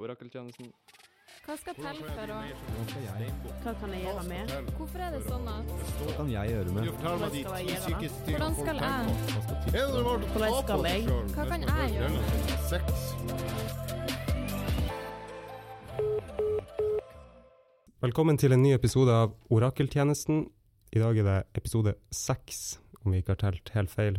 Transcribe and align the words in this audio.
Orakeltjenesten. 0.00 0.72
Hva 1.44 1.54
skal 1.60 1.74
til 1.76 1.84
for 2.00 2.30
å 2.32 2.38
Hva 3.60 3.72
kan 3.80 3.90
jeg 3.92 4.02
gjøre 4.06 4.24
med? 4.28 4.52
Hvorfor 4.78 5.02
er 5.04 5.10
det 5.12 5.20
sånn 5.26 5.46
at 5.52 5.64
Hva 6.00 6.14
kan 6.16 6.30
jeg 6.32 6.52
gjøre 6.54 6.70
med? 6.76 6.82
Hva 7.02 7.16
skal 7.28 7.52
jeg 7.52 7.66
gjøre 7.68 7.90
med? 7.92 8.08
Hvordan 8.30 8.54
skal 8.60 8.76
jeg? 8.80 8.90
Hvordan 10.32 10.52
skal 10.62 10.80
jeg? 10.88 11.00
Hva 11.36 11.44
kan 11.52 11.60
jeg 11.68 11.86
gjøre? 11.98 12.16
Velkommen 18.00 18.36
til 18.40 18.56
en 18.56 18.64
ny 18.64 18.72
episode 18.72 19.12
av 19.12 19.36
Orakeltjenesten. 19.52 20.46
I 20.96 20.98
dag 21.04 21.20
er 21.20 21.26
det 21.28 21.38
episode 21.60 21.92
seks, 22.08 22.80
om 23.04 23.12
vi 23.12 23.20
ikke 23.20 23.36
har 23.36 23.42
telt 23.44 23.68
helt 23.76 23.92
feil. 23.92 24.16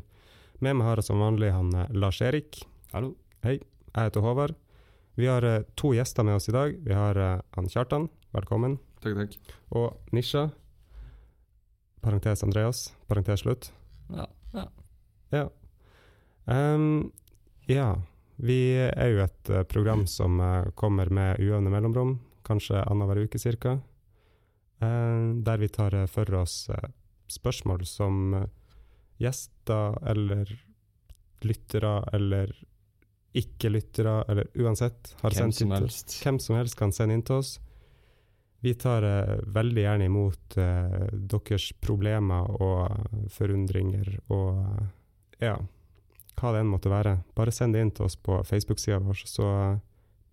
Med 0.61 0.77
meg 0.77 0.85
har 0.91 1.01
jeg 1.01 1.09
som 1.09 1.17
vanlig 1.25 1.49
han 1.55 1.73
eh, 1.73 1.89
Lars-Erik. 1.97 2.61
Hallo. 2.93 3.15
Hei. 3.41 3.57
Jeg 3.57 4.11
heter 4.11 4.21
Håvard. 4.21 4.53
Vi 5.21 5.27
har 5.27 5.43
uh, 5.43 5.61
to 5.75 5.93
gjester 5.93 6.23
med 6.23 6.35
oss 6.35 6.49
i 6.49 6.51
dag. 6.51 6.77
Vi 6.81 6.93
har 6.93 7.17
uh, 7.17 7.67
Kjartan, 7.69 8.07
velkommen. 8.33 8.79
Takk, 9.03 9.19
takk. 9.19 9.35
Og 9.69 10.15
Nisha. 10.17 10.47
Parentes 12.01 12.41
Andreas. 12.41 12.79
Parentes 13.05 13.43
slutt. 13.43 13.67
Ja. 14.09 14.25
ja. 14.55 14.63
Ja. 15.29 15.43
Um, 16.49 17.11
ja. 17.69 18.01
Vi 18.41 18.57
er 18.81 19.11
jo 19.13 19.21
et 19.21 19.51
uh, 19.53 19.61
program 19.69 20.07
som 20.09 20.41
kommer 20.73 21.13
med 21.13 21.37
ujevne 21.37 21.69
mellomrom, 21.69 22.15
kanskje 22.41 22.81
annenhver 22.81 23.21
uke 23.21 23.37
cirka. 23.37 23.77
Eh, 24.81 25.21
der 25.45 25.61
vi 25.61 25.69
tar 25.69 25.99
for 26.09 26.33
oss 26.33 26.65
spørsmål 27.29 27.85
som 27.85 28.33
gjester 29.21 30.01
eller 30.01 30.49
lyttere 31.45 31.99
eller 32.09 32.57
ikke-lyttere, 33.33 34.25
eller 34.29 34.47
uansett, 34.59 35.13
har 35.21 35.31
Hvem 35.31 35.51
sendt 35.51 35.55
som 35.55 35.67
inn 35.67 35.75
til- 35.77 35.85
helst. 35.87 36.15
hvem 36.25 36.39
som 36.39 36.55
helst 36.57 36.75
kan 36.79 36.91
sende 36.91 37.13
inn 37.15 37.23
til 37.23 37.35
oss. 37.39 37.59
Vi 38.61 38.73
tar 38.77 39.01
uh, 39.03 39.37
veldig 39.47 39.81
gjerne 39.85 40.05
imot 40.05 40.57
uh, 40.57 41.07
deres 41.13 41.71
problemer 41.81 42.49
og 42.61 43.31
forundringer 43.33 44.19
og 44.29 44.59
eh, 44.59 45.47
ja, 45.47 45.55
hva 46.37 46.51
det 46.53 46.59
enn 46.61 46.69
måtte 46.69 46.91
være. 46.91 47.15
Bare 47.35 47.51
send 47.55 47.73
det 47.73 47.81
inn 47.81 47.91
til 47.91 48.05
oss 48.05 48.15
på 48.21 48.37
Facebook-sida 48.45 48.99
vår, 49.01 49.23
så 49.25 49.47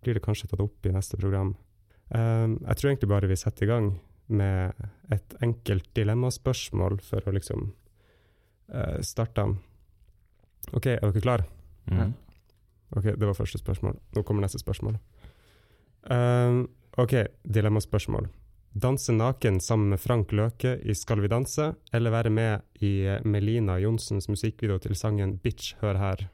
blir 0.03 0.13
det 0.19 0.23
kanskje 0.23 0.47
tatt 0.51 0.61
opp 0.61 0.85
i 0.85 0.93
neste 0.93 1.17
program. 1.17 1.55
Eh, 2.13 2.47
jeg 2.67 2.77
tror 2.77 2.91
egentlig 2.91 3.09
bare 3.09 3.27
vi 3.31 3.35
setter 3.39 3.65
i 3.65 3.71
gang 3.71 3.89
med 4.29 4.73
et 5.09 5.33
enkelt 5.41 5.89
dilemmaspørsmål 5.97 6.99
for 7.01 7.25
å 7.25 7.33
liksom 7.33 7.71
uh, 8.75 8.99
starte. 9.01 9.47
OK, 10.75 10.85
er 10.85 10.99
dere 11.01 11.21
klare? 11.23 11.47
Mhm. 11.89 12.13
Ok, 12.95 13.03
det 13.03 13.25
var 13.25 13.37
første 13.37 13.61
spørsmål. 13.61 13.99
Nå 14.15 14.23
kommer 14.25 14.45
neste 14.45 14.61
spørsmål. 14.61 14.97
Ehm, 16.09 16.67
ok, 16.97 17.13
dilemmaspørsmål. 17.43 18.29
Danse 18.73 19.13
naken 19.13 19.59
sammen 19.59 19.89
med 19.89 19.99
Frank 19.99 20.31
Løke 20.31 20.75
i 20.85 20.93
Skal 20.93 21.21
vi 21.21 21.27
danse, 21.27 21.73
eller 21.93 22.13
være 22.13 22.29
med 22.29 22.83
i 22.85 23.01
eh, 23.09 23.23
Melina 23.25 23.79
Johnsens 23.81 24.29
musikkvideo 24.29 24.77
til 24.77 24.95
sangen 24.95 25.37
Bitch, 25.41 25.75
hør 25.81 25.97
her. 25.97 26.27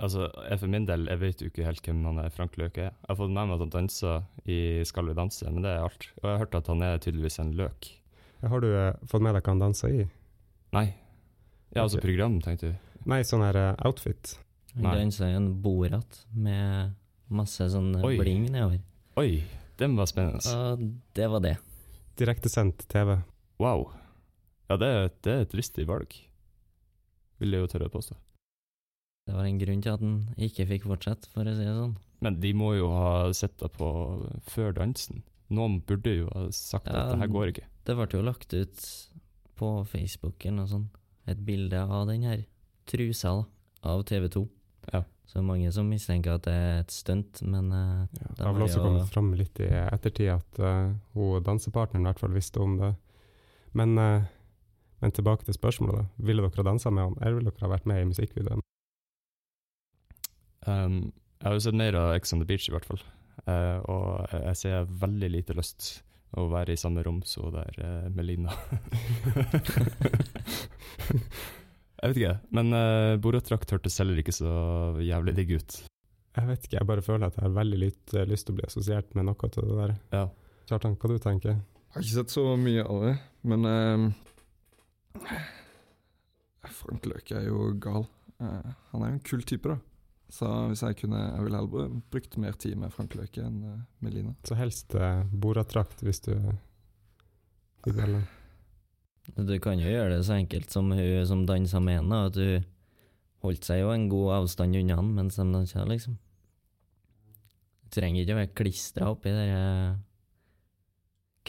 Altså, 0.00 0.30
jeg 0.48 0.60
for 0.62 0.70
min 0.72 0.86
del, 0.88 1.08
jeg 1.10 1.20
vet 1.20 1.42
jo 1.42 1.50
ikke 1.50 1.66
helt 1.66 1.84
hvem 1.84 2.04
han 2.08 2.22
er, 2.22 2.30
Frank 2.32 2.56
Løke 2.56 2.86
er. 2.86 2.94
Jeg 2.94 3.10
har 3.10 3.18
fått 3.18 3.34
med 3.34 3.50
meg 3.50 3.56
at 3.58 3.64
han 3.66 3.74
danser 3.74 4.22
i 4.46 4.60
Skal 4.88 5.10
vi 5.10 5.16
danse, 5.18 5.50
men 5.50 5.66
det 5.66 5.74
er 5.74 5.84
alt. 5.84 6.06
Og 6.22 6.24
jeg 6.24 6.32
har 6.32 6.44
hørt 6.44 6.54
at 6.54 6.70
han 6.72 6.82
er 6.86 7.02
tydeligvis 7.02 7.38
en 7.42 7.52
løk. 7.58 7.90
Har 8.40 8.62
du 8.64 8.70
eh, 8.70 8.94
fått 9.10 9.22
med 9.26 9.36
deg 9.36 9.44
hva 9.44 9.52
han 9.52 9.64
danser 9.66 9.92
i? 9.92 10.06
Nei. 10.72 10.86
Ja, 11.74 11.82
altså 11.82 11.98
Ok. 11.98 12.06
program, 12.06 12.40
tenkte 12.40 12.70
du. 12.70 12.78
Nei, 13.10 13.20
sånn 13.26 13.42
her 13.44 13.56
uh, 13.56 13.74
outfit. 13.86 14.38
Han 14.76 14.84
dansa 14.94 15.28
i 15.30 15.34
en 15.36 15.48
borat 15.62 16.20
med 16.34 16.94
masse 17.30 17.66
sånn 17.72 17.92
Oi. 18.04 18.16
bling 18.18 18.46
nedover. 18.52 18.80
Oi, 19.18 19.42
den 19.80 19.96
var 19.98 20.06
spennende. 20.06 20.42
Og 20.54 20.84
det 21.14 21.28
var 21.30 21.40
det. 21.44 21.56
Direktesendt 22.20 22.86
TV. 22.90 23.16
Wow. 23.58 23.88
Ja, 24.70 24.76
det, 24.76 24.86
er- 24.86 25.10
det 25.24 25.32
er 25.32 25.40
et 25.46 25.52
dristig 25.54 25.86
valg. 25.88 26.14
Vil 27.40 27.50
jeg 27.56 27.64
jo 27.64 27.70
tørre 27.72 27.88
å 27.90 27.94
påstå. 27.94 28.14
Det 29.26 29.34
var 29.36 29.46
en 29.46 29.58
grunn 29.60 29.82
til 29.82 29.92
at 29.94 30.00
han 30.02 30.14
ikke 30.38 30.66
fikk 30.68 30.86
fortsette, 30.90 31.28
for 31.32 31.46
å 31.46 31.54
si 31.54 31.64
det 31.64 31.74
sånn. 31.76 31.96
Men 32.20 32.38
de 32.42 32.50
må 32.56 32.72
jo 32.76 32.88
ha 32.92 33.30
sett 33.36 33.56
det 33.62 33.70
på 33.76 33.88
før 34.50 34.74
dansen. 34.76 35.22
Noen 35.50 35.80
burde 35.86 36.12
jo 36.14 36.28
ha 36.34 36.46
sagt 36.54 36.86
Ja, 36.86 37.06
at 37.08 37.14
det 37.14 37.20
her 37.24 37.32
går 37.32 37.52
ikke. 37.52 37.66
Det 37.86 37.96
ble 37.98 38.06
jo 38.12 38.22
lagt 38.26 38.52
ut 38.54 38.82
på 39.60 39.70
Facebook 39.88 40.44
eller 40.44 40.62
noe 40.62 40.70
sånt, 40.70 40.98
et 41.28 41.40
bilde 41.44 41.80
av 41.82 42.06
den 42.08 42.22
her 42.28 42.44
trusa 42.90 43.32
da, 43.40 43.44
av 43.92 44.04
TV 44.08 44.28
2. 44.32 44.44
Ja. 44.92 45.04
Så 45.30 45.42
mange 45.46 45.70
som 45.72 45.86
mistenker 45.86 46.34
at 46.34 46.46
det 46.48 46.52
er 46.56 46.80
et 46.82 46.90
stunt, 46.90 47.38
men 47.46 47.70
uh, 47.70 48.02
Ja, 48.18 48.32
det 48.34 48.42
har 48.42 48.56
vel 48.56 48.66
også 48.66 48.82
kommet 48.82 49.12
fram 49.12 49.30
litt 49.38 49.60
i 49.62 49.68
ettertid 49.70 50.32
at 50.34 50.58
uh, 50.58 50.90
hun 51.14 51.44
dansepartneren 51.46 52.02
i 52.02 52.10
hvert 52.10 52.22
fall 52.22 52.34
visste 52.34 52.62
om 52.62 52.74
det. 52.80 52.90
Men, 53.78 53.94
uh, 53.94 54.26
men 54.98 55.14
tilbake 55.14 55.46
til 55.46 55.54
spørsmålet, 55.54 56.02
da. 56.02 56.26
Ville 56.26 56.42
dere 56.42 56.64
ha 56.64 56.66
dansa 56.66 56.90
med 56.90 57.06
han, 57.06 57.14
eller 57.20 57.38
ville 57.38 57.54
dere 57.54 57.68
ha 57.68 57.72
vært 57.76 57.86
med 57.86 58.02
i 58.02 58.10
musikkvideoen? 58.10 58.66
Um, 60.66 60.98
jeg 61.38 61.46
har 61.46 61.56
jo 61.56 61.64
sett 61.64 61.78
mer 61.78 61.96
av 61.96 62.16
Ex 62.16 62.34
on 62.34 62.42
the 62.42 62.48
Beach, 62.50 62.66
i 62.68 62.74
hvert 62.74 62.90
fall. 62.90 63.00
Uh, 63.46 63.78
og 63.86 64.08
jeg, 64.32 64.42
jeg 64.48 64.60
ser 64.64 64.90
veldig 65.06 65.30
lite 65.30 65.56
lyst 65.56 65.92
å 66.38 66.50
være 66.50 66.74
i 66.74 66.78
samme 66.78 67.06
rom 67.06 67.22
som 67.26 67.54
der 67.54 67.78
uh, 67.78 68.10
Melina. 68.10 68.50
jeg 72.00 72.12
vet 72.12 72.20
ikke, 72.20 72.36
men 72.56 72.72
uh, 72.72 73.14
Boratrakt 73.20 73.72
hørtes 73.74 73.98
heller 74.00 74.20
ikke 74.22 74.32
så 74.32 74.50
jævlig 75.04 75.34
digg 75.36 75.50
ut. 75.60 75.74
Jeg 76.38 76.46
vet 76.48 76.64
ikke, 76.64 76.78
jeg 76.78 76.88
bare 76.88 77.04
føler 77.04 77.26
at 77.26 77.36
jeg 77.36 77.44
har 77.44 77.58
veldig 77.58 77.80
litt 77.82 78.14
uh, 78.16 78.24
lyst 78.28 78.48
til 78.48 78.54
å 78.54 78.60
bli 78.60 78.68
assosiert 78.68 79.12
med 79.18 79.28
noe 79.28 79.50
til 79.52 79.68
det 79.68 79.76
der. 79.82 79.92
Ja. 80.14 80.24
Kjartan, 80.70 80.96
hva 80.96 81.10
du 81.10 81.18
tenker 81.18 81.50
Jeg 81.50 81.92
har 81.96 82.04
ikke 82.04 82.16
sett 82.20 82.32
så 82.32 82.44
mye 82.56 82.86
av 82.86 83.04
det, 83.04 83.14
men 83.52 83.68
uh, 83.68 84.06
Frank 86.80 87.10
Løke 87.10 87.36
er 87.36 87.50
jo 87.50 87.70
gal. 87.82 88.08
Uh, 88.40 88.72
han 88.94 89.04
er 89.04 89.12
jo 89.12 89.18
en 89.18 89.24
kul 89.32 89.44
type, 89.44 89.68
da. 89.68 89.76
Så 90.30 90.46
hvis 90.70 90.84
jeg 90.86 90.94
kunne 91.00 91.18
Jeg 91.18 91.42
ville 91.42 91.58
heller 91.58 91.96
brukt 92.14 92.36
mer 92.38 92.54
tid 92.54 92.76
med 92.78 92.92
Frank 92.94 93.16
Løke 93.18 93.42
enn 93.42 93.64
med 93.98 94.14
Lina. 94.14 94.36
Så 94.46 94.54
helst 94.56 94.94
uh, 94.94 95.26
Boratrakt, 95.28 96.04
hvis 96.06 96.22
du 96.24 96.32
vil 97.84 97.96
velge. 97.98 98.22
Du 99.36 99.54
kan 99.62 99.80
jo 99.80 99.88
gjøre 99.90 100.16
det 100.16 100.26
så 100.26 100.36
enkelt 100.38 100.72
som 100.72 100.90
hun 100.92 101.26
som 101.28 101.46
dansa 101.48 101.80
med 101.82 102.00
henne, 102.00 102.20
at 102.30 102.38
hun 102.40 102.66
holdt 103.44 103.66
seg 103.68 103.82
jo 103.82 103.92
en 103.94 104.08
god 104.12 104.34
avstand 104.40 104.76
unna 104.76 104.98
han 104.98 105.14
mens 105.16 105.38
de 105.40 105.46
dansa, 105.48 105.86
liksom. 105.88 106.18
Du 107.84 107.96
trenger 107.96 108.22
ikke 108.22 108.36
å 108.36 108.40
være 108.40 108.56
klistra 108.60 109.10
oppi 109.10 109.32
den 109.34 109.50
der 109.50 109.98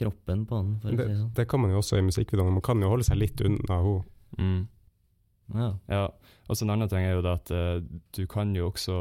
kroppen 0.01 0.45
på 0.47 0.61
han, 0.61 0.75
for 0.81 0.89
å 0.89 0.95
si 0.95 1.03
det 1.03 1.17
sånn. 1.19 1.33
det 1.37 1.47
kan 1.51 1.61
man 1.61 1.73
jo 1.73 1.81
også 1.81 1.99
i 1.99 2.05
musikkvideoene. 2.07 2.55
Man 2.57 2.65
kan 2.65 2.81
jo 2.81 2.89
holde 2.91 3.05
seg 3.05 3.19
litt 3.19 3.43
unna 3.45 3.81
henne. 3.83 4.03
Mm. 4.39 4.61
Ja. 5.51 5.69
ja. 5.91 6.03
Og 6.47 6.57
så 6.57 6.65
en 6.65 6.73
annen 6.73 6.89
ting 6.91 7.03
er 7.03 7.17
jo 7.17 7.23
det 7.25 7.33
at 7.35 7.51
eh, 7.53 7.77
du 8.15 8.21
kan 8.31 8.53
jo 8.55 8.69
også 8.71 8.97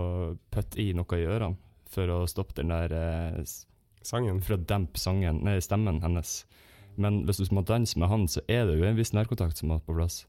putte 0.50 0.80
i 0.82 0.90
noe 0.98 1.18
i 1.18 1.28
ørene 1.30 1.58
for 1.90 2.10
å 2.10 2.24
stoppe 2.30 2.58
den 2.58 2.72
der 2.74 2.94
eh, 2.94 3.42
Sangen. 4.00 4.38
For 4.40 4.56
å 4.56 4.64
dempe 4.64 4.96
sangen, 4.96 5.42
nei, 5.44 5.58
stemmen 5.60 5.98
hennes. 6.00 6.38
Men 6.96 7.22
hvis 7.28 7.40
du 7.40 7.54
må 7.54 7.62
danse 7.66 7.98
med 7.98 8.10
han, 8.10 8.26
så 8.28 8.42
er 8.48 8.66
det 8.68 8.78
jo 8.78 8.86
en 8.88 8.98
viss 8.98 9.14
nærkontakt 9.16 9.60
som 9.60 9.70
må 9.70 9.78
på 9.84 9.96
plass. 9.96 10.24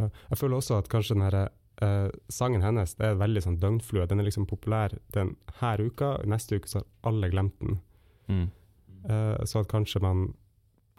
Ja. 0.00 0.10
Jeg 0.30 0.38
føler 0.38 0.60
også 0.60 0.78
at 0.78 0.90
kanskje 0.92 1.16
den 1.16 1.24
her, 1.24 1.48
eh, 1.82 2.08
sangen 2.28 2.62
hennes 2.62 2.94
det 2.94 3.06
er 3.06 3.20
veldig 3.20 3.42
sånn 3.44 3.60
døgnflue. 3.60 4.06
Den 4.06 4.20
er 4.20 4.28
liksom 4.28 4.46
populær 4.46 4.96
den 5.16 5.36
her 5.60 5.80
uka, 5.80 6.16
neste 6.28 6.60
uke 6.60 6.70
så 6.70 6.82
har 6.82 6.88
alle 7.10 7.30
glemt 7.32 7.58
den. 7.60 7.80
Mm. 8.28 8.48
Uh, 9.06 9.44
så 9.46 9.60
at 9.62 9.70
kanskje 9.70 10.00
man 10.02 10.32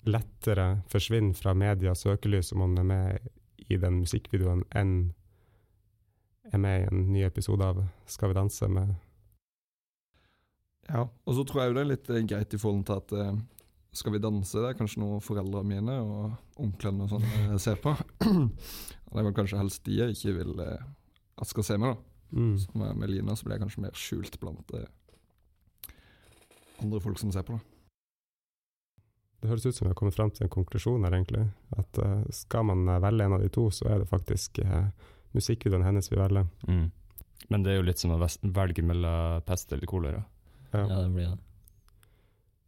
lettere 0.07 0.81
forsvinner 0.88 1.35
fra 1.35 1.51
medias 1.53 2.05
søkelys 2.05 2.53
om 2.55 2.63
man 2.63 2.77
er 2.79 2.88
med 2.88 3.31
i 3.67 3.75
den 3.75 3.99
musikkvideoen, 3.99 4.63
enn 4.71 4.94
er 6.53 6.62
med 6.63 6.81
i 6.81 6.88
en 6.88 7.01
ny 7.12 7.25
episode 7.27 7.65
av 7.65 7.83
Skal 8.07 8.31
vi 8.31 8.38
danse 8.38 8.69
med 8.71 8.94
Ja, 10.88 11.03
og 11.03 11.35
så 11.35 11.44
tror 11.44 11.62
jeg 11.62 11.71
jo 11.71 11.75
det 11.75 11.83
er 11.83 11.89
litt 11.89 12.09
eh, 12.09 12.23
greit 12.23 12.53
i 12.56 12.59
forhold 12.62 12.85
til 12.88 13.01
at 13.01 13.15
eh, 13.19 13.39
Skal 13.95 14.13
vi 14.13 14.22
danse? 14.22 14.60
Det 14.60 14.69
er 14.69 14.78
kanskje 14.78 15.01
noe 15.01 15.22
foreldrene 15.24 15.68
mine 15.68 15.95
og 16.04 16.62
onklene 16.62 17.06
og 17.06 17.13
sånn 17.16 17.25
eh, 17.28 17.56
ser 17.62 17.80
på. 17.81 17.94
og 18.28 19.13
det 19.16 19.25
var 19.30 19.36
kanskje 19.38 19.62
helst 19.62 19.86
de 19.88 19.98
jeg 19.98 20.18
ikke 20.18 20.36
vil 20.42 20.62
eh, 20.63 20.84
at 21.38 21.50
skal 21.50 21.66
se 21.66 21.80
meg, 21.80 21.95
da. 21.95 22.38
mm. 22.38 22.54
Så 22.63 22.84
med 22.84 23.10
Lina 23.10 23.36
så 23.38 23.48
blir 23.48 23.57
jeg 23.57 23.66
kanskje 23.66 23.86
mer 23.86 23.98
skjult 23.98 24.38
blant 24.42 24.75
eh, 24.78 24.88
andre 26.84 27.01
folk 27.01 27.19
som 27.22 27.34
ser 27.34 27.48
på, 27.48 27.57
da. 27.57 27.74
Det 29.38 29.51
høres 29.51 29.68
ut 29.68 29.75
som 29.75 29.86
vi 29.86 29.92
har 29.92 29.98
kommet 29.98 30.16
fram 30.18 30.31
til 30.33 30.48
en 30.48 30.54
konklusjon 30.54 31.04
her, 31.06 31.13
egentlig. 31.13 31.44
At 31.78 32.00
uh, 32.01 32.24
skal 32.33 32.63
man 32.66 32.90
velge 33.04 33.28
en 33.28 33.36
av 33.36 33.44
de 33.44 33.51
to, 33.54 33.68
så 33.69 33.86
er 33.94 34.00
det 34.01 34.07
faktisk 34.10 34.57
uh, 34.66 34.88
musikkvideoen 35.38 35.86
hennes 35.86 36.10
vi 36.10 36.18
velger. 36.18 36.48
Mm. 36.66 36.88
Men 37.54 37.63
det 37.63 37.75
er 37.75 37.78
jo 37.78 37.86
litt 37.86 38.01
som 38.01 38.16
å 38.16 38.18
velge 38.18 38.81
mellom 38.81 39.45
pest 39.45 39.72
eller 39.78 39.90
kolera. 39.90 40.24
Ja. 40.72 40.81
ja, 40.81 40.98
det 41.04 41.12
blir 41.13 41.30
det. 41.30 41.38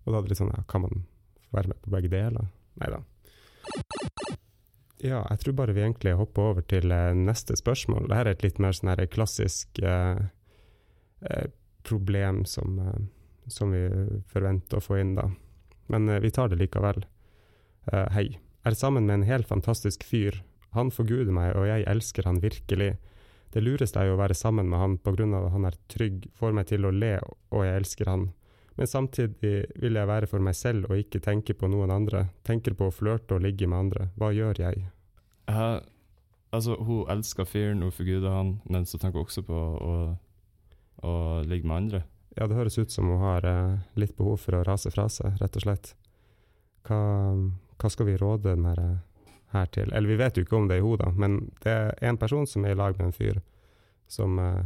Og 0.05 0.13
da 0.13 0.19
er 0.19 0.25
det 0.25 0.33
litt 0.33 0.41
sånn, 0.41 0.53
ja, 0.55 0.63
kan 0.69 0.85
man 0.85 1.03
være 1.55 1.73
med 1.73 1.81
på 1.83 1.93
begge 1.93 2.11
deler? 2.13 2.49
Nei 2.79 2.91
da. 2.93 3.01
Ja, 4.99 5.21
jeg 5.29 5.39
tror 5.43 5.55
bare 5.55 5.75
vi 5.75 5.83
egentlig 5.85 6.17
hopper 6.19 6.51
over 6.51 6.65
til 6.67 6.91
eh, 6.91 7.15
neste 7.15 7.55
spørsmål. 7.55 8.09
Dette 8.09 8.19
er 8.19 8.31
et 8.33 8.43
litt 8.43 8.59
mer 8.59 8.75
sånn 8.75 8.91
klassisk 9.13 9.79
eh, 9.79 10.19
eh, 11.23 11.47
problem 11.87 12.43
som, 12.49 12.79
eh, 12.83 13.05
som 13.47 13.71
vi 13.71 13.85
forventer 14.31 14.79
å 14.79 14.83
få 14.83 14.99
inn, 14.99 15.15
da. 15.15 15.29
Men 15.89 16.11
vi 16.21 16.29
tar 16.29 16.51
det 16.51 16.59
likevel. 16.59 17.01
Hei. 17.89 18.27
Er 18.67 18.75
sammen 18.77 19.07
med 19.07 19.15
en 19.15 19.23
helt 19.25 19.47
fantastisk 19.49 20.03
fyr. 20.05 20.35
Han 20.75 20.91
forguder 20.93 21.33
meg, 21.33 21.55
og 21.57 21.65
jeg 21.65 21.87
elsker 21.89 22.27
han 22.29 22.41
virkelig. 22.43 22.91
Det 23.49 23.63
lureste 23.63 23.97
er 23.97 24.11
jo 24.11 24.17
å 24.17 24.19
være 24.19 24.37
sammen 24.37 24.69
med 24.69 24.77
han 24.77 24.97
på 25.01 25.15
grunn 25.15 25.33
av 25.33 25.47
at 25.47 25.55
han 25.55 25.65
er 25.65 25.79
trygg, 25.89 26.27
får 26.37 26.53
meg 26.53 26.67
til 26.69 26.85
å 26.85 26.93
le, 26.93 27.15
og 27.49 27.65
jeg 27.65 27.79
elsker 27.81 28.11
han. 28.11 28.27
Men 28.79 28.87
samtidig 28.87 29.65
vil 29.75 29.97
jeg 29.99 30.07
være 30.07 30.27
for 30.31 30.39
meg 30.39 30.55
selv 30.55 30.87
og 30.87 31.01
ikke 31.01 31.19
tenke 31.19 31.51
på 31.51 31.67
noen 31.67 31.91
andre. 31.91 32.29
Tenker 32.47 32.77
på 32.79 32.87
å 32.87 32.93
flørte 32.95 33.35
og 33.35 33.43
ligge 33.43 33.67
med 33.67 33.75
andre. 33.75 34.07
Hva 34.15 34.29
gjør 34.31 34.61
jeg? 34.63 34.85
Uh, 35.51 35.81
altså, 36.55 36.77
hun 36.79 37.09
elsker 37.11 37.49
fyren, 37.49 37.83
hun 37.83 37.91
forguder 37.91 38.31
han, 38.31 38.53
men 38.71 38.87
så 38.87 39.01
tenker 39.01 39.19
hun 39.19 39.27
også 39.27 39.43
på 39.43 39.59
å, 39.59 39.97
å 41.03 41.17
ligge 41.43 41.67
med 41.67 41.75
andre. 41.75 42.03
Ja, 42.37 42.47
det 42.47 42.55
høres 42.55 42.79
ut 42.79 42.95
som 42.95 43.11
hun 43.11 43.19
har 43.19 43.43
uh, 43.43 43.75
litt 43.99 44.15
behov 44.15 44.39
for 44.45 44.55
å 44.55 44.63
rase 44.63 44.95
fra 44.95 45.09
seg, 45.11 45.35
rett 45.43 45.59
og 45.59 45.67
slett. 45.67 45.93
Hva, 46.87 47.03
hva 47.83 47.91
skal 47.91 48.07
vi 48.07 48.17
råde 48.21 48.53
den 48.53 48.63
her, 48.63 48.79
eh, 48.79 49.31
her 49.59 49.71
til? 49.75 49.91
Eller 49.91 50.07
vi 50.07 50.21
vet 50.23 50.39
jo 50.39 50.47
ikke 50.47 50.55
om 50.55 50.71
det 50.71 50.79
er 50.79 50.87
hun, 50.87 51.01
da, 51.03 51.11
men 51.19 51.41
det 51.65 51.75
er 51.75 51.97
en 52.07 52.21
person 52.21 52.47
som 52.47 52.63
er 52.63 52.77
i 52.77 52.79
lag 52.79 52.95
med 52.95 53.09
en 53.09 53.17
fyr 53.17 53.43
som 54.07 54.39
uh, 54.39 54.63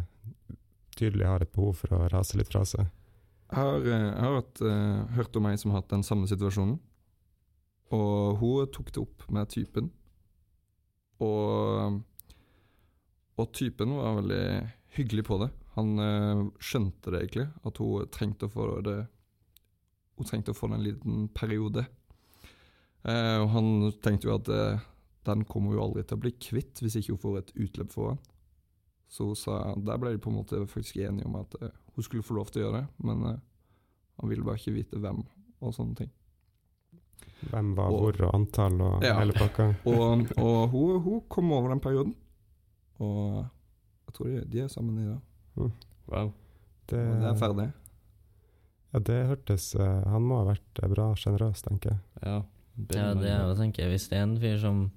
tydelig 0.94 1.26
har 1.26 1.42
et 1.42 1.58
behov 1.58 1.82
for 1.82 1.98
å 1.98 2.12
rase 2.14 2.38
litt 2.38 2.54
fra 2.54 2.62
seg. 2.70 2.94
Jeg 3.54 3.62
har, 3.62 3.84
eh, 3.86 4.08
jeg 4.10 4.24
har 4.26 4.40
hatt, 4.40 4.62
uh, 4.66 5.04
hørt 5.14 5.36
om 5.38 5.46
ei 5.46 5.58
som 5.62 5.72
har 5.72 5.84
hatt 5.84 5.92
den 5.94 6.04
samme 6.06 6.26
situasjonen. 6.26 6.80
Og 7.94 8.40
hun 8.40 8.72
tok 8.74 8.90
det 8.90 9.02
opp 9.04 9.28
med 9.30 9.52
typen. 9.54 9.92
Og, 11.22 12.00
og 13.38 13.52
typen 13.54 13.94
var 13.94 14.18
veldig 14.18 14.46
hyggelig 14.98 15.28
på 15.30 15.38
det. 15.44 15.52
Han 15.78 15.94
uh, 16.02 16.48
skjønte 16.58 17.14
det 17.14 17.22
egentlig, 17.22 17.46
at 17.62 17.78
hun 17.78 18.10
trengte 18.14 18.50
å 18.50 18.54
få 18.54 18.70
det 18.86 19.04
Hun 20.18 20.28
trengte 20.30 20.54
å 20.54 20.58
få 20.58 20.70
det 20.70 20.78
en 20.78 20.86
liten 20.86 21.30
periode. 21.34 21.86
Uh, 23.06 23.38
og 23.44 23.48
han 23.54 23.70
tenkte 24.02 24.30
jo 24.30 24.36
at 24.38 24.50
eh, 24.54 24.84
den 25.28 25.42
kommer 25.50 25.74
hun 25.74 25.82
aldri 25.84 26.04
til 26.08 26.16
å 26.16 26.22
bli 26.24 26.32
kvitt 26.38 26.80
hvis 26.80 26.96
ikke 27.00 27.16
hun 27.16 27.22
får 27.24 27.40
et 27.40 27.52
utløp 27.66 27.92
for 27.92 28.14
han. 28.14 28.22
Så 29.14 29.28
hun 29.30 29.38
sa, 29.38 29.60
der 29.78 30.00
ble 30.02 30.16
de 30.16 30.22
på 30.24 30.32
en 30.32 30.40
måte 30.40 30.58
faktisk 30.66 30.98
enige 31.06 31.28
om 31.30 31.36
at 31.38 31.54
eh, 31.62 31.70
hun 31.94 32.06
skulle 32.06 32.26
få 32.26 32.34
lov 32.40 32.50
til 32.50 32.64
å 32.64 32.66
gjøre 32.66 32.80
det, 32.82 32.88
men 33.06 33.26
eh, 33.30 33.40
han 34.20 34.30
ville 34.32 34.46
bare 34.48 34.58
ikke 34.58 34.74
vite 34.80 34.98
hvem 35.04 35.20
og 35.62 35.74
sånne 35.76 36.00
ting. 36.00 36.10
Hvem 37.52 37.74
var 37.78 37.92
Og- 37.92 38.00
hvor, 38.02 38.18
og 38.28 38.34
antall 38.40 38.82
og 38.82 39.04
Ja. 39.04 39.20
hele 39.20 39.34
pakka. 39.38 39.68
Og, 39.86 40.26
og 40.38 40.70
hun, 40.72 41.02
hun 41.06 41.22
kom 41.30 41.52
over 41.52 41.70
den 41.70 41.80
perioden, 41.84 42.16
og 43.00 43.46
jeg 44.08 44.14
tror 44.18 44.26
de, 44.32 44.42
de 44.46 44.60
er 44.64 44.68
sammen 44.72 44.98
i 45.04 45.06
dag. 45.12 45.22
Wow. 46.08 46.34
Det, 46.90 47.00
Og 47.00 47.22
det 47.22 47.30
er 47.30 47.36
ferdig. 47.40 47.68
ja, 48.94 49.00
det 49.00 49.20
hørtes 49.28 49.76
eh, 49.76 50.04
Han 50.12 50.22
må 50.28 50.42
ha 50.42 50.50
vært 50.54 50.82
bra 50.92 51.12
sjenerøs, 51.16 51.62
tenker 51.64 51.92
jeg. 51.94 52.00
Ja, 52.26 52.42
Ja, 52.90 53.14
det 53.14 53.30
er 53.30 53.44
jo, 53.46 53.54
tenker 53.56 53.84
jeg, 53.86 53.92
hvis 53.94 54.08
det 54.10 54.18
er 54.18 54.24
en 54.26 54.38
fyr 54.42 54.58
som 54.60 54.92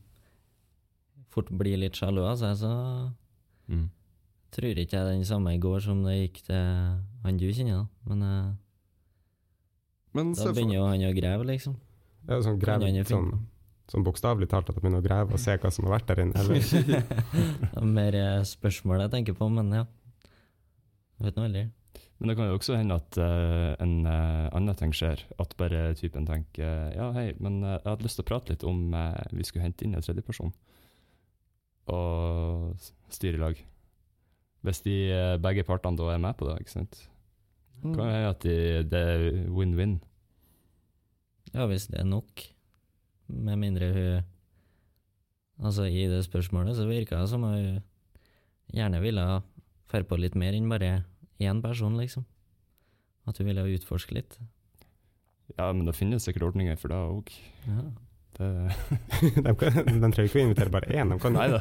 fort 1.28 1.50
blir 1.52 1.76
litt 1.76 1.92
sjalu 1.98 2.22
av 2.24 2.38
seg, 2.40 2.54
så 2.56 2.70
mm. 3.68 3.90
Tror 4.56 4.78
ikke 4.80 4.96
jeg 4.96 5.08
den 5.10 5.26
samme 5.28 5.52
i 5.54 5.60
går 5.60 5.82
som 5.84 6.00
det 6.06 6.16
gikk 6.16 6.40
til 6.48 6.62
han 7.26 7.40
du 7.40 7.46
kjenner, 7.50 7.82
da. 7.82 8.10
Men 8.10 8.22
eh, 8.26 8.54
Men 10.16 10.32
da 10.38 10.48
begynner 10.52 10.78
jo 10.78 10.86
han 10.88 11.04
å 11.04 11.12
grave, 11.16 11.46
liksom. 11.50 11.76
Ja, 12.26 12.40
sånn 12.42 12.58
jo 12.58 13.04
sånn, 13.06 13.30
sånn 13.92 14.04
bokstavelig 14.06 14.48
talt 14.50 14.70
at 14.70 14.78
han 14.78 14.82
begynner 14.82 15.04
å 15.04 15.06
grave 15.06 15.36
og 15.36 15.42
se 15.42 15.54
hva 15.60 15.70
som 15.70 15.86
har 15.86 15.98
vært 15.98 16.08
der 16.10 16.24
inne. 16.24 16.40
Eller? 16.40 16.62
Det 17.70 17.82
er 17.82 17.90
mer 17.98 18.18
eh, 18.18 18.44
spørsmål 18.48 19.04
jeg 19.04 19.14
tenker 19.18 19.36
på, 19.38 19.50
men 19.52 19.74
ja. 19.76 19.84
Jeg 21.16 21.28
vet 21.28 21.38
nå 21.38 21.46
aldri. 21.46 21.66
Men 22.16 22.30
det 22.30 22.36
kan 22.38 22.48
jo 22.48 22.56
også 22.56 22.76
hende 22.78 22.96
at 22.96 23.16
uh, 23.20 23.74
en 23.84 23.94
uh, 24.08 24.48
annen 24.56 24.76
ting 24.76 24.92
skjer. 24.96 25.20
At 25.40 25.52
bare 25.60 25.90
typen 26.00 26.24
tenker 26.28 26.94
ja, 26.96 27.10
hei, 27.12 27.26
men 27.40 27.60
jeg 27.60 27.84
hadde 27.84 28.08
lyst 28.08 28.16
til 28.20 28.24
å 28.24 28.28
prate 28.32 28.54
litt 28.54 28.64
om 28.64 28.88
vi 29.36 29.44
skulle 29.44 29.66
hente 29.68 29.84
inn 29.84 29.96
en 29.96 30.04
tredjeperson 30.04 30.52
og 31.92 32.88
styre 33.12 33.38
i 33.38 33.42
lag. 33.42 33.60
Hvis 34.66 34.82
de 34.82 34.96
eh, 35.14 35.36
begge 35.38 35.62
partene 35.66 35.98
da 35.98 36.10
er 36.10 36.22
med 36.22 36.34
på 36.38 36.48
det, 36.48 36.58
ikke 36.64 36.74
sant. 36.74 37.00
Mm. 37.84 37.92
Kan 37.94 38.08
hende 38.10 38.30
at 38.32 38.42
de, 38.42 38.56
det 38.90 39.02
er 39.14 39.26
win-win. 39.52 39.98
Ja, 41.52 41.68
hvis 41.70 41.86
det 41.92 42.00
er 42.00 42.08
nok. 42.08 42.42
Med 43.26 43.62
mindre 43.62 43.92
hun 43.94 44.32
Altså, 45.56 45.86
i 45.88 46.04
det 46.04 46.18
spørsmålet 46.26 46.76
så 46.76 46.84
virka 46.84 47.16
det 47.16 47.30
som 47.30 47.46
hun 47.46 47.78
gjerne 48.74 48.98
ville 49.00 49.22
dra 49.88 50.02
på 50.04 50.18
litt 50.20 50.34
mer 50.36 50.52
enn 50.52 50.68
bare 50.68 51.06
én 51.40 51.62
person, 51.64 51.96
liksom. 51.96 52.26
At 53.24 53.38
hun 53.38 53.48
ville 53.48 53.64
utforske 53.78 54.18
litt. 54.18 54.36
Ja, 55.56 55.70
men 55.72 55.86
det 55.86 55.96
finnes 55.96 56.26
sikkert 56.26 56.50
ordninger 56.50 56.76
for 56.76 56.92
det 56.92 56.98
òg. 56.98 57.32
Ja. 57.64 57.86
Det 58.36 58.48
de, 59.46 59.52
kan, 59.56 59.76
de 59.86 60.10
trenger 60.12 60.26
ikke 60.28 60.40
å 60.42 60.44
invitere 60.44 60.72
bare 60.74 60.90
én, 60.92 61.08
de 61.12 61.16
kan 61.22 61.32
Neida. 61.36 61.60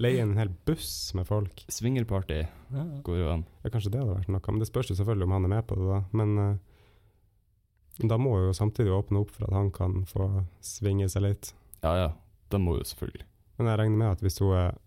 leie 0.00 0.22
en 0.24 0.36
hel 0.38 0.48
buss 0.66 1.12
med 1.18 1.26
folk. 1.28 1.64
Swingerparty 1.68 2.38
ja. 2.40 2.84
går 3.04 3.18
jo 3.20 3.26
an. 3.34 3.42
Ja, 3.64 3.72
kanskje 3.74 3.92
det 3.92 4.00
hadde 4.00 4.14
vært 4.16 4.30
noe, 4.32 4.40
men 4.54 4.62
det 4.64 4.70
spørs 4.70 4.88
jo 4.92 4.96
selvfølgelig 4.96 5.28
om 5.28 5.34
han 5.36 5.48
er 5.50 5.52
med 5.56 5.66
på 5.68 5.76
det, 5.80 5.88
da. 5.90 6.00
Men 6.16 6.32
uh, 6.40 8.08
da 8.08 8.16
må 8.18 8.32
jo 8.46 8.54
samtidig 8.56 8.94
åpne 8.96 9.20
opp 9.20 9.34
for 9.36 9.46
at 9.46 9.54
han 9.58 9.68
kan 9.74 10.00
få 10.10 10.30
svinge 10.64 11.10
seg 11.12 11.26
litt. 11.28 11.52
Ja 11.84 11.92
ja, 12.00 12.08
det 12.50 12.60
må 12.64 12.78
jo 12.80 12.86
selvfølgelig. 12.88 13.26
Men 13.58 13.68
jeg 13.70 13.78
regner 13.84 14.00
med 14.00 14.12
at 14.16 14.24
hvis 14.24 14.40
hun, 14.42 14.54
er- 14.58 14.78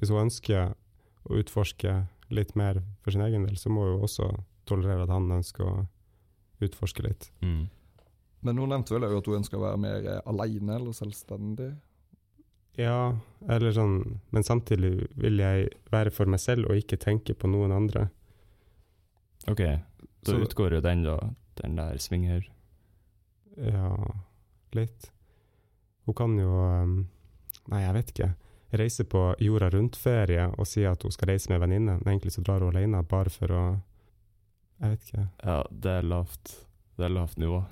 hvis 0.00 0.10
hun 0.12 0.24
ønsker 0.26 0.74
å 1.30 1.38
utforske 1.38 1.94
litt 2.34 2.52
mer 2.58 2.82
for 3.04 3.14
sin 3.14 3.22
egen 3.24 3.46
del, 3.46 3.56
så 3.58 3.70
må 3.72 3.86
hun 3.92 4.02
også 4.04 4.26
tolerere 4.68 5.06
at 5.06 5.14
han 5.14 5.30
ønsker 5.38 5.64
å 5.70 5.86
utforske 6.66 7.02
litt. 7.06 7.30
Mm. 7.40 7.68
Men 8.42 8.58
hun 8.58 8.68
nevnte 8.72 8.94
vel 8.94 9.04
at 9.04 9.26
hun 9.26 9.40
ønska 9.42 9.58
å 9.58 9.64
være 9.66 9.80
mer 9.80 10.06
aleine 10.24 10.24
alene 10.32 10.76
eller 10.78 10.96
selvstendig. 10.96 11.70
Ja, 12.78 13.16
eller 13.50 13.74
sånn 13.74 14.20
Men 14.30 14.46
samtidig 14.46 15.08
vil 15.18 15.40
jeg 15.42 15.68
være 15.90 16.12
for 16.14 16.30
meg 16.30 16.40
selv 16.40 16.70
og 16.70 16.78
ikke 16.78 16.96
tenke 17.02 17.34
på 17.34 17.50
noen 17.50 17.72
andre. 17.74 18.08
OK, 19.48 19.58
da 19.60 20.32
Så- 20.32 20.40
utgår 20.40 20.74
jo 20.74 20.80
den, 20.80 21.02
da. 21.04 21.18
Den 21.56 21.76
der 21.76 21.98
svinger. 21.98 22.46
Ja, 23.56 23.96
litt. 24.72 25.10
Hun 26.06 26.14
kan 26.14 26.38
jo 26.38 26.48
um, 26.48 27.08
Nei, 27.68 27.82
jeg 27.82 27.94
vet 27.94 28.12
ikke. 28.14 28.34
Reise 28.72 29.04
på 29.04 29.34
jorda 29.38 29.68
rundt-ferie 29.70 30.46
og 30.58 30.66
si 30.66 30.84
at 30.86 31.02
hun 31.02 31.10
skal 31.12 31.28
reise 31.28 31.50
med 31.50 31.60
venninne, 31.60 31.98
men 32.00 32.14
egentlig 32.14 32.32
så 32.32 32.42
drar 32.42 32.60
hun 32.60 32.74
alene 32.74 33.02
bare 33.02 33.30
for 33.30 33.46
å 33.48 33.62
Jeg 34.80 34.90
vet 34.90 35.02
ikke. 35.10 35.28
Ja, 35.44 35.62
det 35.70 35.90
er 35.90 36.02
lavt. 36.02 36.66
Det 37.00 37.06
er 37.08 37.12
lavt 37.16 37.38
nivå. 37.40 37.62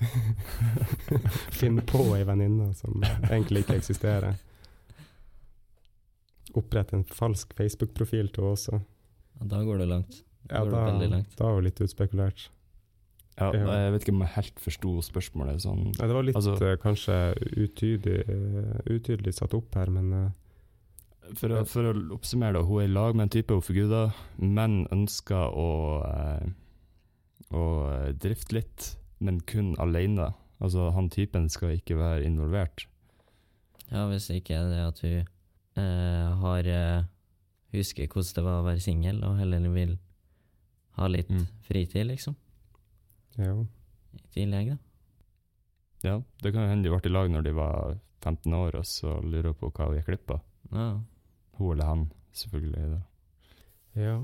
Finne 1.61 1.83
på 1.85 2.01
ei 2.17 2.23
venninne 2.29 2.71
som 2.79 3.03
egentlig 3.29 3.67
ikke 3.67 3.77
eksisterer. 3.83 4.39
Opprette 6.57 6.97
en 6.97 7.05
falsk 7.05 7.53
Facebook-profil 7.59 8.31
til 8.33 8.47
henne 8.47 8.55
også. 8.57 8.79
Da 9.53 9.61
går 9.67 9.83
det 9.83 9.89
langt. 9.91 10.23
Ja, 10.49 10.63
går 10.65 10.71
det 10.71 10.73
da, 10.79 10.85
veldig 10.89 11.09
langt. 11.13 11.35
da 11.37 11.45
var 11.51 11.61
det 11.61 11.69
litt 11.69 11.83
utspekulert. 11.85 12.47
Ja, 13.39 13.53
Ja. 13.55 13.67
Jeg 13.85 13.93
vet 13.95 14.03
ikke 14.07 14.15
om 14.17 14.23
jeg 14.25 14.33
helt 14.35 14.61
forsto 14.65 14.93
spørsmålet 15.07 15.61
sånn. 15.63 15.85
Ja, 15.99 16.07
det 16.09 16.15
var 16.17 16.25
litt 16.27 16.37
Altså- 16.41 16.57
eh, 16.67 16.77
kanskje 16.83 17.19
utydelig, 17.55 18.25
eh, 18.29 18.81
utydelig 18.97 19.35
satt 19.37 19.55
opp 19.55 19.75
her, 19.79 19.87
men 19.91 20.13
eh, 20.13 20.31
For 21.37 21.49
å, 21.53 21.61
for 21.69 21.83
å 21.93 21.93
oppsummere, 22.17 22.55
da. 22.55 22.63
Hun 22.65 22.81
er 22.81 22.85
i 22.89 22.93
lag 22.95 23.15
med 23.15 23.25
en 23.25 23.29
type 23.29 23.51
hun 23.53 23.61
forguder, 23.61 24.15
men 24.39 24.87
ønsker 24.91 25.53
å, 25.53 25.69
å 27.53 27.65
drifte 28.19 28.55
litt, 28.57 28.97
men 29.21 29.41
kun 29.41 29.75
alene. 29.79 30.33
Altså, 30.61 30.91
han 30.95 31.09
typen 31.11 31.49
skal 31.51 31.77
ikke 31.77 31.97
være 31.99 32.25
involvert. 32.27 32.87
Ja, 33.91 34.07
hvis 34.11 34.29
ikke 34.35 34.55
er 34.59 34.69
det 34.69 34.81
at 34.85 35.01
hun 35.01 35.19
eh, 35.79 36.35
har 36.43 36.67
eh, 36.69 37.05
Husker 37.73 38.07
hvordan 38.09 38.35
det 38.35 38.43
var 38.45 38.61
å 38.63 38.65
være 38.65 38.81
singel, 38.81 39.19
og 39.29 39.37
heller 39.39 39.61
vil 39.75 39.99
ha 40.97 41.07
litt 41.07 41.29
Mm. 41.31 41.47
fritid, 41.63 42.07
liksom. 42.09 42.35
ja. 43.37 43.53
I 44.15 44.23
tillegg, 44.33 44.71
da. 44.71 44.79
Ja, 46.09 46.15
det 46.43 46.53
kan 46.55 46.63
jo 46.65 46.69
hende 46.71 46.89
de 46.89 46.95
ble 46.95 47.11
i 47.11 47.13
lag 47.13 47.29
når 47.31 47.43
de 47.45 47.53
var 47.53 47.99
15 48.25 48.55
år, 48.55 48.75
og 48.81 48.87
så 48.89 49.19
lurer 49.23 49.53
på 49.53 49.69
hva 49.71 49.87
hun 49.91 49.97
gikk 49.99 50.07
glipp 50.09 50.31
av. 50.31 50.41
Ja. 50.73 50.89
Hun 51.59 51.73
eller 51.75 51.85
han, 51.85 52.07
selvfølgelig. 52.33 52.89
Da. 52.95 53.01
Ja. 54.01 54.17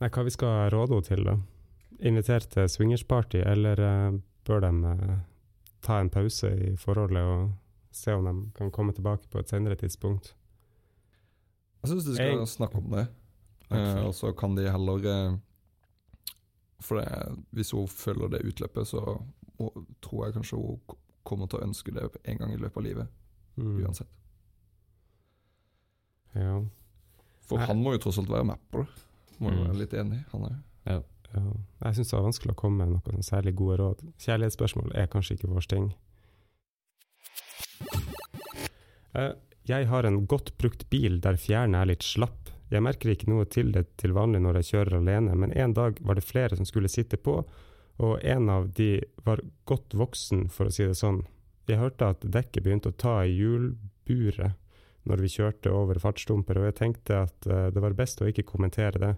Nei, 0.00 0.08
hva 0.12 0.24
vi 0.26 0.30
skal 0.36 0.68
råde 0.74 0.92
henne 0.98 1.08
til, 1.08 1.24
da? 1.24 1.36
Invitere 2.00 2.40
til 2.40 2.68
swingersparty, 2.68 3.36
eller 3.46 3.80
uh, 4.12 4.18
bør 4.44 4.60
de 4.60 4.70
uh, 4.84 5.18
ta 5.82 6.00
en 6.00 6.10
pause 6.10 6.50
i 6.72 6.76
forholdet 6.76 7.22
og 7.22 7.52
se 7.92 8.12
om 8.12 8.24
de 8.28 8.50
kan 8.58 8.70
komme 8.70 8.92
tilbake 8.92 9.28
på 9.32 9.38
et 9.38 9.48
senere 9.48 9.74
tidspunkt? 9.80 10.34
Jeg 11.82 11.90
syns 11.90 12.04
de 12.04 12.14
skal 12.14 12.26
Jeg- 12.38 12.48
snakke 12.48 12.76
om 12.76 12.90
det, 12.90 13.06
uh, 13.70 14.06
og 14.06 14.14
så 14.14 14.32
kan 14.36 14.54
de 14.56 14.70
heller 14.70 15.06
eh, 15.06 15.36
For 16.80 17.00
det, 17.00 17.38
hvis 17.52 17.70
hun 17.72 17.88
følger 17.88 18.28
det 18.28 18.42
utløpet, 18.44 18.86
så 18.86 19.00
tror 20.02 20.24
jeg 20.26 20.34
kanskje 20.34 20.56
hun 20.60 20.80
kommer 21.24 21.46
til 21.46 21.58
å 21.58 21.62
ønske 21.64 21.90
det 21.94 22.02
en 22.24 22.36
gang 22.38 22.52
i 22.52 22.56
løpet 22.60 22.76
av 22.76 22.82
livet. 22.84 23.06
Mm. 23.56 23.78
Uansett. 23.86 24.08
Ja. 26.34 26.60
For 27.46 27.56
Nei. 27.58 27.66
han 27.70 27.80
må 27.82 27.94
jo 27.96 27.98
tross 28.04 28.18
alt 28.20 28.28
være 28.30 28.44
med 28.44 28.60
på 28.70 28.82
det. 28.82 29.04
Må 29.40 29.50
jo 29.52 29.56
Mm. 29.56 29.66
være 29.68 29.78
litt 29.78 29.94
enig, 29.94 30.24
han 30.32 30.40
òg. 30.42 30.56
Ja. 30.86 31.00
Jeg 31.34 31.96
syns 31.96 32.10
det 32.10 32.16
var 32.16 32.26
vanskelig 32.28 32.54
å 32.54 32.58
komme 32.60 32.84
med 32.86 32.96
noen 32.96 33.24
særlig 33.26 33.54
gode 33.58 33.76
råd. 33.80 34.02
Kjærlighetsspørsmål 34.22 34.94
er 34.96 35.08
kanskje 35.12 35.36
ikke 35.36 35.50
vår 35.52 35.68
ting. 35.72 35.88
Eh, 39.16 39.32
Jeg 39.66 39.88
har 39.90 40.06
en 40.06 40.26
godt 40.30 40.52
brukt 40.60 40.84
bil 40.90 41.18
der 41.20 41.36
fjærene 41.42 41.80
er 41.82 41.88
litt 41.90 42.04
slapp. 42.06 42.52
Jeg 42.70 42.82
merker 42.82 43.10
ikke 43.10 43.30
noe 43.30 43.46
til 43.50 43.72
det 43.74 43.88
til 43.98 44.12
vanlig 44.14 44.38
når 44.42 44.60
jeg 44.60 44.68
kjører 44.70 44.98
alene, 45.00 45.34
men 45.34 45.54
en 45.58 45.74
dag 45.74 45.98
var 46.06 46.14
det 46.14 46.26
flere 46.26 46.54
som 46.58 46.66
skulle 46.66 46.90
sitte 46.90 47.18
på, 47.18 47.40
og 47.98 48.22
en 48.22 48.50
av 48.52 48.68
de 48.76 49.00
var 49.24 49.42
godt 49.66 49.94
voksen, 49.94 50.46
for 50.52 50.68
å 50.68 50.74
si 50.74 50.86
det 50.86 50.94
sånn. 50.98 51.24
Jeg 51.66 51.80
hørte 51.80 52.12
at 52.12 52.22
dekket 52.22 52.62
begynte 52.62 52.92
å 52.92 52.98
ta 52.98 53.24
i 53.24 53.34
hjulburet 53.34 54.54
når 55.06 55.22
vi 55.22 55.30
kjørte 55.34 55.70
over 55.74 55.98
fartsdumper, 56.02 56.58
og 56.60 56.68
jeg 56.70 56.78
tenkte 56.78 57.22
at 57.26 57.46
eh, 57.50 57.68
det 57.74 57.82
var 57.82 57.94
best 57.98 58.22
å 58.22 58.28
ikke 58.30 58.46
kommentere 58.46 59.02
det. 59.02 59.12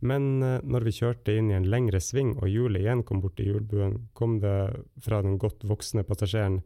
Men 0.00 0.42
eh, 0.42 0.58
når 0.64 0.86
vi 0.88 0.96
kjørte 0.96 1.36
inn 1.36 1.50
i 1.52 1.56
en 1.58 1.68
lengre 1.68 2.00
sving 2.00 2.34
og 2.38 2.48
hjulet 2.48 2.82
igjen 2.82 3.04
kom 3.06 3.20
bort 3.20 3.36
til 3.38 3.52
hjulbuen, 3.52 3.98
kom 4.16 4.38
det 4.40 4.56
fra 5.04 5.20
den 5.24 5.38
godt 5.40 5.66
voksne 5.68 6.04
passasjeren. 6.08 6.60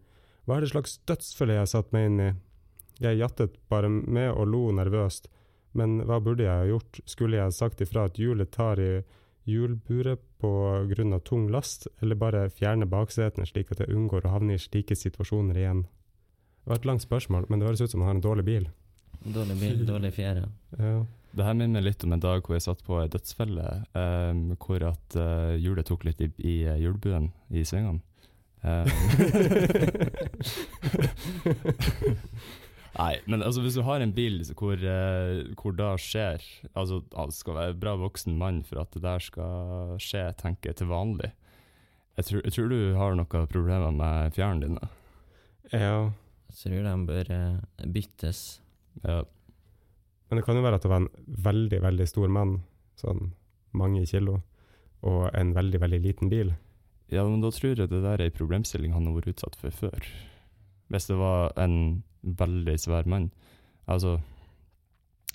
Hva 0.45 0.59
er 0.59 0.65
det 0.65 0.75
slags 0.75 0.99
dødsfølge 1.09 1.57
jeg 1.57 1.65
har 1.65 1.73
satt 1.73 1.95
meg 1.97 2.11
inn 2.11 2.21
i? 2.21 2.31
Jeg 3.03 3.19
jattet 3.19 3.57
bare 3.73 3.91
med 3.91 4.31
og 4.31 4.47
lo 4.53 4.69
nervøst, 4.77 5.27
men 5.75 5.99
hva 6.07 6.21
burde 6.23 6.47
jeg 6.47 6.55
ha 6.55 6.69
gjort? 6.69 7.01
Skulle 7.11 7.41
jeg 7.41 7.57
sagt 7.57 7.83
ifra 7.83 8.07
at 8.07 8.21
hjulet 8.21 8.53
tar 8.55 8.79
i 8.79 8.93
hjulburet 9.51 10.23
på 10.41 10.53
grunn 10.93 11.17
av 11.17 11.25
tung 11.27 11.49
last, 11.53 11.89
eller 12.01 12.21
bare 12.21 12.47
fjerne 12.55 12.87
baksetene 12.89 13.49
slik 13.49 13.73
at 13.75 13.83
jeg 13.83 13.93
unngår 13.93 14.29
å 14.29 14.37
havne 14.37 14.55
i 14.55 14.63
slike 14.63 14.95
situasjoner 14.97 15.59
igjen? 15.59 15.83
Det 16.63 16.71
var 16.71 16.81
et 16.81 16.89
langt 16.89 17.05
spørsmål, 17.05 17.49
men 17.49 17.61
det 17.61 17.69
høres 17.69 17.83
ut 17.83 17.91
som 17.91 18.05
han 18.05 18.13
har 18.13 18.19
en 18.21 18.25
dårlig 18.25 18.47
bil. 18.47 18.71
Dårlig 19.25 19.59
bil, 19.59 19.85
dårlig 19.89 20.15
fjære. 20.15 20.47
Ja. 20.79 20.97
Det 21.35 21.47
her 21.47 21.57
minner 21.59 21.83
litt 21.83 22.05
om 22.07 22.13
en 22.15 22.23
dag 22.23 22.45
hvor 22.45 22.55
jeg 22.55 22.67
satt 22.67 22.83
på 22.87 23.01
ei 23.03 23.11
dødsfelle, 23.11 23.67
um, 23.99 24.55
hvor 24.63 24.81
at 24.87 25.17
hjulet 25.59 25.87
tok 25.89 26.05
litt 26.07 26.21
i, 26.23 26.29
i 26.39 26.55
eh, 26.63 26.79
hjulbuen 26.83 27.33
i 27.51 27.65
svingene. 27.67 28.01
Um. 28.65 28.87
Nei, 32.95 33.19
men 33.27 33.43
altså 33.43 33.59
hvis 33.65 33.75
du 33.75 33.83
har 33.87 34.01
en 34.01 34.15
bil 34.15 34.43
hvor, 34.55 34.79
eh, 34.79 35.43
hvor 35.59 35.73
det 35.75 36.01
skjer 36.01 36.41
Altså 36.79 37.03
han 37.13 37.33
skal 37.35 37.57
være 37.59 37.73
en 37.75 37.81
bra 37.83 37.97
voksen 37.99 38.39
mann 38.39 38.63
for 38.67 38.79
at 38.85 38.95
det 38.95 39.03
der 39.03 39.21
skal 39.25 39.97
skje, 40.03 40.29
tenker 40.39 40.71
jeg 40.71 40.79
til 40.79 40.93
vanlig. 40.93 41.33
Jeg 42.15 42.25
tror, 42.29 42.41
jeg 42.45 42.53
tror 42.55 42.69
du 42.71 42.81
har 42.95 43.17
noen 43.19 43.51
problemer 43.51 43.93
med 43.95 44.35
fjærene 44.37 44.69
dine. 44.69 44.85
ja. 45.73 46.13
Jeg 46.55 46.71
tror 46.71 46.85
de 46.87 47.07
bør 47.09 47.27
eh, 47.35 47.89
byttes. 47.91 48.41
Ja. 49.03 49.25
Men 50.29 50.41
det 50.41 50.45
kan 50.47 50.57
jo 50.57 50.65
være 50.65 50.81
at 50.81 50.85
det 50.85 50.91
var 50.93 51.03
en 51.03 51.11
veldig, 51.47 51.81
veldig 51.85 52.07
stor 52.09 52.31
mann, 52.33 52.59
sånn 53.01 53.33
mange 53.77 54.05
kilo, 54.09 54.41
og 55.05 55.29
en 55.37 55.53
veldig, 55.57 55.81
veldig 55.83 56.01
liten 56.05 56.31
bil. 56.33 56.55
Ja, 57.13 57.27
men 57.29 57.43
da 57.45 57.51
tror 57.53 57.75
jeg 57.75 57.91
det 57.91 58.01
der 58.03 58.19
er 58.21 58.29
en 58.31 58.39
problemstilling 58.39 58.95
han 58.95 59.09
har 59.09 59.19
vært 59.19 59.35
utsatt 59.35 59.59
for 59.61 59.75
før. 59.75 60.07
Hvis 60.93 61.11
det 61.11 61.19
var 61.21 61.53
en 61.61 62.05
veldig 62.25 62.77
svær 62.81 63.09
mann. 63.11 63.29
Altså, 63.91 64.19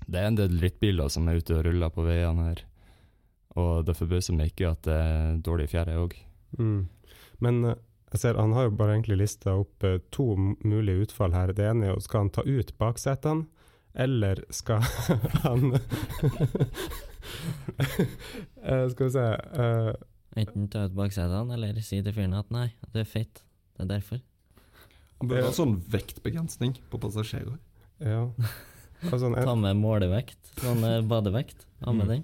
det 0.08 0.20
er 0.20 0.32
en 0.32 0.40
del 0.40 0.58
drittbiler 0.58 1.12
som 1.14 1.28
er 1.30 1.40
ute 1.40 1.58
og 1.58 1.66
ruller 1.68 1.94
på 1.94 2.06
veiene 2.08 2.48
her, 2.50 2.64
og 3.60 3.86
det 3.86 3.98
forbauser 3.98 4.38
meg 4.38 4.54
ikke 4.54 4.74
at 4.74 4.82
det 4.88 4.96
er 4.96 5.38
dårlig 5.46 5.70
fjære 5.74 6.00
òg. 6.02 6.16
Mm. 6.58 6.82
Men 7.46 7.62
eh, 7.66 7.80
jeg 8.14 8.24
ser 8.24 8.40
han 8.42 8.56
har 8.58 8.68
jo 8.68 8.76
bare 8.80 8.96
egentlig 8.96 9.20
lista 9.22 9.54
opp 9.60 9.86
eh, 9.86 10.00
to 10.14 10.32
mulige 10.38 11.06
utfall 11.06 11.36
her. 11.36 11.54
Det 11.54 11.68
ene 11.70 11.88
er 11.88 11.94
jo 11.94 12.04
skal 12.06 12.26
han 12.26 12.34
ta 12.34 12.46
ut 12.46 12.74
baksetene, 12.82 13.46
eller 13.94 14.44
skal 14.50 14.82
han 15.44 15.74
Eh, 18.64 18.88
Skal 18.90 19.06
vi 19.06 19.12
se 19.12 19.20
uh, 19.60 19.94
Enten 20.36 20.68
ta 20.70 20.86
ut 20.88 20.94
baksetene, 20.98 21.54
eller 21.56 21.78
si 21.84 22.00
til 22.06 22.14
fyren 22.16 22.36
at 22.38 22.50
nei, 22.54 22.68
du 22.94 23.00
er 23.02 23.08
feit. 23.10 23.42
Det 23.76 23.86
er 23.86 23.90
derfor. 23.96 24.20
Han 25.20 25.32
bør 25.32 25.48
ha 25.48 25.54
sånn 25.56 25.78
vektbegrensning 25.92 26.76
på 26.92 27.00
passasjerer. 27.02 27.56
Ja. 28.00 28.28
Altså, 29.10 29.32
Ta 29.36 29.56
med 29.60 29.80
målevekt, 29.82 30.38
sånn 30.62 30.84
badevekt. 31.10 31.66
Ha 31.84 31.92
med 31.96 32.06
Mm. 32.08 32.12
den. 32.14 32.24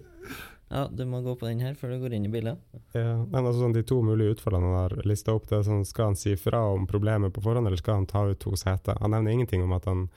Ja, 0.69 0.87
du 0.87 1.03
må 1.05 1.21
gå 1.25 1.33
på 1.39 1.47
den 1.49 1.59
her 1.65 1.73
før 1.77 1.91
du 1.95 1.99
går 2.05 2.13
inn 2.17 2.25
i 2.25 2.31
bilen. 2.31 2.57
ja, 2.93 3.17
men 3.25 3.41
altså, 3.45 3.61
sånn, 3.65 3.73
de 3.73 3.83
to 3.83 3.99
mulige 4.05 4.35
utfallene 4.37 4.65
han 4.69 4.79
har 4.89 4.95
lista 5.05 5.33
opp, 5.33 5.47
det 5.49 5.57
er 5.59 5.63
sånn, 5.67 5.85
skal 5.85 6.05
han 6.13 6.15
si 6.15 6.35
fra 6.35 6.61
om 6.73 6.87
problemet 6.87 7.33
på 7.33 7.41
forhånd, 7.43 7.67
eller 7.67 7.77
skal 7.81 7.95
han 8.01 8.05
ta 8.09 8.23
ut 8.29 8.39
to 8.39 8.55
seter? 8.55 8.97
Han 9.01 9.11
nevner 9.11 9.31
ingenting 9.31 9.63
om 9.63 9.73
at 9.73 9.85
han 9.85 10.07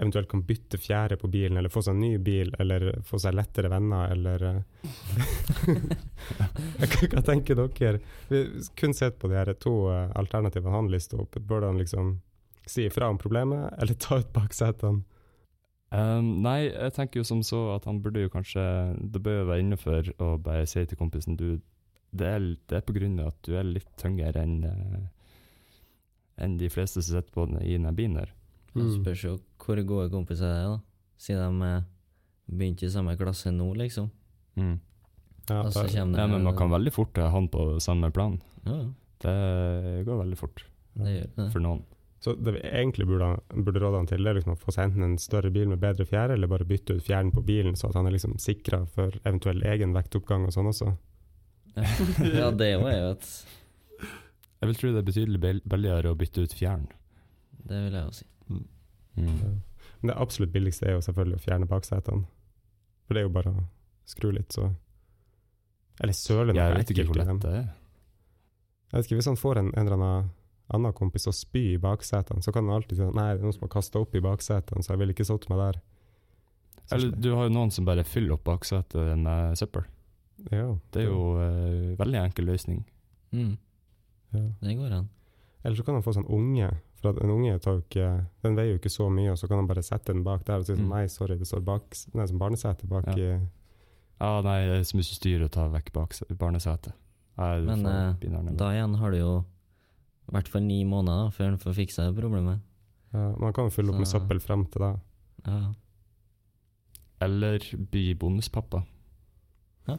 eventuelt 0.00 0.28
kan 0.30 0.42
bytte 0.46 0.78
fjære 0.80 1.18
på 1.20 1.28
bilen, 1.28 1.58
eller 1.60 1.72
få 1.72 1.82
seg 1.84 1.96
en 1.96 2.02
ny 2.02 2.14
bil, 2.24 2.54
eller 2.62 2.88
få 3.06 3.20
seg 3.20 3.36
lettere 3.36 3.70
venner, 3.72 4.10
eller 4.14 4.44
eh, 4.48 4.60
hva, 7.12 7.22
tenker 7.26 7.60
dere? 7.60 8.00
Vi 8.30 8.42
kun 8.80 8.96
sett 8.96 9.18
på 9.20 9.30
de 9.30 9.38
her 9.38 9.52
to 9.60 9.74
eh, 9.92 10.08
alternativene 10.20 10.74
han 10.74 10.90
lister 10.92 11.20
opp. 11.22 11.36
Bør 11.36 11.68
han 11.68 11.80
liksom 11.80 12.16
si 12.66 12.86
ifra 12.88 13.10
om 13.12 13.20
problemet, 13.20 13.74
eller 13.78 13.98
ta 14.00 14.20
ut 14.22 14.32
baksetene? 14.34 15.04
Um, 15.90 16.36
nei, 16.44 16.68
jeg 16.68 16.94
tenker 16.94 17.18
jo 17.18 17.26
som 17.26 17.40
så 17.42 17.64
at 17.74 17.86
han 17.90 17.96
burde 17.98 18.22
jo 18.22 18.30
kanskje 18.30 18.62
Det 19.10 19.18
bør 19.24 19.40
jo 19.40 19.46
være 19.48 19.62
innenfor 19.64 20.10
å 20.22 20.28
bare 20.38 20.68
si 20.70 20.84
til 20.86 21.00
kompisen 21.00 21.34
du 21.34 21.58
Det 22.14 22.28
er, 22.28 22.44
det 22.70 22.76
er 22.78 22.84
på 22.86 22.94
grunn 22.94 23.16
av 23.18 23.32
at 23.32 23.40
du 23.42 23.56
er 23.58 23.66
litt 23.66 23.88
tyngre 23.98 24.30
enn 24.38 24.60
eh, 24.68 25.00
enn 26.40 26.56
de 26.60 26.70
fleste 26.72 27.02
som 27.02 27.18
sitter 27.18 27.34
på 27.34 27.46
den, 27.48 27.58
i 27.62 27.74
denne 27.74 27.92
bilen 27.96 28.20
her. 28.20 28.30
Mm. 28.70 28.90
spørs 29.00 29.24
jo 29.26 29.32
hvor 29.70 29.82
gode 29.88 30.10
kompiser 30.12 30.50
det 30.50 30.58
er, 30.60 30.68
da. 30.74 30.80
Siden 31.20 31.60
de 31.62 31.70
eh, 31.78 31.82
begynte 32.50 32.86
i 32.88 32.90
samme 32.92 33.14
klasse 33.20 33.52
nå, 33.54 33.70
liksom. 33.78 34.10
Mm. 34.58 34.78
Ja, 35.50 35.62
det 35.66 35.94
Ja, 35.94 36.04
men 36.06 36.44
man 36.44 36.56
kan 36.58 36.70
veldig 36.70 36.92
fort 36.94 37.16
ha 37.18 37.28
han 37.32 37.48
på 37.50 37.78
samme 37.82 38.10
plan. 38.14 38.36
Ja, 38.66 38.82
Det 39.20 40.04
går 40.06 40.20
veldig 40.24 40.36
fort 40.38 40.62
det 40.96 41.10
gjør 41.16 41.26
det. 41.36 41.46
for 41.52 41.60
noen. 41.64 41.82
Så 42.20 42.34
det 42.36 42.52
vi 42.52 42.60
egentlig 42.68 43.06
burde, 43.08 43.30
burde 43.64 43.80
råde 43.80 43.96
han 43.96 44.06
til, 44.08 44.26
er 44.28 44.34
liksom 44.36 44.52
å 44.52 44.58
få 44.60 44.72
seg 44.74 44.90
enten 44.90 45.02
en 45.06 45.18
større 45.18 45.50
bil 45.52 45.68
med 45.70 45.80
bedre 45.80 46.04
fjære, 46.04 46.34
eller 46.36 46.50
bare 46.52 46.66
bytte 46.68 46.98
ut 46.98 47.04
fjæren 47.06 47.30
på 47.32 47.40
bilen, 47.44 47.76
så 47.76 47.88
at 47.88 47.96
han 47.96 48.06
er 48.06 48.12
liksom 48.12 48.34
sikra 48.38 48.82
for 48.92 49.14
eventuell 49.24 49.62
egen 49.72 49.94
vektoppgang 49.96 50.44
og 50.44 50.52
sånn 50.52 50.68
også. 50.68 50.90
ja, 51.76 52.50
det 52.60 52.74
var 52.82 52.90
jeg, 52.92 53.00
jo 53.00 53.10
et 53.14 53.30
Jeg 54.60 54.68
vil 54.68 54.76
tro 54.82 54.90
det 54.92 55.00
er 55.00 55.08
betydelig 55.08 55.40
bil- 55.40 55.62
billigere 55.64 56.12
å 56.12 56.18
bytte 56.20 56.44
ut 56.44 56.52
fjæren. 56.56 56.88
Det 57.64 57.78
vil 57.86 57.96
jeg 57.96 58.04
jo 58.04 58.12
si. 58.20 58.26
Mm. 58.50 58.64
Men 60.00 60.08
det 60.12 60.16
absolutt 60.16 60.52
billigste 60.52 60.86
er 60.88 60.92
jo 60.96 61.00
selvfølgelig 61.04 61.36
å 61.36 61.44
fjerne 61.44 61.66
baksetene. 61.68 62.24
For 63.06 63.14
det 63.14 63.20
er 63.22 63.26
jo 63.28 63.34
bare 63.34 63.50
å 63.52 63.64
skru 64.08 64.30
litt, 64.32 64.52
så 64.52 64.70
Eller 66.00 66.12
søle 66.16 66.52
noe 66.54 66.56
Jeg 66.62 66.76
vet 66.76 66.90
ikke 66.90 67.02
ekkelt 67.02 67.10
hvor 67.12 67.22
i 67.22 67.26
dem. 67.26 67.36
lett 67.36 67.44
det 67.44 67.54
er. 67.58 67.66
Jeg 68.90 68.96
vet 68.98 69.06
ikke, 69.06 69.16
Hvis 69.20 69.26
han 69.30 69.36
får 69.36 69.58
en, 69.58 69.72
en 69.76 69.86
eller 69.86 69.96
annen 69.98 70.30
annen 70.70 70.92
kompis 70.94 71.26
å 71.26 71.32
spy 71.34 71.72
i 71.74 71.78
baksetene, 71.82 72.42
så 72.42 72.52
kan 72.54 72.64
han 72.68 72.76
alltid 72.78 72.96
si 73.00 73.02
at 73.02 73.14
nei, 73.14 73.32
det 73.34 73.40
er 73.40 73.46
noen 73.48 73.52
som 73.56 73.64
har 73.66 73.72
kasta 73.74 73.98
opp 73.98 74.12
i 74.14 74.20
baksetene, 74.22 74.84
så 74.86 74.92
jeg 74.92 75.00
vil 75.00 75.10
ikke 75.10 75.24
satt 75.26 75.48
meg 75.50 75.58
der. 75.58 75.80
Så- 76.86 76.94
Eller 76.94 77.10
du 77.10 77.34
har 77.34 77.48
jo 77.48 77.54
noen 77.56 77.72
som 77.74 77.84
bare 77.84 78.04
fyller 78.06 78.36
opp 78.36 78.44
baksetet 78.44 79.18
med 79.18 79.58
søppel. 79.58 79.82
ja, 80.52 80.78
Det 80.92 81.02
er 81.02 81.08
jo 81.10 81.34
uh, 81.34 81.96
veldig 81.98 82.20
enkel 82.22 82.46
løsning. 82.46 82.84
Mm, 83.32 83.58
ja. 84.32 84.40
det 84.62 84.76
går 84.78 84.92
an. 84.92 85.08
Eller 85.64 85.76
så 85.76 85.84
kan 85.84 85.94
han 85.94 86.02
få 86.06 86.14
sånn 86.14 86.30
unge, 86.30 86.70
for 87.00 87.10
at 87.10 87.22
en 87.24 87.30
unge 87.30 87.58
tar 87.60 87.78
jo 87.78 87.82
ikke 87.82 88.26
Den 88.42 88.56
veier 88.56 88.72
jo 88.74 88.78
ikke 88.78 88.90
så 88.92 89.06
mye, 89.10 89.30
og 89.32 89.38
så 89.40 89.48
kan 89.48 89.56
han 89.58 89.66
bare 89.66 89.82
sette 89.82 90.12
den 90.12 90.22
bak 90.24 90.44
der 90.44 90.58
og 90.60 90.66
si 90.66 90.74
sånn 90.74 90.84
Mm. 90.86 90.88
Nei, 90.94 91.06
sorry, 91.08 91.36
det 91.38 91.46
står 91.48 91.64
bak 91.64 91.96
Nei, 92.14 92.26
som 92.26 92.38
barnesete 92.38 92.86
bak 92.88 93.06
Ja. 93.06 93.14
i 93.16 93.40
Ja, 94.20 94.40
nei, 94.42 94.66
det 94.66 94.80
er 94.80 94.82
så 94.84 94.96
mye 94.96 95.08
styr 95.08 95.44
å 95.46 95.50
ta 95.50 95.68
vekk 95.68 95.92
bak 95.92 96.14
barnesetet. 96.36 96.92
Men 97.38 97.86
eh, 97.86 98.52
da 98.56 98.68
igjen 98.74 98.96
har 98.98 99.10
du 99.10 99.16
jo 99.18 99.44
i 100.28 100.32
hvert 100.32 100.48
fall 100.48 100.62
ni 100.62 100.84
måneder 100.84 101.24
da, 101.24 101.30
før 101.30 101.48
han 101.48 101.58
får 101.58 101.74
fiksa 101.74 102.04
det 102.12 102.20
problemet. 102.22 102.60
ja, 103.14 103.34
Man 103.40 103.52
kan 103.52 103.64
jo 103.64 103.70
fylle 103.70 103.90
opp 103.90 103.98
med 103.98 104.06
Så- 104.06 104.20
søppel 104.20 104.40
frem 104.40 104.66
til 104.70 104.80
da. 104.82 104.96
Ja. 105.46 105.72
Eller 107.22 107.58
bli 107.90 108.14
bonuspappa. 108.14 108.84
Ja, 109.88 109.98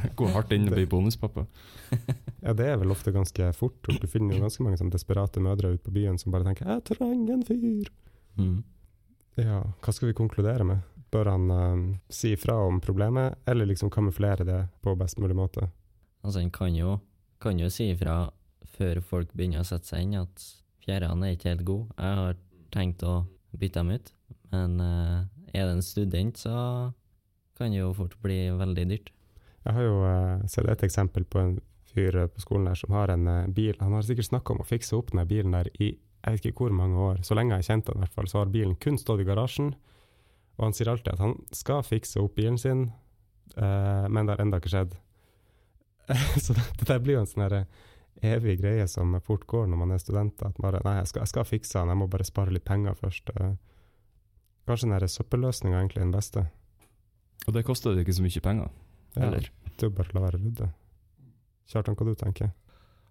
Gå 0.18 0.28
hardt 0.34 0.52
inn 0.54 0.68
og 0.68 0.76
bli 0.76 0.86
bonuspappa. 0.90 1.46
ja, 2.44 2.54
det 2.56 2.68
er 2.68 2.78
vel 2.80 2.94
ofte 2.94 3.14
ganske 3.14 3.50
fort. 3.56 3.78
Du 3.86 4.06
finner 4.10 4.36
jo 4.36 4.44
ganske 4.44 4.64
mange 4.64 4.80
sånn 4.80 4.92
desperate 4.92 5.42
mødre 5.42 5.74
ute 5.74 5.84
på 5.86 5.94
byen 5.96 6.18
som 6.20 6.34
bare 6.34 6.46
tenker 6.46 6.68
'jeg 6.68 6.86
trenger 6.92 7.34
en 7.34 7.46
fyr'. 7.46 7.90
Mm. 8.38 8.62
Ja, 9.40 9.62
hva 9.82 9.92
skal 9.92 10.10
vi 10.10 10.18
konkludere 10.18 10.64
med? 10.64 10.86
Bør 11.10 11.30
han 11.32 11.50
eh, 11.50 11.98
si 12.08 12.36
fra 12.36 12.54
om 12.66 12.80
problemet, 12.80 13.38
eller 13.46 13.66
liksom 13.66 13.90
kamuflere 13.90 14.44
det 14.44 14.68
på 14.82 14.94
best 14.98 15.18
mulig 15.18 15.36
måte? 15.36 15.70
Altså, 16.22 16.40
han 16.40 16.50
kan 16.50 16.74
jo, 16.74 17.00
kan 17.40 17.58
jo 17.58 17.70
si 17.70 17.90
ifra 17.90 18.30
før 18.76 19.00
folk 19.00 19.32
begynner 19.34 19.60
å 19.60 19.66
sette 19.66 19.86
seg 19.88 20.04
inn 20.04 20.20
at 20.20 20.44
fjærene 20.84 21.26
er 21.26 21.36
ikke 21.36 21.50
helt 21.50 21.66
gode. 21.66 21.88
Jeg 21.98 22.20
har 22.20 22.36
tenkt 22.70 23.02
å 23.02 23.24
bytte 23.58 23.82
dem 23.82 23.90
ut, 23.90 24.12
men 24.52 24.80
uh, 24.80 25.26
er 25.52 25.66
det 25.66 25.74
en 25.74 25.82
student, 25.82 26.38
så 26.38 26.54
kan 27.60 27.74
jo 27.76 27.92
fort 27.96 28.16
bli 28.24 28.46
veldig 28.56 28.86
dyrt. 28.88 29.10
Jeg 29.66 29.76
har 29.76 29.84
jo 29.84 29.98
uh, 30.00 30.46
sett 30.48 30.68
et 30.72 30.86
eksempel 30.86 31.26
på 31.28 31.42
en 31.42 31.58
fyr 31.90 32.16
eh, 32.16 32.28
på 32.30 32.40
skolen 32.40 32.68
der 32.70 32.78
som 32.78 32.94
har 32.94 33.10
en 33.12 33.26
uh, 33.28 33.48
bil. 33.50 33.74
Han 33.80 33.92
har 33.96 34.06
sikkert 34.06 34.30
snakka 34.30 34.54
om 34.54 34.62
å 34.62 34.68
fikse 34.68 34.96
opp 34.96 35.10
den 35.12 35.26
bilen 35.28 35.56
der 35.56 35.68
i 35.78 35.96
jeg 36.20 36.36
vet 36.36 36.46
ikke 36.50 36.66
hvor 36.66 36.74
mange 36.76 37.00
år. 37.00 37.22
Så 37.24 37.32
lenge 37.36 37.54
jeg 37.54 37.64
har 37.64 37.68
kjent 37.70 37.86
han, 37.88 37.96
i 37.96 38.04
hvert 38.04 38.16
fall, 38.16 38.26
så 38.28 38.42
har 38.42 38.50
bilen 38.52 38.74
kun 38.76 38.98
stått 39.00 39.22
i 39.22 39.24
garasjen. 39.24 39.70
Og 40.58 40.66
han 40.66 40.74
sier 40.76 40.90
alltid 40.92 41.14
at 41.14 41.22
han 41.22 41.38
skal 41.56 41.80
fikse 41.86 42.20
opp 42.20 42.34
bilen 42.36 42.58
sin, 42.60 42.82
uh, 43.56 44.04
men 44.04 44.28
det 44.28 44.34
har 44.36 44.44
ennå 44.44 44.60
ikke 44.60 44.72
skjedd. 44.74 44.98
så 46.44 46.56
det, 46.56 46.66
det 46.84 46.98
blir 47.00 47.16
jo 47.16 47.22
en 47.24 47.30
sånn 47.30 47.56
evig 48.20 48.58
greie 48.60 48.84
som 48.90 49.16
fort 49.24 49.46
går 49.48 49.70
når 49.72 49.80
man 49.80 49.96
er 49.96 50.02
student. 50.02 50.44
At 50.44 50.60
bare 50.60 50.84
nei, 50.84 50.98
jeg 51.00 51.12
skal, 51.12 51.24
jeg 51.24 51.32
skal 51.32 51.48
fikse 51.48 51.78
den, 51.78 51.94
jeg 51.94 52.02
må 52.02 52.10
bare 52.12 52.28
spare 52.28 52.52
litt 52.52 52.68
penger 52.68 53.00
først. 53.00 53.32
Kanskje 54.68 54.92
den 54.92 55.12
søppelløsninga 55.16 55.80
egentlig 55.80 56.02
er 56.02 56.08
den 56.10 56.16
beste. 56.18 56.44
Og 57.50 57.56
det 57.56 57.64
koster 57.66 57.98
ikke 57.98 58.14
så 58.14 58.22
mye 58.22 58.42
penger, 58.44 58.70
Ja. 59.18 59.30
Det 59.34 59.86
er 59.86 59.88
jo 59.88 59.96
bare 59.96 60.12
å 60.12 60.14
la 60.14 60.20
være 60.22 60.38
å 60.38 60.42
rydde. 60.44 60.66
Kjartan, 61.66 61.96
hva 61.98 62.04
du 62.06 62.14
tenker 62.18 62.50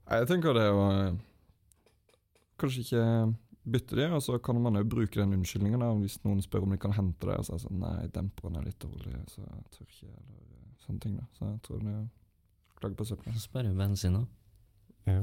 Jeg 0.07 0.27
tenker 0.29 0.53
det 0.55 0.67
å 0.71 0.83
eh, 0.93 1.17
Kanskje 2.59 2.83
ikke 2.85 3.03
bytte 3.69 3.97
de, 3.97 4.05
og 4.15 4.23
så 4.23 4.37
kan 4.43 4.61
man 4.61 4.77
jo 4.79 4.85
bruke 4.87 5.19
den 5.19 5.35
unnskyldningen 5.35 5.83
hvis 5.99 6.17
noen 6.23 6.39
spør 6.43 6.63
om 6.65 6.71
de 6.73 6.79
kan 6.79 6.95
hente 6.95 7.27
det, 7.27 7.35
og 7.35 7.45
så 7.45 7.53
er 7.53 7.59
det 7.59 7.65
sånn 7.65 7.83
Nei, 7.83 8.07
demperen 8.15 8.57
er 8.59 8.65
litt 8.69 8.79
dårlig, 8.79 9.13
så 9.31 9.43
jeg 9.43 9.65
tør 9.75 9.85
ikke, 9.89 10.09
eller 10.13 10.39
eh, 10.39 10.73
sånne 10.85 11.03
ting, 11.03 11.19
da. 11.19 11.27
Så 11.35 11.51
jeg 11.51 11.61
tror 11.67 11.83
det 11.83 11.97
klager 12.79 12.99
på 12.99 13.07
søpla. 13.11 13.35
Spør 13.43 13.69
jo 13.69 13.75
bensin 13.79 14.19
òg. 14.21 14.27
Ja. 15.09 15.21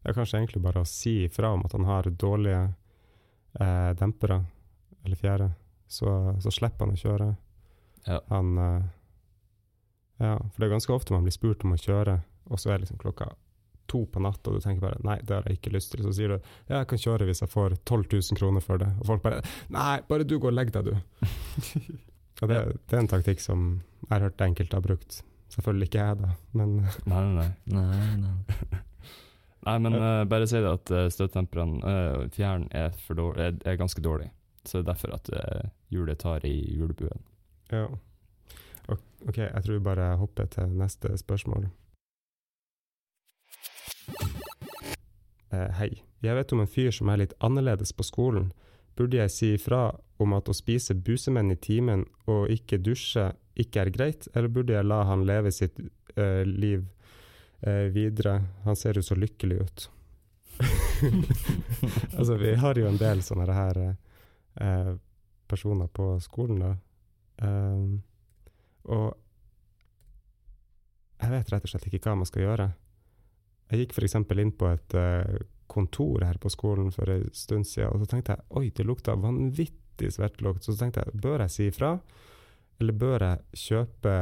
Det 0.00 0.12
er 0.12 0.16
kanskje 0.16 0.42
egentlig 0.42 0.62
bare 0.64 0.84
å 0.84 0.88
si 0.88 1.22
ifra 1.24 1.54
om 1.56 1.64
at 1.64 1.76
han 1.76 1.88
har 1.88 2.08
dårlige 2.12 2.62
eh, 3.60 3.92
dempere, 4.00 4.42
eller 5.04 5.20
fjære, 5.20 5.48
så, 5.88 6.16
så 6.44 6.52
slipper 6.52 6.84
han 6.86 6.96
å 6.96 7.00
kjøre. 7.00 7.30
Ja. 8.06 8.20
Han 8.30 8.58
eh, 8.58 8.88
Ja, 10.20 10.34
for 10.36 10.60
det 10.60 10.68
er 10.68 10.74
ganske 10.74 10.92
ofte 10.92 11.14
man 11.16 11.24
blir 11.24 11.34
spurt 11.34 11.64
om 11.64 11.72
å 11.72 11.80
kjøre, 11.80 12.18
og 12.52 12.60
så 12.60 12.74
er 12.74 12.82
liksom 12.82 13.00
klokka 13.00 13.30
to 13.90 14.04
på 14.06 14.22
natt, 14.22 14.46
og 14.46 14.56
du 14.56 14.62
tenker 14.62 14.84
bare 14.84 15.00
nei, 15.06 15.16
det 15.26 15.34
har 15.34 15.48
jeg 15.48 15.58
ikke 15.58 15.72
lyst 15.74 15.94
til. 15.94 16.04
Så 16.06 16.12
sier 16.14 16.34
du 16.34 16.36
ja, 16.36 16.80
jeg 16.80 16.90
kan 16.92 17.00
kjøre 17.02 17.26
hvis 17.28 17.42
jeg 17.42 17.50
får 17.50 17.74
12 17.82 18.04
000 18.12 18.38
kroner 18.38 18.64
for 18.64 18.82
det. 18.82 18.90
Og 19.00 19.08
folk 19.08 19.24
bare 19.24 19.40
nei, 19.72 19.96
bare 20.10 20.26
du 20.28 20.36
går 20.38 20.52
og 20.52 20.58
legg 20.58 20.70
deg, 20.76 20.90
du. 20.92 21.26
og 22.42 22.52
det, 22.52 22.60
det 22.86 22.96
er 22.96 23.02
en 23.02 23.10
taktikk 23.10 23.42
som 23.42 23.72
jeg 24.06 24.12
har 24.14 24.28
hørt 24.28 24.46
enkelte 24.46 24.78
har 24.78 24.86
brukt. 24.86 25.22
Selvfølgelig 25.50 25.90
ikke 25.90 26.04
jeg, 26.04 26.20
da, 26.20 26.30
men 26.60 26.76
Nei, 27.10 27.24
nei, 27.24 27.32
nei. 27.40 27.50
Nei, 27.74 28.12
nei. 28.22 28.84
Men 29.66 29.92
uh, 29.92 30.24
bare 30.24 30.46
si 30.48 30.56
det 30.56 30.70
at 30.70 30.92
uh, 30.94 31.06
støttemperen, 31.12 31.74
uh, 31.84 32.28
fjæren, 32.32 32.68
er, 32.72 32.94
er, 32.94 33.58
er 33.58 33.76
ganske 33.76 34.00
dårlig. 34.00 34.30
Så 34.64 34.78
det 34.78 34.84
er 34.84 34.92
derfor 34.92 35.16
at 35.18 35.28
uh, 35.34 35.66
hjulet 35.92 36.20
tar 36.22 36.46
i 36.48 36.54
hjulbuen. 36.78 37.26
Ja. 37.70 37.88
Ok, 39.28 39.36
jeg 39.36 39.62
tror 39.64 39.76
vi 39.76 39.84
bare 39.84 40.14
hopper 40.16 40.48
til 40.50 40.72
neste 40.80 41.12
spørsmål. 41.18 41.68
Eh, 45.50 45.70
hei. 45.78 45.90
Jeg 46.22 46.36
vet 46.36 46.52
om 46.52 46.62
en 46.62 46.70
fyr 46.70 46.90
som 46.94 47.08
er 47.12 47.22
litt 47.22 47.34
annerledes 47.44 47.92
på 47.96 48.04
skolen. 48.06 48.50
Burde 48.96 49.20
jeg 49.20 49.32
si 49.32 49.52
ifra 49.56 49.90
om 50.20 50.34
at 50.36 50.48
å 50.48 50.56
spise 50.56 50.94
busemenn 50.94 51.52
i 51.52 51.58
timen 51.60 52.04
og 52.28 52.50
ikke 52.52 52.80
dusje 52.80 53.30
ikke 53.60 53.84
er 53.84 53.92
greit, 53.92 54.28
eller 54.34 54.52
burde 54.52 54.76
jeg 54.76 54.88
la 54.88 55.02
han 55.08 55.24
leve 55.28 55.52
sitt 55.52 55.78
eh, 56.16 56.42
liv 56.44 56.84
eh, 57.60 57.88
videre? 57.92 58.38
Han 58.64 58.76
ser 58.76 59.00
jo 59.00 59.04
så 59.04 59.16
lykkelig 59.18 59.60
ut. 59.60 59.88
altså, 62.18 62.36
vi 62.40 62.54
har 62.60 62.78
jo 62.78 62.88
en 62.88 63.00
del 63.00 63.24
sånne 63.24 63.56
her 63.56 63.82
eh, 63.84 64.94
personer 65.48 65.88
på 65.92 66.14
skolen, 66.24 66.62
da. 66.64 66.76
Um, 67.40 68.00
og 68.90 69.16
jeg 71.20 71.32
vet 71.34 71.52
rett 71.52 71.66
og 71.66 71.72
slett 71.72 71.88
ikke 71.88 72.02
hva 72.08 72.18
man 72.20 72.28
skal 72.28 72.46
gjøre. 72.46 72.68
Jeg 73.70 73.84
gikk 73.84 73.96
f.eks. 73.96 74.16
inn 74.16 74.52
på 74.56 74.70
et 74.70 74.96
uh, 74.98 75.38
kontor 75.70 76.24
her 76.26 76.40
på 76.42 76.50
skolen 76.50 76.90
for 76.94 77.10
en 77.12 77.28
stund 77.36 77.68
siden, 77.68 77.92
og 77.92 78.02
så 78.02 78.10
tenkte 78.10 78.34
jeg 78.34 78.58
oi, 78.58 78.70
det 78.74 78.86
lukta 78.88 79.14
vanvittig 79.20 80.10
svettlukt. 80.16 80.66
Så 80.66 80.74
tenkte 80.78 81.04
jeg, 81.04 81.20
bør 81.22 81.44
jeg 81.44 81.54
si 81.54 81.68
ifra, 81.70 81.94
eller 82.80 82.96
bør 82.96 83.26
jeg 83.26 83.64
kjøpe 83.68 84.16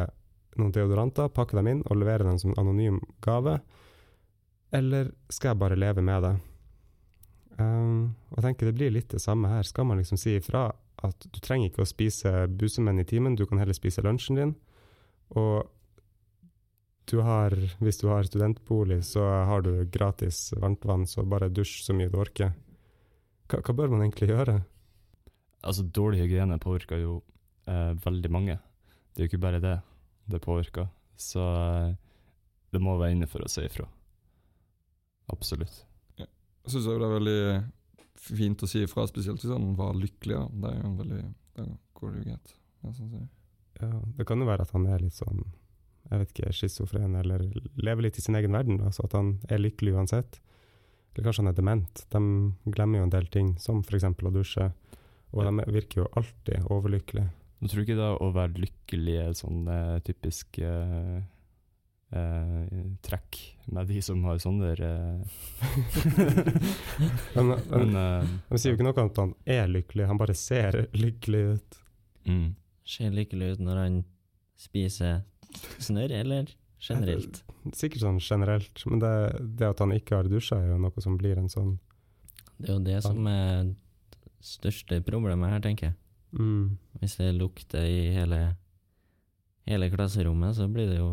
noen 0.59 0.75
deodoranter, 0.75 1.31
pakke 1.33 1.57
dem 1.57 1.71
inn 1.71 1.85
og 1.87 2.01
levere 2.01 2.27
dem 2.27 2.39
som 2.43 2.57
anonym 2.59 2.99
gave, 3.25 3.61
eller 4.75 5.13
skal 5.33 5.55
jeg 5.55 5.61
bare 5.63 5.79
leve 5.79 6.05
med 6.05 6.25
det? 6.27 6.35
Um, 7.59 8.15
og 8.31 8.39
jeg 8.39 8.51
tenker 8.51 8.69
det 8.69 8.77
blir 8.77 8.93
litt 8.95 9.09
det 9.11 9.23
samme 9.23 9.51
her. 9.51 9.65
Skal 9.67 9.89
man 9.89 9.99
liksom 9.99 10.21
si 10.21 10.37
ifra 10.39 10.69
at 11.07 11.27
du 11.31 11.39
trenger 11.43 11.71
ikke 11.71 11.85
å 11.85 11.89
spise 11.89 12.33
busemenn 12.51 13.03
i 13.03 13.07
timen, 13.07 13.37
du 13.39 13.45
kan 13.47 13.61
heller 13.61 13.77
spise 13.77 14.03
lunsjen 14.05 14.39
din. 14.39 14.55
Og 15.39 15.69
du 17.09 17.21
har, 17.25 17.55
hvis 17.81 18.01
du 18.03 18.09
har 18.11 18.27
studentbolig, 18.29 19.01
så 19.07 19.23
har 19.49 19.63
du 19.65 19.87
gratis 19.89 20.49
varmtvann, 20.57 21.07
så 21.09 21.25
bare 21.25 21.49
dusj 21.53 21.81
så 21.87 21.97
mye 21.97 22.11
du 22.13 22.19
orker. 22.21 22.53
Hva, 23.49 23.63
hva 23.65 23.77
bør 23.77 23.95
man 23.95 24.05
egentlig 24.05 24.29
gjøre? 24.33 24.59
Altså, 25.65 25.87
dårlig 25.87 26.21
hygiene 26.23 26.59
påvirker 26.63 27.01
jo 27.01 27.21
eh, 27.71 27.95
veldig 28.05 28.33
mange. 28.35 28.59
Det 29.15 29.23
er 29.23 29.27
jo 29.27 29.33
ikke 29.33 29.47
bare 29.47 29.63
det 29.63 29.79
det 30.29 30.43
påvirker. 30.45 30.91
Så 31.17 31.41
eh, 31.41 31.95
det 32.73 32.83
må 32.85 32.99
være 33.01 33.17
inne 33.17 33.31
for 33.31 33.45
å 33.45 33.51
si 33.51 33.65
ifra. 33.65 33.89
Absolutt. 35.33 35.85
Jeg 36.19 36.75
syns 36.75 36.85
det 36.85 36.97
er 36.99 37.15
veldig 37.15 37.41
fint 38.23 38.63
å 38.63 38.69
si 38.71 38.83
ifra, 38.85 39.07
spesielt 39.11 39.43
hvis 39.43 39.55
han 39.55 39.73
var 39.79 39.97
lykkelig. 39.99 40.37
Da. 40.37 40.49
Det 40.63 40.73
er 40.73 40.81
jo 40.81 40.89
en 40.89 40.99
veldig 41.03 41.23
Da 41.59 41.69
går 41.99 42.13
det 42.13 42.19
jo 42.21 42.27
greit. 42.29 42.53
Ja, 42.85 42.93
sånn. 42.95 43.29
Ja, 43.79 43.95
det 44.19 44.27
kan 44.27 44.43
jo 44.43 44.49
være 44.49 44.67
at 44.67 44.75
han 44.75 44.87
er 44.91 45.03
litt 45.03 45.15
sånn, 45.15 45.45
jeg 46.09 46.21
vet 46.23 46.35
ikke, 46.35 46.53
schizofren, 46.57 47.15
eller 47.19 47.45
lever 47.79 48.07
litt 48.07 48.19
i 48.19 48.25
sin 48.25 48.39
egen 48.39 48.55
verden, 48.55 48.79
da, 48.83 48.91
så 48.95 49.07
at 49.07 49.15
han 49.19 49.37
er 49.51 49.63
lykkelig 49.63 49.95
uansett. 49.99 50.41
Eller 51.15 51.27
kanskje 51.27 51.45
han 51.45 51.53
er 51.53 51.59
dement. 51.59 52.05
De 52.15 52.21
glemmer 52.75 53.01
jo 53.01 53.09
en 53.09 53.15
del 53.15 53.27
ting, 53.35 53.53
som 53.63 53.83
f.eks. 53.83 54.07
å 54.07 54.35
dusje. 54.35 54.69
Og 55.35 55.45
de 55.45 55.67
virker 55.75 56.03
jo 56.03 56.11
alltid 56.17 56.69
overlykkelige. 56.73 57.29
Du 57.59 57.67
tror 57.67 57.83
ikke 57.83 57.99
da 57.99 58.13
å 58.23 58.31
være 58.35 58.63
lykkelig 58.63 59.17
er 59.19 59.33
sånn 59.37 59.67
eh, 59.67 59.97
typisk 60.07 60.61
eh, 60.63 61.19
eh, 62.13 62.85
trekk 63.05 63.39
med 63.69 63.89
de 63.91 64.01
som 64.05 64.23
har 64.25 64.39
sånne 64.41 64.71
eh, 64.73 65.19
Men, 67.35 67.51
men, 67.53 67.59
Men 67.69 67.97
uh, 67.97 68.57
sier 68.57 68.73
jo 68.73 68.79
ikke 68.79 68.87
noe 68.87 68.97
om 69.03 69.11
at 69.11 69.21
han 69.23 69.35
er 69.45 69.69
lykkelig, 69.73 70.07
han 70.09 70.21
bare 70.21 70.37
ser 70.39 70.87
lykkelig 70.97 71.43
ut. 71.55 71.83
mm. 72.29 72.49
Ser 72.89 73.13
lykkelig 73.13 73.51
ut 73.53 73.61
når 73.67 73.77
han 73.83 73.97
spiser 74.57 75.21
snørr, 75.79 76.13
eller 76.23 76.49
generelt? 76.81 77.43
Sikkert 77.77 78.01
sånn 78.01 78.21
generelt, 78.23 78.81
men 78.89 79.03
det, 79.03 79.13
det 79.61 79.69
at 79.69 79.83
han 79.85 79.93
ikke 79.93 80.23
har 80.23 80.31
dusja, 80.31 80.57
er 80.57 80.73
jo 80.73 80.79
noe 80.81 81.05
som 81.05 81.19
blir 81.21 81.37
en 81.41 81.51
sånn 81.53 81.75
Det 82.57 82.71
er 82.71 82.79
jo 82.79 82.85
det 82.87 83.03
som 83.05 83.27
er 83.29 83.69
det 83.69 83.77
største 84.49 85.03
problemet 85.05 85.53
her, 85.53 85.61
tenker 85.65 85.91
jeg. 85.91 85.97
mm, 86.39 86.79
Hvis 87.03 87.19
det 87.21 87.33
lukter 87.37 87.85
i 87.85 88.09
hele, 88.15 88.41
hele 89.69 89.91
klasserommet, 89.93 90.57
så 90.57 90.69
blir 90.73 90.89
det 90.89 91.03
jo 91.03 91.11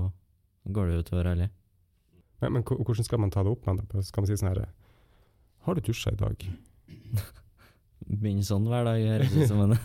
går 0.65 0.89
det 0.89 1.03
utover 1.05 1.31
alle. 1.31 1.49
Men, 2.41 2.57
men 2.57 2.63
hvordan 2.65 3.05
skal 3.07 3.21
man 3.21 3.31
ta 3.33 3.43
det 3.45 3.53
opp 3.53 3.67
med 3.67 3.83
det? 3.91 4.03
Skal 4.07 4.23
man 4.23 4.29
si 4.29 4.37
sånn 4.39 4.51
herre 4.51 4.67
Har 5.65 5.77
du 5.77 5.83
dusja 5.85 6.11
i 6.13 6.19
dag? 6.19 6.47
Begynner 8.05 8.45
sånn 8.45 8.67
hver 8.69 8.85
dag, 8.87 9.01
høres 9.01 9.35
ut 9.35 9.47
som 9.49 9.61
en 9.65 9.77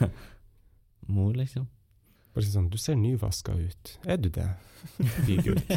mor, 1.14 1.32
liksom. 1.38 1.68
Bare 2.34 2.46
si 2.46 2.52
sånn 2.54 2.70
Du 2.72 2.78
ser 2.80 2.98
nyvaska 2.98 3.54
ut. 3.58 3.94
Er 4.04 4.20
du 4.20 4.28
det? 4.34 4.48
Gutt. 5.46 5.70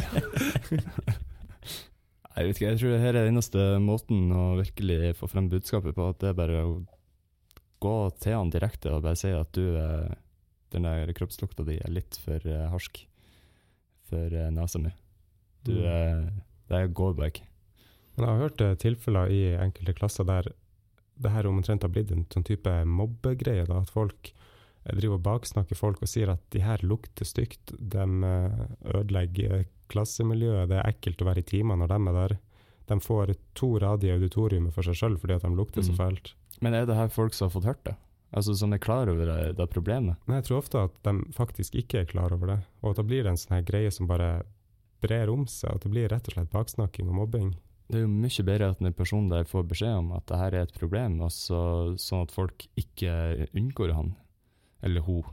Jeg 2.34 2.48
vet 2.48 2.56
ikke, 2.56 2.66
jeg 2.66 2.78
tror 2.80 2.90
det 2.90 2.98
her 2.98 3.14
er 3.14 3.28
den 3.28 3.36
eneste 3.36 3.64
måten 3.78 4.32
å 4.34 4.56
virkelig 4.58 5.12
få 5.20 5.28
frem 5.30 5.46
budskapet 5.52 5.94
på, 5.94 6.08
at 6.10 6.18
det 6.18 6.32
er 6.32 6.38
bare 6.40 6.64
å 6.66 6.72
gå 7.84 7.92
til 8.18 8.34
han 8.34 8.50
direkte 8.50 8.90
og 8.90 9.04
bare 9.04 9.18
si 9.20 9.30
at 9.30 9.54
du, 9.54 9.78
den 10.74 10.88
der 10.88 11.12
kroppslukta 11.14 11.62
di 11.68 11.76
er 11.78 11.94
litt 11.94 12.18
for 12.24 12.42
eh, 12.42 12.66
harsk 12.72 13.04
for 14.08 14.34
eh, 14.34 14.50
nesa 14.50 14.78
mi. 14.82 14.90
Du, 15.64 15.72
Mm. 15.72 15.84
eh, 15.84 16.30
det 16.68 16.94
går 16.94 17.14
bare 17.16 17.30
ikke. 17.32 17.46
Men 18.16 18.26
jeg 18.26 18.34
har 18.34 18.42
hørt 18.48 18.60
eh, 18.60 18.74
tilfeller 18.74 19.30
i 19.30 19.42
enkelte 19.56 19.94
klasser 19.94 20.24
der 20.24 20.52
det 21.20 21.30
her 21.30 21.46
omtrent 21.46 21.82
har 21.82 21.90
blitt 21.90 22.10
en 22.10 22.24
sånn 22.26 22.44
type 22.44 22.70
mobbegreie. 22.84 23.62
At 23.70 23.90
folk 23.90 24.32
driver 24.84 25.14
og 25.14 25.22
baksnakker 25.22 25.76
folk 25.78 26.02
og 26.02 26.08
sier 26.08 26.28
at 26.32 26.40
de 26.50 26.60
her 26.60 26.78
lukter 26.82 27.24
stygt. 27.24 27.70
De 27.78 28.04
ødelegger 28.84 29.64
klassemiljøet. 29.92 30.68
Det 30.70 30.78
er 30.80 30.90
ekkelt 30.90 31.22
å 31.22 31.28
være 31.30 31.42
i 31.44 31.48
timer 31.48 31.76
når 31.80 31.92
de 31.92 31.98
er 32.10 32.18
der. 32.18 32.36
De 32.90 32.98
får 33.00 33.34
to 33.56 33.70
rader 33.80 34.08
i 34.10 34.14
auditoriumet 34.18 34.74
for 34.74 34.82
seg 34.86 34.98
sjøl 34.98 35.16
fordi 35.20 35.36
at 35.38 35.42
de 35.46 35.54
lukter 35.56 35.82
så 35.86 35.92
Mm. 35.94 35.96
fælt. 36.02 36.34
Men 36.60 36.74
er 36.74 36.86
det 36.86 36.96
her 36.96 37.08
folk 37.08 37.32
som 37.34 37.48
har 37.48 37.54
fått 37.60 37.64
hørt 37.70 37.84
det? 37.84 37.96
Altså 38.34 38.54
Som 38.58 38.72
er 38.74 38.82
klar 38.82 39.10
over 39.10 39.28
det, 39.30 39.56
det 39.58 39.70
problemet? 39.70 40.18
Men 40.26 40.40
jeg 40.40 40.48
tror 40.48 40.62
ofte 40.62 40.80
at 40.88 40.96
de 41.06 41.20
faktisk 41.36 41.76
ikke 41.78 42.02
er 42.02 42.10
klar 42.10 42.34
over 42.34 42.50
det, 42.50 42.58
og 42.82 42.90
at 42.90 42.98
da 42.98 43.06
blir 43.06 43.22
det 43.22 43.30
en 43.30 43.38
sånn 43.38 43.60
her 43.60 43.68
greie 43.68 43.92
som 43.94 44.10
bare 44.10 44.42
brer 45.04 45.30
om 45.30 45.44
seg. 45.50 45.70
At 45.70 45.86
det 45.86 45.92
blir 45.92 46.10
rett 46.10 46.26
og 46.28 46.34
slett 46.36 46.50
baksnakking 46.50 47.12
og 47.12 47.18
mobbing. 47.20 47.52
Det 47.86 48.00
er 48.00 48.06
jo 48.06 48.10
mye 48.10 48.46
bedre 48.48 48.70
at 48.72 48.80
en 48.80 48.96
person 48.96 49.28
der 49.30 49.46
får 49.46 49.66
beskjed 49.70 49.98
om 50.00 50.12
at 50.16 50.26
det 50.30 50.40
her 50.40 50.56
er 50.56 50.66
et 50.66 50.76
problem, 50.78 51.18
altså, 51.22 51.58
sånn 52.00 52.24
at 52.24 52.32
folk 52.32 52.66
ikke 52.80 53.12
unngår 53.52 53.92
han, 53.92 54.14
eller 54.82 55.04
hun, 55.04 55.28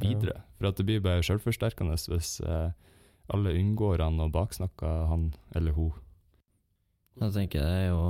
videre. 0.00 0.44
For 0.56 0.70
at 0.70 0.78
det 0.78 0.86
blir 0.86 1.02
bare 1.02 1.26
selvforsterkende 1.26 1.98
hvis 2.12 2.38
eh, 2.46 2.70
alle 3.34 3.56
unngår 3.58 4.04
han 4.04 4.22
og 4.22 4.32
baksnakker 4.34 5.10
han 5.10 5.32
eller 5.58 5.74
hun. 5.74 5.92
Jeg 7.20 7.34
tenker 7.34 7.66
det 7.66 7.76
er 7.82 7.88
jo 7.90 8.02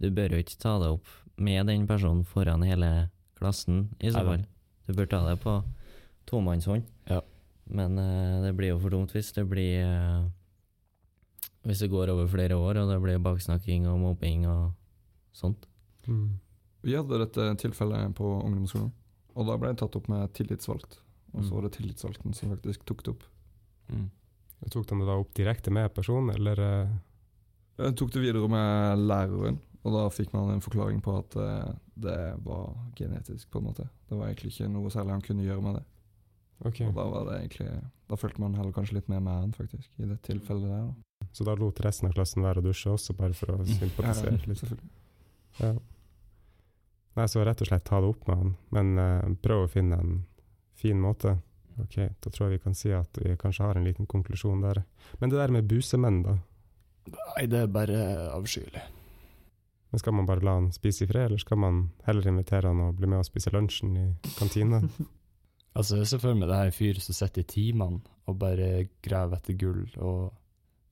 Du 0.00 0.08
bør 0.16 0.32
jo 0.32 0.40
ikke 0.40 0.58
ta 0.58 0.78
det 0.80 0.88
opp 0.96 1.10
med 1.36 1.68
den 1.68 1.84
personen 1.86 2.24
foran 2.24 2.64
hele 2.64 3.10
klassen, 3.40 3.88
i 4.00 4.10
så 4.12 4.22
fall. 4.26 4.44
Du 4.86 4.92
bør 4.94 5.08
ta 5.10 5.20
det 5.26 5.38
på 5.42 5.56
tomannshånd. 6.30 6.84
Ja. 7.10 7.20
Men 7.70 7.98
uh, 7.98 8.42
det 8.44 8.52
blir 8.58 8.72
jo 8.74 8.78
for 8.82 8.90
dumt 8.94 9.12
hvis 9.14 9.32
det 9.36 9.44
blir 9.48 9.84
uh, 9.86 10.28
Hvis 11.66 11.82
det 11.84 11.90
går 11.92 12.08
over 12.10 12.26
flere 12.26 12.56
år, 12.56 12.78
og 12.80 12.88
det 12.88 13.00
blir 13.02 13.18
baksnakking 13.20 13.84
og 13.90 13.98
mobbing 14.00 14.46
og 14.48 14.70
sånt. 15.36 15.66
Mm. 16.08 16.38
Vi 16.82 16.94
hadde 16.96 17.18
dette 17.20 17.50
tilfellet 17.60 18.14
på 18.16 18.24
ungdomsskolen, 18.46 18.88
og 19.36 19.46
da 19.46 19.56
ble 19.60 19.68
det 19.74 19.78
tatt 19.82 19.98
opp 19.98 20.08
med 20.08 20.32
tillitsvalgt. 20.32 20.96
Og 21.34 21.44
så 21.44 21.50
Mm. 21.50 21.54
var 21.56 21.62
det 21.62 21.72
tillitsvalgten 21.76 22.34
som 22.34 22.50
faktisk 22.56 22.84
tok 22.88 23.04
det 23.04 23.12
opp. 23.12 23.22
Mm. 23.92 24.08
Tok 24.70 24.86
de 24.88 24.98
det 24.98 25.06
da 25.06 25.18
opp 25.20 25.34
direkte 25.36 25.70
med 25.70 25.92
personen, 25.94 26.34
eller 26.34 26.58
eh, 26.58 26.88
Jeg 27.78 27.96
tok 27.96 28.10
det 28.12 28.20
videre 28.24 28.48
med 28.48 28.98
læreren, 29.08 29.58
og 29.82 29.94
da 29.94 30.02
fikk 30.12 30.32
man 30.36 30.50
en 30.52 30.60
forklaring 30.64 31.00
på 31.04 31.14
at 31.18 31.36
eh, 31.40 31.70
det 32.04 32.18
var 32.44 32.74
genetisk, 32.98 33.48
på 33.50 33.58
en 33.62 33.68
måte. 33.70 33.86
Det 34.08 34.18
var 34.18 34.28
egentlig 34.28 34.52
ikke 34.52 34.68
noe 34.72 34.90
særlig 34.92 35.14
han 35.16 35.24
kunne 35.24 35.46
gjøre 35.46 35.64
med 35.64 35.78
det. 35.78 35.84
Okay. 36.68 36.86
Og 36.90 36.92
da 36.98 37.06
var 37.08 37.24
det 37.24 37.36
egentlig 37.38 37.70
Da 38.10 38.16
følte 38.20 38.40
man 38.42 38.52
heller 38.58 38.74
kanskje 38.76 38.98
litt 38.98 39.08
mer 39.08 39.20
med 39.24 39.32
han, 39.32 39.52
faktisk, 39.56 39.88
i 39.96 40.08
det 40.10 40.18
tilfellet 40.26 40.68
der. 40.68 40.90
da. 40.90 41.26
Så 41.32 41.44
da 41.46 41.54
lot 41.56 41.80
resten 41.80 42.08
av 42.08 42.12
klassen 42.16 42.42
være 42.44 42.60
å 42.60 42.64
dusje 42.66 42.90
også, 42.92 43.14
bare 43.16 43.36
for 43.38 43.54
å 43.54 43.64
sympatisere 43.64 44.34
Ja, 44.34 44.42
litt? 44.50 44.58
selvfølgelig. 44.60 44.90
Ja. 45.60 45.72
Nei, 47.16 47.26
så 47.30 47.44
rett 47.46 47.62
og 47.62 47.70
slett 47.70 47.84
ta 47.88 48.00
det 48.02 48.10
opp 48.12 48.26
med 48.28 48.36
han, 48.42 48.52
men 48.76 48.92
uh, 48.98 49.30
prøv 49.42 49.64
å 49.64 49.70
finne 49.70 49.96
en 50.02 50.12
fin 50.78 51.00
måte. 51.00 51.36
Ok, 51.80 51.96
da 52.20 52.30
tror 52.30 52.48
jeg 52.48 52.58
vi 52.58 52.62
kan 52.66 52.76
si 52.76 52.92
at 52.92 53.18
vi 53.22 53.36
kanskje 53.40 53.64
har 53.66 53.78
en 53.78 53.86
liten 53.88 54.06
konklusjon 54.10 54.60
der. 54.64 54.82
Men 55.20 55.30
det 55.32 55.38
der 55.40 55.54
med 55.54 55.68
busemenn, 55.70 56.22
da? 56.26 56.36
Nei, 57.10 57.46
det 57.50 57.62
er 57.64 57.70
bare 57.72 58.00
avskyelig. 58.34 58.82
Men 59.90 59.98
Skal 59.98 60.14
man 60.14 60.26
bare 60.26 60.44
la 60.46 60.54
han 60.54 60.68
spise 60.72 61.04
i 61.04 61.08
fred, 61.10 61.26
eller 61.26 61.38
skal 61.42 61.58
man 61.58 61.80
heller 62.06 62.28
invitere 62.30 62.70
han 62.70 62.80
og 62.84 62.98
bli 62.98 63.08
med 63.10 63.22
og 63.22 63.26
spise 63.26 63.50
lunsjen 63.54 63.96
i 63.96 64.10
kantina? 64.38 64.82
Altså, 65.70 66.00
jeg 66.00 66.08
ser 66.10 66.18
for 66.18 66.34
meg 66.34 66.48
det 66.50 66.56
her 66.58 66.72
fyr 66.74 66.98
som 66.98 67.14
sitter 67.14 67.44
i 67.44 67.46
timene 67.46 68.00
og 68.26 68.38
bare 68.40 68.88
graver 69.06 69.38
etter 69.38 69.54
gull 69.54 69.84
og, 70.02 70.32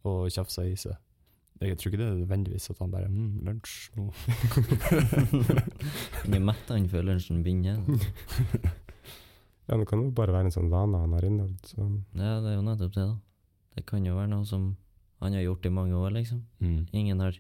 og 0.06 0.28
tjafser 0.30 0.68
i 0.70 0.76
seg. 0.78 0.94
Jeg 1.58 1.74
tror 1.80 1.90
ikke 1.90 1.98
det 1.98 2.06
er 2.06 2.20
nødvendigvis 2.20 2.70
at 2.70 2.78
han 2.84 2.92
bare 2.92 3.08
mm, 3.10 3.40
lunsj 3.42 3.72
nå. 3.98 4.04
Han 6.22 6.36
er 6.38 6.44
mett 6.46 6.70
han 6.70 6.86
før 6.92 7.08
lunsjen 7.10 7.42
begynner. 7.42 7.82
Ja, 9.68 9.76
det 9.76 9.84
kan 9.90 10.00
jo 10.00 10.12
bare 10.16 10.32
være 10.32 10.48
en 10.48 10.54
sånn 10.54 10.70
vane 10.72 10.96
han 10.96 11.12
har 11.12 11.24
innøvd. 11.28 11.66
Så. 11.68 11.84
Ja, 12.16 12.38
det 12.40 12.54
er 12.54 12.54
jo 12.54 12.62
nettopp 12.64 12.94
det, 12.94 13.02
da. 13.04 13.18
Det 13.76 13.82
kan 13.90 14.06
jo 14.06 14.14
være 14.16 14.30
noe 14.30 14.46
som 14.48 14.62
han 15.20 15.34
har 15.36 15.42
gjort 15.44 15.66
i 15.68 15.72
mange 15.76 15.98
år, 15.98 16.14
liksom. 16.14 16.38
Mm. 16.64 16.86
Ingen 16.96 17.20
har 17.20 17.36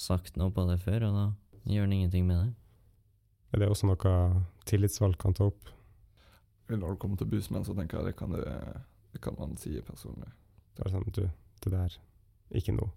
sagt 0.00 0.38
noe 0.40 0.52
på 0.54 0.64
det 0.70 0.78
før, 0.82 1.08
og 1.10 1.16
da 1.18 1.26
gjør 1.68 1.86
han 1.86 1.96
ingenting 1.98 2.26
med 2.28 2.40
det. 2.40 2.50
Er 3.50 3.62
det 3.62 3.68
også 3.70 3.90
noe 3.90 4.14
tillitsvalgt 4.68 5.20
kan 5.20 5.36
ta 5.36 5.50
opp? 5.50 5.70
Når 6.70 6.94
det 6.94 7.00
kommer 7.02 7.18
til 7.18 7.28
busmenn, 7.30 7.66
så 7.66 7.74
tenker 7.74 7.98
jeg 7.98 8.12
det 8.12 8.16
kan, 8.18 8.32
det, 8.32 8.46
det 9.10 9.20
kan 9.24 9.34
man 9.38 9.56
si 9.58 9.74
personlig. 9.82 10.30
Det 10.78 10.86
er 10.86 10.92
sånn, 10.94 11.08
du, 11.10 11.24
det 11.64 11.72
der, 11.72 11.96
ikke 12.54 12.76
noe. 12.76 12.92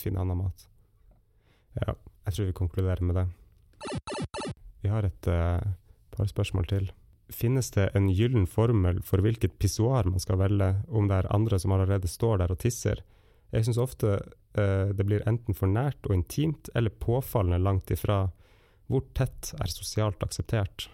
Finn 0.00 0.16
annen 0.16 0.40
mat. 0.40 0.64
Ja, 1.76 1.94
jeg 2.26 2.34
tror 2.34 2.48
vi 2.48 2.56
konkluderer 2.56 3.04
med 3.04 3.18
det. 3.18 3.26
Vi 4.80 4.90
har 4.90 5.04
et 5.04 5.28
uh, 5.28 5.60
par 6.14 6.30
spørsmål 6.30 6.68
til. 6.70 6.88
Finnes 7.28 7.68
det 7.74 7.90
en 7.98 8.08
gyllen 8.08 8.46
formel 8.48 9.02
for 9.04 9.20
hvilket 9.20 9.58
pissoar 9.60 10.08
man 10.08 10.22
skal 10.22 10.40
velge, 10.40 10.70
om 10.88 11.10
det 11.10 11.18
er 11.18 11.32
andre 11.34 11.58
som 11.60 11.74
allerede 11.76 12.08
står 12.08 12.40
der 12.40 12.54
og 12.54 12.62
tisser? 12.62 13.04
Jeg 13.54 13.64
syns 13.64 13.80
ofte 13.80 14.14
eh, 14.58 14.90
det 14.92 15.06
blir 15.08 15.24
enten 15.28 15.56
for 15.56 15.70
nært 15.70 16.04
og 16.08 16.16
intimt, 16.16 16.68
eller 16.76 16.92
påfallende 16.92 17.62
langt 17.64 17.90
ifra. 17.94 18.26
Hvor 18.88 19.04
tett 19.16 19.52
er 19.56 19.72
sosialt 19.72 20.22
akseptert? 20.24 20.88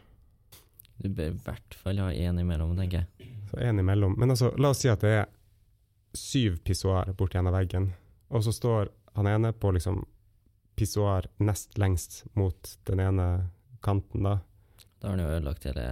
Du 0.99 1.09
bør 1.11 1.33
i 1.33 1.39
hvert 1.47 1.77
fall 1.79 2.01
ha 2.03 2.11
én 2.15 2.39
imellom, 2.41 2.77
tenker 2.79 3.03
jeg. 3.03 3.31
Så 3.51 3.59
en 3.63 3.83
imellom. 3.83 4.15
Men 4.19 4.35
altså, 4.35 4.53
la 4.59 4.71
oss 4.71 4.83
si 4.85 4.91
at 4.91 5.03
det 5.03 5.15
er 5.19 5.31
syv 6.15 6.61
pissoar 6.67 7.11
borti 7.19 7.39
en 7.39 7.51
av 7.51 7.57
veggen, 7.57 7.91
og 8.31 8.45
så 8.47 8.55
står 8.55 8.93
han 9.19 9.29
ene 9.31 9.51
på 9.53 9.73
liksom 9.75 10.05
pissoar 10.79 11.27
nest 11.43 11.79
lengst 11.79 12.25
mot 12.39 12.77
den 12.87 13.03
ene 13.03 13.29
kanten, 13.83 14.27
da. 14.27 14.39
Da 14.99 15.11
har 15.11 15.17
han 15.17 15.23
jo 15.23 15.35
ødelagt 15.37 15.67
hele 15.69 15.85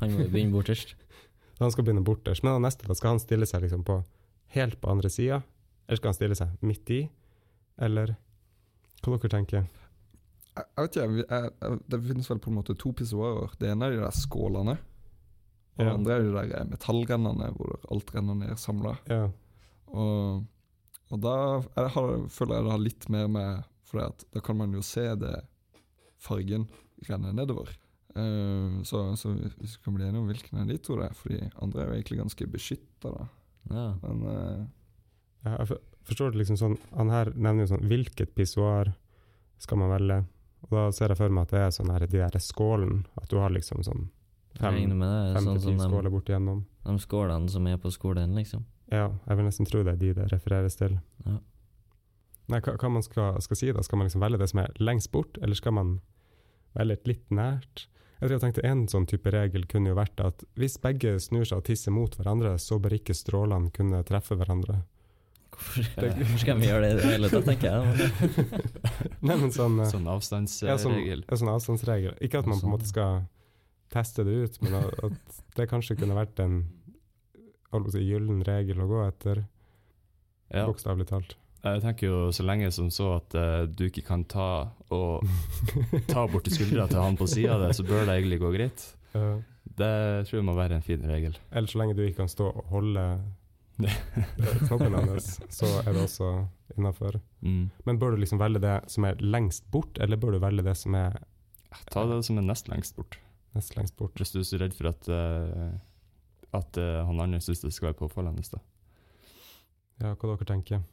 Han 0.00 0.14
må 0.14 0.24
jo 0.24 0.30
begynne 0.30 0.54
borterst. 0.54 0.94
Han 1.60 1.70
skal 1.70 1.86
begynne 1.86 2.02
borterst. 2.06 2.42
Men 2.42 2.56
han 2.56 2.64
neste, 2.66 2.86
da 2.88 2.94
skal 2.98 3.14
han 3.14 3.20
stille 3.22 3.46
seg 3.46 3.62
liksom 3.62 3.84
på 3.86 4.00
helt 4.54 4.80
på 4.80 4.90
andre 4.90 5.10
sida, 5.10 5.42
eller 5.86 6.00
skal 6.00 6.12
han 6.12 6.18
stille 6.18 6.38
seg 6.38 6.64
midt 6.64 6.92
i, 6.94 7.00
eller 7.82 8.14
hva 9.04 9.18
dere 9.18 9.32
tenker? 9.34 9.66
Jeg, 10.54 10.64
jeg 10.64 10.86
vet 10.86 10.96
ikke, 10.96 11.06
jeg, 11.20 11.52
jeg, 11.60 11.78
det 11.90 12.00
finnes 12.06 12.30
vel 12.30 12.42
på 12.42 12.50
en 12.52 12.58
måte 12.60 12.76
to 12.78 12.92
pissoarer. 12.96 13.54
Det 13.60 13.70
ene 13.72 13.88
er 13.88 13.96
de 13.96 14.02
der 14.04 14.16
skålene. 14.16 14.76
Og 15.74 15.82
det 15.82 15.90
andre 15.90 16.14
er 16.14 16.22
de 16.22 16.34
der 16.36 16.52
eh, 16.60 16.66
metallrennene 16.70 17.50
hvor 17.56 17.74
alt 17.90 18.12
renner 18.14 18.38
ned 18.38 18.60
samla. 18.62 18.94
Ja. 19.10 19.24
Og, 19.90 20.44
og 21.10 21.22
da 21.22 21.36
har, 21.96 22.12
føler 22.30 22.56
jeg 22.56 22.66
det 22.66 22.74
har 22.74 22.82
litt 22.82 23.08
mer 23.12 23.26
med 23.30 23.66
For 23.84 24.00
da 24.34 24.42
kan 24.42 24.58
man 24.58 24.72
jo 24.74 24.82
se 24.82 25.04
det 25.18 25.34
fargen 26.22 26.68
renne 27.08 27.34
nedover. 27.36 27.68
Uh, 28.14 28.80
så, 28.86 29.10
så 29.18 29.32
hvis 29.34 29.74
vi 29.74 29.82
kan 29.84 29.96
bli 29.96 30.06
enige 30.06 30.22
om 30.22 30.30
hvilken 30.30 30.60
av 30.62 30.70
de 30.70 30.78
to 30.78 30.96
det 31.00 31.08
er, 31.10 31.16
for 31.18 31.34
de 31.34 31.50
andre 31.62 31.82
er 31.82 31.88
jo 31.90 31.96
egentlig 31.98 32.20
ganske 32.22 32.46
beskytta, 32.50 33.10
da. 33.10 33.26
Ja. 33.70 33.86
Men 34.02 34.22
uh, 34.26 34.64
ja 35.46 35.56
jeg 35.60 35.78
forstår 36.04 36.34
det 36.34 36.42
liksom 36.42 36.58
sånn 36.60 36.74
Han 36.92 37.08
her 37.12 37.30
nevner 37.32 37.64
jo 37.64 37.70
sånn 37.72 37.86
Hvilket 37.88 38.34
pissoar 38.36 38.90
skal 39.60 39.80
man 39.80 39.92
velge? 39.94 40.18
Og 40.66 40.74
da 40.76 40.84
ser 40.96 41.12
jeg 41.12 41.20
for 41.20 41.32
meg 41.32 41.46
at 41.46 41.54
det 41.54 41.62
er 41.62 41.72
sånn 41.76 41.92
her 41.92 42.04
de 42.04 42.20
der 42.20 42.36
skålen, 42.42 43.04
at 43.20 43.28
du 43.30 43.38
har 43.40 43.52
liksom 43.52 43.82
sånn 43.84 44.06
fem, 44.58 44.78
jeg 44.80 44.96
med 44.96 45.08
det. 45.08 45.34
fem 45.36 45.46
Sånn 45.46 45.60
til 45.60 45.74
ti 45.74 45.88
skåler 45.88 46.12
bort 46.12 46.30
igjennom. 46.30 46.62
de 46.84 46.94
skålene 47.02 47.52
som 47.52 47.66
er 47.68 47.80
på 47.80 47.92
skolen, 47.92 48.34
liksom. 48.38 48.64
Ja, 48.92 49.10
jeg 49.26 49.38
vil 49.38 49.48
nesten 49.48 49.68
tro 49.68 49.82
det 49.84 49.94
er 49.94 50.00
de 50.00 50.12
det 50.16 50.28
refereres 50.32 50.76
til. 50.80 50.98
Ja. 51.24 51.38
Nei, 52.52 52.60
hva, 52.60 52.74
hva 52.80 52.90
man 52.92 53.04
skal, 53.04 53.40
skal 53.44 53.60
si 53.60 53.72
da? 53.72 53.84
Skal 53.84 54.00
man 54.00 54.08
liksom 54.08 54.24
velge 54.24 54.40
det 54.42 54.50
som 54.52 54.60
er 54.64 54.72
lengst 54.80 55.12
bort, 55.12 55.38
eller 55.40 55.56
skal 55.56 55.76
man 55.76 55.94
velge 56.76 56.98
et 56.98 57.10
litt 57.12 57.32
nært? 57.32 57.86
Jeg 58.20 58.28
tror 58.28 58.34
jeg 58.36 58.42
tenkte 58.44 58.64
En 58.68 58.82
sånn 58.88 59.06
type 59.10 59.30
regel 59.34 59.66
kunne 59.68 59.90
jo 59.90 59.96
vært 59.98 60.20
at 60.24 60.44
hvis 60.56 60.78
begge 60.80 61.16
snur 61.20 61.44
seg 61.44 61.58
og 61.60 61.64
tisser 61.66 61.92
mot 61.92 62.14
hverandre, 62.16 62.54
så 62.62 62.78
bør 62.80 62.94
ikke 62.96 63.16
strålene 63.16 63.72
kunne 63.74 64.02
treffe 64.06 64.36
hverandre. 64.38 64.78
Hvorfor, 65.54 66.08
hvorfor 66.18 66.40
skal 66.42 66.58
vi 66.58 66.66
gjøre 66.70 66.86
det 66.86 66.92
i 66.94 66.96
det 67.00 67.10
hele 67.12 67.30
tatt, 67.30 67.44
tenker 67.46 67.74
jeg. 67.74 68.08
Nei, 69.26 69.36
men 69.36 69.52
sånn, 69.54 69.76
sånn 69.90 70.08
avstandsregel. 70.10 70.72
ja, 70.72 70.78
sånn, 70.80 70.96
ja, 71.28 71.38
sånn 71.42 71.52
avstandsregel. 71.52 72.16
Ikke 72.26 72.40
at 72.42 72.48
man 72.50 72.58
på 72.62 72.66
en 72.70 72.74
måte 72.76 72.88
skal 72.90 73.22
teste 73.94 74.24
det 74.26 74.34
ut, 74.46 74.56
men 74.64 74.78
at 74.80 75.42
det 75.58 75.68
kanskje 75.70 75.98
kunne 76.00 76.16
vært 76.18 76.40
en 76.42 76.62
si, 77.92 78.02
gyllen 78.06 78.42
regel 78.46 78.82
å 78.82 78.88
gå 78.90 79.02
etter, 79.06 79.44
Ja. 80.54 80.66
bokstavelig 80.68 81.06
talt. 81.10 81.36
Jeg 81.64 81.80
tenker 81.80 82.10
jo 82.10 82.18
så 82.36 82.44
lenge 82.44 82.68
som 82.76 82.90
så 82.92 83.14
at 83.16 83.34
uh, 83.40 83.62
du 83.64 83.86
ikke 83.86 84.04
kan 84.04 84.24
ta 84.28 84.48
og 84.92 85.24
ta 86.12 86.26
borti 86.28 86.52
skuldra 86.52 86.84
til 86.90 87.00
han 87.00 87.16
på 87.16 87.28
sida 87.30 87.54
av 87.56 87.64
deg, 87.64 87.72
så 87.78 87.86
bør 87.88 88.04
det 88.04 88.18
egentlig 88.18 88.40
gå 88.42 88.50
greit. 88.52 88.84
Uh, 89.14 89.38
Det 89.64 90.26
tror 90.28 90.36
jeg 90.38 90.44
må 90.44 90.54
være 90.58 90.76
en 90.76 90.84
fin 90.84 91.00
regel. 91.08 91.38
Eller 91.50 91.70
så 91.72 91.80
lenge 91.80 91.96
du 91.96 92.02
ikke 92.04 92.20
kan 92.22 92.28
stå 92.28 92.50
og 92.50 92.66
holde 92.68 93.04
knoppen 94.68 94.94
hans, 94.94 95.38
så 95.50 95.66
er 95.82 95.94
det 95.96 96.04
også 96.04 96.28
innafor. 96.76 97.16
Mm. 97.40 97.70
Men 97.88 97.98
bør 97.98 98.14
du 98.14 98.20
liksom 98.22 98.38
velge 98.42 98.60
det 98.62 98.76
som 98.92 99.08
er 99.08 99.18
lengst 99.24 99.64
bort, 99.72 99.98
eller 100.04 100.20
bør 100.20 100.36
du 100.36 100.42
velge 100.44 100.62
det 100.68 100.76
som 100.78 100.94
er 101.00 101.16
Ta 101.90 102.04
det 102.06 102.20
som 102.22 102.38
er 102.38 102.44
nest 102.46 102.68
lengst 102.70 102.94
bort. 102.94 103.16
nest 103.56 103.74
lengst 103.74 103.96
bort? 103.98 104.14
Hvis 104.20 104.30
du 104.30 104.38
er 104.38 104.46
så 104.46 104.60
redd 104.62 104.76
for 104.76 104.92
at, 104.92 105.08
uh, 105.10 105.72
at 106.54 106.78
eh, 106.78 107.00
han 107.08 107.18
andre 107.24 107.40
syns 107.42 107.64
det 107.64 107.72
skal 107.74 107.88
være 107.88 107.98
påfallende. 108.04 108.60
Ja, 109.98 110.12
hva 110.14 110.28
dere 110.36 110.46
tenker? 110.46 110.84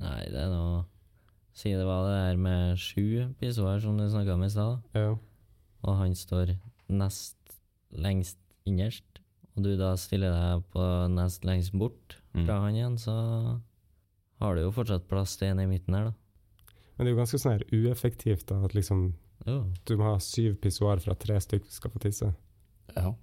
Nei, 0.00 0.24
det 0.32 0.40
er 0.46 0.48
noe 0.52 0.84
Si 1.60 1.72
det 1.74 1.84
var 1.84 2.06
det 2.06 2.18
her 2.22 2.36
med 2.40 2.78
sju 2.78 3.34
pissoar 3.40 3.80
som 3.82 3.96
du 3.98 4.04
snakka 4.08 4.32
om 4.36 4.44
i 4.46 4.48
stad, 4.48 4.78
Ja. 4.94 5.16
og 5.82 5.96
han 5.98 6.14
står 6.14 6.54
nest 6.88 7.36
lengst 7.92 8.38
innerst, 8.66 9.18
og 9.56 9.64
du 9.66 9.76
da 9.76 9.90
stiller 9.98 10.30
deg 10.30 10.62
på 10.72 10.84
nest 11.10 11.44
lengst 11.44 11.72
bort 11.76 12.16
Mm. 12.32 12.46
fra 12.46 12.60
han 12.62 12.74
igjen, 12.78 12.96
så 12.98 13.60
har 14.40 14.54
du 14.54 14.62
jo 14.62 14.70
fortsatt 14.70 15.08
plass 15.08 15.36
til 15.36 15.48
en 15.48 15.58
i 15.60 15.66
midten 15.66 15.92
her, 15.94 16.04
da. 16.04 16.14
Men 16.96 17.04
det 17.04 17.10
er 17.10 17.16
jo 17.16 17.20
ganske 17.20 17.40
sånn 17.42 17.58
her 17.58 17.64
ueffektivt 17.72 18.46
da, 18.46 18.64
at 18.64 18.72
liksom 18.74 19.14
Jo, 19.46 19.72
du 19.86 19.96
må 19.96 20.04
ha 20.04 20.18
syv 20.18 20.60
pissoar 20.60 21.00
for 21.00 21.10
at 21.12 21.18
tre 21.20 21.34
stykker 21.40 21.70
skal 21.72 21.90
få 21.90 21.98
tisse. 21.98 22.34
Ja. 22.96 23.14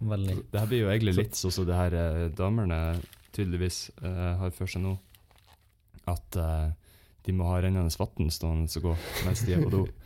veldig. 0.00 0.50
Det 0.52 0.60
her 0.60 0.66
blir 0.66 0.80
jo 0.84 0.90
egentlig 0.92 1.16
litt 1.16 1.32
sånn 1.34 1.50
som 1.52 1.66
det 1.66 1.74
her 1.74 1.92
eh, 1.92 2.28
damene 2.30 3.00
tydeligvis 3.32 3.90
uh, 4.02 4.36
har 4.38 4.50
for 4.54 4.66
seg 4.70 4.82
nå. 4.82 4.92
At 6.08 6.36
uh, 6.40 6.70
de 7.26 7.32
må 7.36 7.44
ha 7.50 7.58
rennende 7.60 7.90
vann 7.92 8.30
stående 8.32 8.70
og 8.80 8.82
gå 8.88 8.96
mens 9.26 9.42
de 9.44 9.54
er 9.58 9.64
på 9.66 9.70
do. 9.74 9.86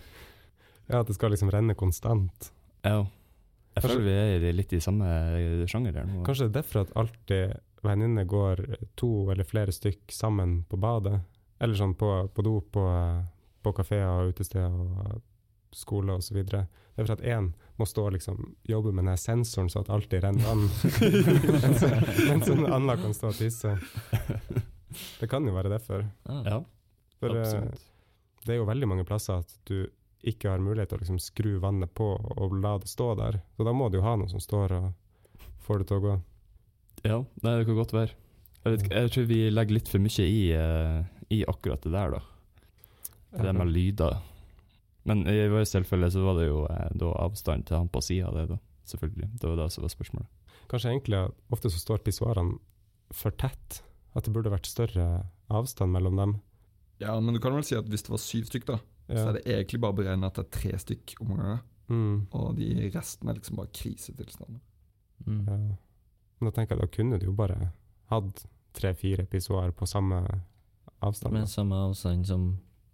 Ja, 0.90 0.98
at 1.00 1.06
det 1.08 1.14
skal 1.14 1.30
liksom 1.32 1.48
renne 1.54 1.76
konstant. 1.78 2.50
Ja. 2.84 3.04
Jeg 3.72 3.80
Kanskje- 3.84 3.92
føler 3.94 4.04
vi 4.04 4.14
er 4.18 4.48
i- 4.50 4.52
litt 4.58 4.72
i 4.76 4.80
samme 4.82 5.06
eh, 5.38 5.62
sjanger 5.70 5.94
her 5.96 6.04
nå. 6.10 6.24
Kanskje 6.26 6.48
det 6.48 6.50
er 6.50 6.56
derfor 6.58 6.80
at 6.82 6.90
alltid 6.98 7.54
venninner 7.86 8.26
går 8.28 8.60
to 8.98 9.30
eller 9.32 9.46
flere 9.48 9.72
stykk 9.72 10.10
sammen 10.12 10.64
på 10.68 10.76
badet, 10.82 11.20
eller 11.62 11.78
sånn 11.78 11.94
på, 11.96 12.10
på 12.34 12.44
do 12.44 12.56
på, 12.74 12.84
på 13.62 13.72
kafeer 13.78 14.10
og 14.10 14.34
utesteder 14.34 14.74
og 14.74 15.22
skole 15.72 16.18
osv. 16.18 16.42
Det 16.44 16.66
er 16.66 17.06
for 17.06 17.14
at 17.14 17.24
én 17.24 17.52
må 17.78 17.86
stå 17.88 18.08
og 18.10 18.12
liksom 18.18 18.42
jobbe 18.68 18.92
med 18.92 19.06
denne 19.06 19.16
sensoren 19.16 19.70
så 19.72 19.80
at 19.86 19.88
alltid 19.94 20.26
renner 20.26 20.44
vann, 20.44 20.68
mens 22.28 22.48
en 22.52 22.66
annen 22.66 23.00
kan 23.06 23.14
stå 23.16 23.30
og 23.32 23.38
tisse. 23.40 23.78
Det 25.20 25.28
kan 25.31 25.46
jo 25.46 25.55
være 25.55 25.72
derfor. 25.72 26.07
Ja, 26.28 26.61
For 27.20 27.37
eh, 27.37 27.42
absolutt. 27.42 27.85
det 28.46 28.55
er 28.55 28.61
jo 28.61 28.68
veldig 28.68 28.88
mange 28.90 29.07
plasser 29.09 29.42
at 29.42 29.55
du 29.68 29.87
ikke 30.22 30.52
har 30.52 30.62
mulighet 30.62 30.92
til 30.92 31.00
å 31.00 31.02
liksom 31.02 31.20
skru 31.22 31.52
vannet 31.62 31.90
på 31.98 32.12
og 32.14 32.59
la 32.62 32.76
det 32.78 32.90
stå 32.90 33.12
der. 33.18 33.40
Så 33.57 33.66
da 33.66 33.74
må 33.74 33.88
du 33.90 33.98
jo 33.98 34.05
ha 34.07 34.14
noen 34.18 34.31
som 34.31 34.42
står 34.42 34.74
og 34.78 35.46
får 35.66 35.83
det 35.83 35.88
til 35.90 35.98
å 35.98 36.05
gå. 36.05 36.18
Ja, 37.02 37.18
nei, 37.42 37.57
det 37.59 37.66
kan 37.66 37.78
godt 37.78 37.94
være. 37.96 38.14
Jeg, 38.62 38.76
vet, 38.76 38.85
jeg 38.94 39.14
tror 39.14 39.24
vi 39.26 39.40
legger 39.50 39.74
litt 39.78 39.90
for 39.90 40.02
mye 40.02 40.26
i, 40.28 40.42
eh, 40.55 41.00
i 41.35 41.40
akkurat 41.50 41.83
det 41.83 41.90
der, 41.94 42.14
da. 42.14 42.20
Det 43.33 43.46
der 43.48 43.57
med 43.59 43.72
lyder. 43.74 44.20
Men 45.09 45.24
i 45.26 45.48
vårt 45.50 45.72
tilfelle 45.72 46.11
så 46.14 46.22
var 46.22 46.38
det 46.38 46.46
jo 46.46 46.62
eh, 46.70 46.90
da 46.94 47.11
avstand 47.24 47.66
til 47.66 47.81
han 47.81 47.90
på 47.90 48.02
sida 48.05 48.28
av 48.31 48.38
det, 48.38 48.44
da. 48.52 48.61
Selvfølgelig. 48.92 49.31
Det 49.40 49.48
var 49.48 49.59
det 49.59 49.70
som 49.74 49.83
var 49.87 49.94
spørsmålet. 49.94 50.28
Kanskje 50.70 50.92
egentlig 50.92 51.22
ofte 51.55 51.70
så 51.70 51.81
står 51.83 52.05
pissoarene 52.07 52.59
for 53.14 53.35
tett. 53.38 53.83
At 54.12 54.27
det 54.27 54.33
burde 54.35 54.53
vært 54.53 54.68
større 54.68 55.07
avstand 55.53 55.94
mellom 55.94 56.18
dem. 56.20 56.35
Ja, 57.03 57.14
men 57.20 57.35
du 57.35 57.40
kan 57.42 57.55
vel 57.57 57.64
si 57.66 57.77
at 57.79 57.88
hvis 57.90 58.05
det 58.07 58.12
var 58.12 58.20
syv 58.22 58.48
stykk, 58.48 58.66
da, 58.68 58.79
så 59.09 59.29
er 59.31 59.38
det 59.38 59.44
egentlig 59.48 59.81
bare 59.83 59.96
beregnet 59.98 60.29
at 60.29 60.38
det 60.38 60.44
er 60.44 60.53
tre 60.59 60.81
stykk 60.83 61.14
om 61.25 61.33
gangen. 61.35 61.62
Mm. 61.92 62.18
Og 62.38 62.53
de 62.57 62.68
resten 62.94 63.29
er 63.29 63.38
liksom 63.38 63.59
bare 63.59 63.72
krisetilstander. 63.75 64.61
Mm. 65.27 65.40
Ja. 65.48 65.57
Men 66.38 66.48
da 66.48 66.55
tenker 66.57 66.77
jeg 66.77 66.83
da 66.83 66.92
kunne 66.96 67.18
du 67.20 67.27
jo 67.29 67.35
bare 67.37 67.72
hatt 68.12 68.44
tre-fire 68.77 69.27
episoder 69.27 69.72
på 69.77 69.87
samme 69.88 70.22
avstand. 71.05 71.35
Med 71.35 71.46
da. 71.46 71.51
samme 71.51 71.81
avstand 71.88 72.27
som 72.29 72.46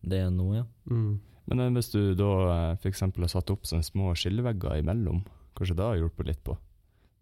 det 0.02 0.22
er 0.24 0.30
nå, 0.34 0.48
ja. 0.56 0.64
Mm. 0.90 1.18
Men 1.48 1.62
eh, 1.64 1.72
hvis 1.76 1.90
du 1.94 2.00
da 2.18 2.30
f.eks. 2.74 2.82
for 2.82 2.90
eksempel 2.92 3.24
har 3.26 3.32
satt 3.32 3.52
opp 3.54 3.68
sånne 3.68 3.86
små 3.86 4.12
skillevegger 4.18 4.82
imellom, 4.82 5.22
kanskje 5.58 5.78
det 5.78 5.86
har 5.86 5.98
hjulpet 6.00 6.28
litt 6.28 6.42
på? 6.46 6.56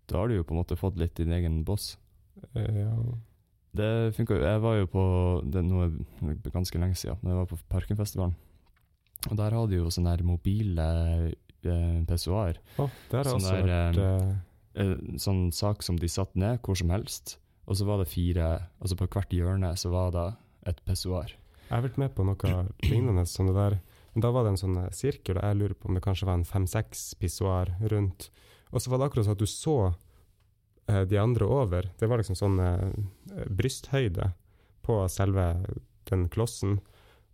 Da 0.07 0.21
har 0.21 0.31
du 0.31 0.37
jo 0.37 0.47
på 0.47 0.55
en 0.55 0.61
måte 0.61 0.79
fått 0.79 0.99
litt 1.01 1.17
din 1.19 1.35
egen 1.35 1.63
boss. 1.67 1.95
Eh, 2.55 2.83
Ja. 2.85 2.93
Det 3.77 3.91
funka 4.17 4.39
jo. 4.39 4.45
Jeg 4.47 4.62
var 4.65 4.77
jo 4.81 4.91
på 4.91 5.05
det 5.45 5.61
er 5.61 5.67
noe 5.67 6.37
ganske 6.55 6.81
lenge 6.81 6.99
siden, 6.99 7.21
da 7.23 7.33
jeg 7.35 7.41
var 7.43 7.49
på 7.51 7.59
Parkenfestivalen. 7.73 8.37
Og 9.27 9.39
der 9.39 9.57
hadde 9.57 9.73
de 9.73 9.81
jo 9.81 9.93
sånne 9.93 10.12
her 10.15 10.23
mobile 10.27 10.91
eh, 11.27 11.33
det 13.11 13.19
har 13.19 13.27
Sånn 13.27 13.43
vært 13.43 13.99
eh, 13.99 14.29
Eh, 14.77 14.97
sånn 15.17 15.49
sak 15.57 15.81
som 15.85 15.97
de 15.97 16.09
satte 16.11 16.37
ned 16.37 16.61
hvor 16.65 16.77
som 16.77 16.93
helst, 16.93 17.39
og 17.65 17.79
så 17.79 17.87
var 17.89 18.03
det 18.03 18.11
fire 18.12 18.49
Altså 18.77 18.99
på 18.99 19.09
hvert 19.09 19.33
hjørne 19.33 19.73
så 19.81 19.89
var 19.91 20.11
det 20.12 20.27
et 20.69 20.83
pessoar. 20.85 21.33
Jeg 21.67 21.73
har 21.73 21.85
vært 21.87 21.99
med 21.99 22.12
på 22.15 22.27
noe 22.27 22.57
lignende 22.85 23.25
som 23.27 23.49
det 23.49 23.57
der. 23.57 23.79
Men 24.12 24.25
da 24.25 24.33
var 24.35 24.45
det 24.45 24.53
en 24.55 24.61
sånn 24.61 24.77
eh, 24.83 24.93
sirkel, 24.95 25.41
og 25.41 25.47
jeg 25.47 25.59
lurer 25.59 25.77
på 25.79 25.89
om 25.89 25.97
det 25.97 26.05
kanskje 26.05 26.29
var 26.29 26.37
en 26.39 26.49
fem-seks 26.49 27.15
pissoar 27.21 27.73
rundt. 27.93 28.29
Og 28.71 28.83
så 28.83 28.93
var 28.93 29.01
det 29.01 29.09
akkurat 29.09 29.27
sånn 29.27 29.39
at 29.39 29.43
du 29.45 29.49
så 29.51 29.77
eh, 29.89 29.97
de 30.87 31.18
andre 31.18 31.46
over. 31.51 31.90
Det 31.99 32.07
var 32.07 32.20
liksom 32.22 32.38
sånn 32.38 32.61
eh, 32.62 33.46
brysthøyde 33.51 34.31
på 34.87 35.01
selve 35.11 35.49
den 36.11 36.29
klossen. 36.31 36.79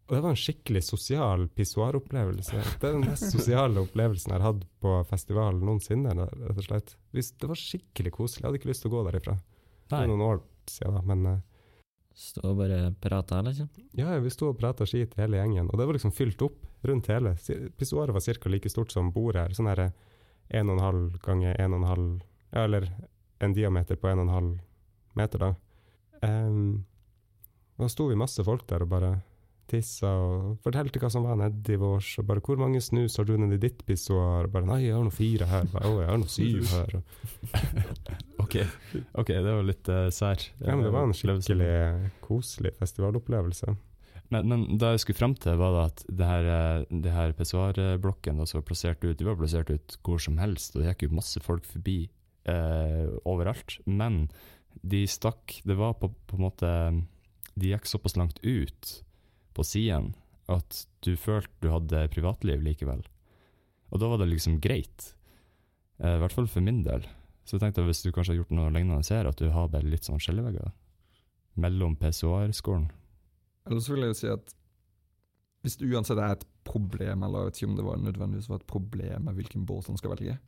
Og 0.08 0.16
det 0.16 0.22
var 0.24 0.34
en 0.34 0.40
skikkelig 0.40 0.82
sosial 0.84 1.46
pissoaropplevelse. 1.56 2.62
Det 2.80 2.88
er 2.88 2.96
den 2.98 3.06
mest 3.06 3.28
sosiale 3.32 3.84
opplevelsen 3.84 4.32
jeg 4.32 4.40
har 4.40 4.48
hatt 4.50 4.64
på 4.82 4.96
festival 5.08 5.60
noensinne, 5.62 6.12
rett 6.16 6.58
og 6.58 6.66
slett. 6.66 6.96
Det 7.12 7.48
var 7.48 7.60
skikkelig 7.60 8.12
koselig. 8.16 8.42
Jeg 8.42 8.48
hadde 8.48 8.60
ikke 8.60 8.72
lyst 8.72 8.84
til 8.84 8.92
å 8.92 8.96
gå 8.96 9.04
derifra. 9.08 9.36
Det 9.88 10.00
er 10.00 10.10
noen 10.10 10.24
år 10.26 10.42
siden, 10.68 10.98
da, 10.98 11.02
men 11.12 11.26
eh, 11.30 11.40
Stå 12.12 12.42
og 12.50 12.58
bare 12.58 12.90
prate, 13.00 13.38
liksom. 13.46 13.70
ja, 13.96 14.10
vi 14.20 14.30
sto 14.30 14.50
og 14.50 14.58
prata 14.60 14.84
skit 14.84 15.14
hele 15.16 15.38
gjengen, 15.38 15.70
og 15.72 15.78
det 15.80 15.86
var 15.88 15.96
liksom 15.96 16.12
fylt 16.12 16.42
opp 16.44 16.58
rundt 16.84 17.08
hele. 17.08 17.32
Pissoaret 17.80 18.12
var 18.12 18.20
ca. 18.20 18.50
like 18.52 18.68
stort 18.68 18.92
som 18.92 19.08
bordet 19.14 19.46
her. 19.46 19.54
Sånn 19.56 19.70
her 19.70 19.86
1,5 20.52 21.06
ganger 21.24 21.56
1,5 21.56 22.20
Ja, 22.52 22.66
eller 22.66 22.90
en 23.42 23.55
diameter 23.57 23.98
på 23.98 24.09
1,5 24.09 24.55
meter, 25.18 25.38
da. 25.38 25.55
Um, 26.22 26.85
da 27.81 27.88
sto 27.90 28.07
vi 28.09 28.18
masse 28.18 28.44
folk 28.46 28.66
der 28.70 28.85
og 28.85 28.92
bare 28.92 29.12
tissa 29.72 30.11
og 30.20 30.59
fortalte 30.64 31.00
hva 31.00 31.09
som 31.11 31.24
var 31.26 31.38
nedi 31.40 31.78
vårs, 31.81 32.18
og 32.20 32.26
bare 32.28 32.42
'Hvor 32.44 32.59
mange 32.61 32.81
snus 32.81 33.16
har 33.16 33.24
du 33.24 33.37
nedi 33.37 33.59
ditt 33.59 33.85
pissoar?' 33.87 34.44
Og 34.44 34.52
bare 34.52 34.66
'Nei, 34.66 34.81
jeg 34.87 34.94
har 34.94 35.05
nå 35.05 35.11
fire 35.11 35.46
her'. 35.46 35.70
Bare, 35.72 35.87
'Å, 35.87 36.00
jeg 36.00 36.11
har 36.11 36.18
nå 36.18 36.28
syv 36.28 36.62
her'. 36.74 37.02
Ok, 38.42 38.57
ok, 39.14 39.28
det 39.28 39.52
var 39.55 39.62
litt 39.62 39.88
uh, 39.88 40.11
sær. 40.11 40.37
ja, 40.61 40.74
men 40.74 40.83
det 40.85 40.92
var 40.92 41.07
en 41.07 41.14
skikkelig 41.14 42.11
koselig 42.20 42.74
festivalopplevelse. 42.76 43.76
Men, 44.33 44.48
men 44.48 44.78
da 44.78 44.90
jeg 44.92 45.00
skulle 45.00 45.20
frem 45.20 45.35
til, 45.35 45.57
var 45.57 45.72
det 45.72 45.85
at 45.85 46.05
det 46.18 46.26
her, 46.26 46.48
eh, 46.48 46.85
det 47.05 47.12
her 47.12 47.33
pissoarblokken 47.37 48.40
var 48.40 48.64
plassert 48.66 49.05
ut, 49.05 49.16
de 49.16 49.24
var 49.24 49.37
plassert 49.37 49.70
ut 49.70 49.96
hvor 50.02 50.18
som 50.18 50.38
helst, 50.40 50.74
og 50.74 50.83
det 50.83 50.90
gikk 50.90 51.07
jo 51.07 51.16
masse 51.20 51.40
folk 51.40 51.64
forbi 51.68 52.11
eh, 52.48 53.07
overalt. 53.28 53.78
Men 53.87 54.26
de 54.83 55.05
stakk 55.07 55.61
Det 55.68 55.76
var 55.76 55.98
på, 56.00 56.09
på 56.26 56.38
en 56.38 56.44
måte 56.46 56.68
De 57.55 57.68
gikk 57.68 57.85
såpass 57.87 58.16
langt 58.16 58.38
ut 58.42 58.92
på 59.52 59.64
siden 59.68 60.14
at 60.50 60.87
du 61.05 61.12
følte 61.20 61.52
du 61.61 61.68
hadde 61.70 62.07
privatliv 62.12 62.62
likevel. 62.64 63.02
Og 63.92 64.00
da 64.00 64.09
var 64.09 64.22
det 64.22 64.31
liksom 64.31 64.57
greit. 64.64 65.12
Eh, 66.00 66.16
I 66.16 66.22
hvert 66.22 66.35
fall 66.35 66.48
for 66.48 66.64
min 66.64 66.81
del. 66.87 67.05
Så 67.44 67.57
jeg 67.57 67.62
tenkte 67.66 67.83
at 67.85 67.90
hvis 67.90 68.02
du 68.05 68.11
kanskje 68.14 68.35
har 68.35 68.40
gjort 68.40 68.55
noe 68.57 68.72
lignende 68.72 69.05
her, 69.05 69.28
at 69.28 69.38
du 69.38 69.50
har 69.52 69.70
bare 69.70 69.88
litt 69.88 70.09
sånn 70.09 70.20
skillevegger 70.22 70.72
mellom 71.61 71.98
PSOR-skolen. 72.00 72.88
Eller 73.68 73.83
så 73.85 73.94
vil 73.94 74.07
jeg 74.09 74.18
si 74.18 74.31
at 74.33 74.55
hvis 75.62 75.76
det 75.78 75.90
uansett 75.92 76.18
er 76.18 76.35
et 76.35 76.46
problem, 76.66 77.22
eller 77.22 77.44
jeg 77.44 77.50
vet 77.50 77.61
ikke 77.61 77.68
om 77.70 77.76
det 77.78 77.87
var 77.87 78.00
nødvendigvis 78.02 78.48
var 78.50 78.62
et 78.62 78.70
problem 78.70 79.28
med 79.28 79.37
hvilken 79.38 79.66
båt 79.68 79.90
han 79.90 80.00
skal 80.00 80.14
velge, 80.16 80.38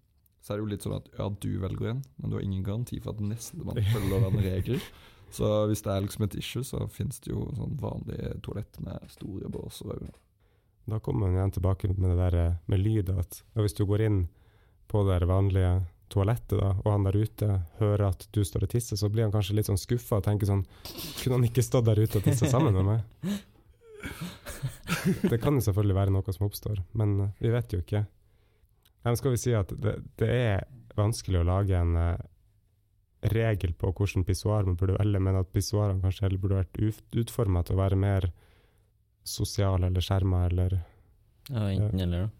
så 0.45 0.53
er 0.53 0.59
det 0.59 0.65
jo 0.65 0.71
litt 0.75 0.85
sånn 0.85 0.99
at 0.99 1.07
ja, 1.17 1.27
du 1.41 1.53
velger 1.63 1.95
en, 1.95 2.03
men 2.21 2.31
du 2.31 2.37
har 2.37 2.45
ingen 2.45 2.65
garanti 2.67 2.99
for 3.01 3.15
at 3.15 3.23
nestemann 3.25 3.81
følger 3.81 4.29
den 4.29 4.45
regelen. 4.45 4.87
Så 5.35 5.49
hvis 5.67 5.81
det 5.83 5.91
er 5.91 6.03
liksom 6.05 6.25
et 6.29 6.35
issue, 6.39 6.63
så 6.63 6.85
finnes 6.95 7.17
det 7.25 7.33
jo 7.33 7.49
sånn 7.57 7.73
vanlige 7.81 8.37
toalett 8.45 8.77
med 8.85 9.03
store 9.11 9.49
båser 9.51 9.89
òg. 9.91 10.05
Da 10.87 11.01
kommer 11.03 11.27
man 11.27 11.35
igjen 11.35 11.55
tilbake 11.57 11.91
med 11.91 12.13
det 12.13 12.19
der 12.21 12.37
eh, 12.39 12.59
med 12.71 12.83
lyd. 12.85 13.11
At 13.11 13.41
og 13.57 13.65
hvis 13.65 13.75
du 13.75 13.83
går 13.89 14.05
inn 14.05 14.21
på 14.87 15.03
det 15.03 15.17
der 15.17 15.27
vanlige 15.27 15.73
toalettet, 16.13 16.61
da, 16.61 16.77
og 16.85 16.91
han 16.93 17.09
der 17.09 17.19
ute 17.19 17.49
hører 17.81 18.13
at 18.13 18.29
du 18.37 18.45
står 18.47 18.69
og 18.69 18.73
tisser, 18.77 19.01
så 19.01 19.11
blir 19.11 19.27
han 19.27 19.35
kanskje 19.35 19.57
litt 19.59 19.73
sånn 19.73 19.81
skuffa 19.81 20.21
og 20.21 20.27
tenker 20.29 20.47
sånn 20.47 20.63
Kunne 21.23 21.41
han 21.41 21.49
ikke 21.49 21.65
stått 21.65 21.89
der 21.89 22.05
ute 22.05 22.21
og 22.21 22.29
tissa 22.29 22.53
sammen 22.53 22.77
med 22.77 22.85
meg? 22.93 23.01
Det 25.33 25.41
kan 25.41 25.57
jo 25.57 25.65
selvfølgelig 25.65 25.97
være 25.97 26.13
noe 26.15 26.37
som 26.37 26.47
oppstår, 26.47 26.85
men 27.01 27.17
eh, 27.25 27.35
vi 27.41 27.57
vet 27.57 27.75
jo 27.75 27.83
ikke. 27.83 28.05
Men 29.05 29.19
skal 29.21 29.35
vi 29.35 29.41
si 29.41 29.53
at 29.57 29.73
det, 29.81 29.99
det 30.21 30.31
er 30.31 30.65
vanskelig 30.97 31.43
å 31.43 31.49
lage 31.49 31.77
en 31.77 31.97
uh, 31.99 32.15
regel 33.33 33.75
på 33.77 33.93
hvordan 33.93 34.25
pissoar 34.25 34.65
man 34.69 34.79
burde 34.81 34.99
velge, 34.99 35.21
men 35.21 35.41
at 35.41 35.53
pissoarene 35.53 36.03
kanskje 36.05 36.27
heller 36.27 36.41
burde 36.41 36.63
vært 36.63 36.81
ut, 36.81 37.05
utforma 37.25 37.65
til 37.65 37.77
å 37.77 37.83
være 37.83 38.01
mer 38.01 38.31
sosiale 39.25 39.89
eller 39.89 40.05
skjerma 40.05 40.47
eller 40.51 40.81
Ja, 41.51 41.69
enten 41.69 42.01
eller, 42.01 42.27
da. 42.27 42.33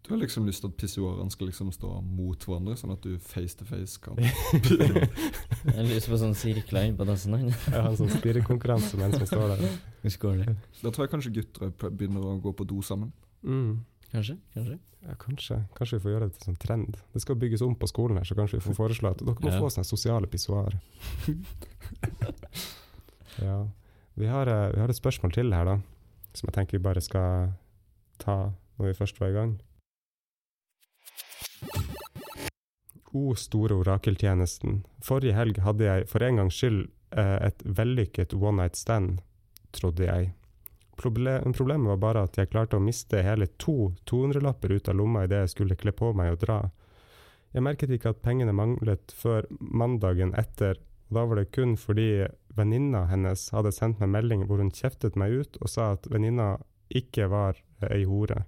Du 0.00 0.14
har 0.14 0.20
liksom 0.22 0.46
lyst 0.48 0.62
til 0.64 0.70
at 0.70 0.78
pissoarene 0.80 1.30
skal 1.30 1.50
liksom 1.50 1.68
stå 1.74 1.90
mot 2.02 2.46
hverandre, 2.46 2.74
sånn 2.78 2.94
at 2.94 3.04
du 3.04 3.18
face 3.20 3.58
to 3.58 3.66
face 3.68 4.00
kan 4.00 4.16
Jeg 4.22 5.76
har 5.76 5.86
lyst 5.86 6.08
på 6.10 6.18
sånn 6.18 6.34
sirkler 6.38 6.88
inn 6.88 6.96
på 6.98 7.06
dassen. 7.06 7.36
hans. 7.36 7.66
Ja, 7.68 7.84
en 7.90 7.98
sånn 7.98 8.12
stirrekonkurranse 8.16 8.98
mens 8.98 9.18
som 9.20 9.28
står 9.28 9.52
der. 9.54 10.56
Da 10.80 10.90
tror 10.90 11.04
jeg 11.04 11.12
kanskje 11.12 11.34
gutter 11.36 11.74
begynner 11.90 12.24
å 12.26 12.38
gå 12.42 12.54
på 12.56 12.66
do 12.66 12.80
sammen. 12.86 13.12
Mm. 13.44 13.82
Kanskje? 14.12 14.36
Kanskje? 14.54 14.78
Ja, 15.06 15.14
kanskje. 15.14 15.56
Kanskje 15.78 15.98
vi 15.98 16.02
får 16.04 16.10
gjøre 16.12 16.26
det 16.28 16.34
til 16.36 16.44
sånn 16.50 16.58
trend. 16.60 16.96
Det 17.14 17.22
skal 17.22 17.36
bygges 17.40 17.62
om 17.64 17.74
på 17.78 17.86
skolen 17.88 18.18
her, 18.18 18.26
så 18.28 18.34
kanskje 18.36 18.58
vi 18.58 18.64
får 18.66 18.76
foreslå 18.82 19.12
at 19.14 19.22
dere 19.22 19.38
må 19.44 19.52
Ja. 19.52 19.60
få 19.62 19.70
sånne 19.70 19.86
sosiale 19.88 20.26
pissoar. 20.30 20.74
ja. 23.40 23.56
Vi 24.14 24.26
har, 24.26 24.46
eh, 24.50 24.72
vi 24.74 24.80
har 24.80 24.88
et 24.90 24.96
spørsmål 24.98 25.32
til 25.32 25.52
her, 25.54 25.64
da, 25.64 25.78
som 26.34 26.48
jeg 26.50 26.54
tenker 26.58 26.78
vi 26.78 26.82
bare 26.84 27.00
skal 27.00 27.52
ta 28.18 28.50
når 28.78 28.86
vi 28.90 28.98
først 28.98 29.20
var 29.20 29.30
i 29.30 29.38
gang. 29.38 29.54
O 33.12 33.34
store 33.34 33.74
orakeltjenesten. 33.80 34.84
Forrige 35.02 35.34
helg 35.34 35.58
hadde 35.64 35.84
jeg 35.86 36.08
for 36.08 36.22
en 36.22 36.36
gangs 36.38 36.54
skyld 36.54 36.84
eh, 37.16 37.46
et 37.48 37.62
vellykket 37.64 38.34
one 38.34 38.60
night 38.62 38.76
stand, 38.78 39.18
trodde 39.72 40.04
jeg. 40.06 40.32
Proble 41.00 41.38
problemet 41.56 41.88
var 41.88 42.00
bare 42.02 42.26
at 42.26 42.36
jeg 42.36 42.50
klarte 42.52 42.76
å 42.76 42.84
miste 42.84 43.22
hele 43.24 43.46
to 43.62 43.94
200-lapper 44.10 44.74
ut 44.76 44.90
av 44.92 44.98
lomma 44.98 45.24
idet 45.24 45.46
jeg 45.46 45.54
skulle 45.54 45.78
kle 45.80 45.94
på 45.96 46.12
meg 46.16 46.34
og 46.34 46.42
dra. 46.42 46.58
Jeg 47.56 47.64
merket 47.64 47.90
ikke 47.94 48.12
at 48.12 48.20
pengene 48.22 48.52
manglet 48.54 49.14
før 49.16 49.48
mandagen 49.58 50.34
etter, 50.38 50.76
og 51.08 51.16
da 51.16 51.24
var 51.26 51.40
det 51.40 51.50
kun 51.56 51.74
fordi 51.80 52.28
venninna 52.54 53.06
hennes 53.10 53.48
hadde 53.54 53.72
sendt 53.74 54.02
meg 54.02 54.12
melding 54.12 54.44
hvor 54.46 54.60
hun 54.62 54.70
kjeftet 54.74 55.16
meg 55.18 55.40
ut 55.40 55.58
og 55.62 55.72
sa 55.72 55.92
at 55.96 56.06
venninna 56.12 56.52
ikke 56.90 57.30
var 57.32 57.58
ei 57.88 58.04
hore. 58.04 58.44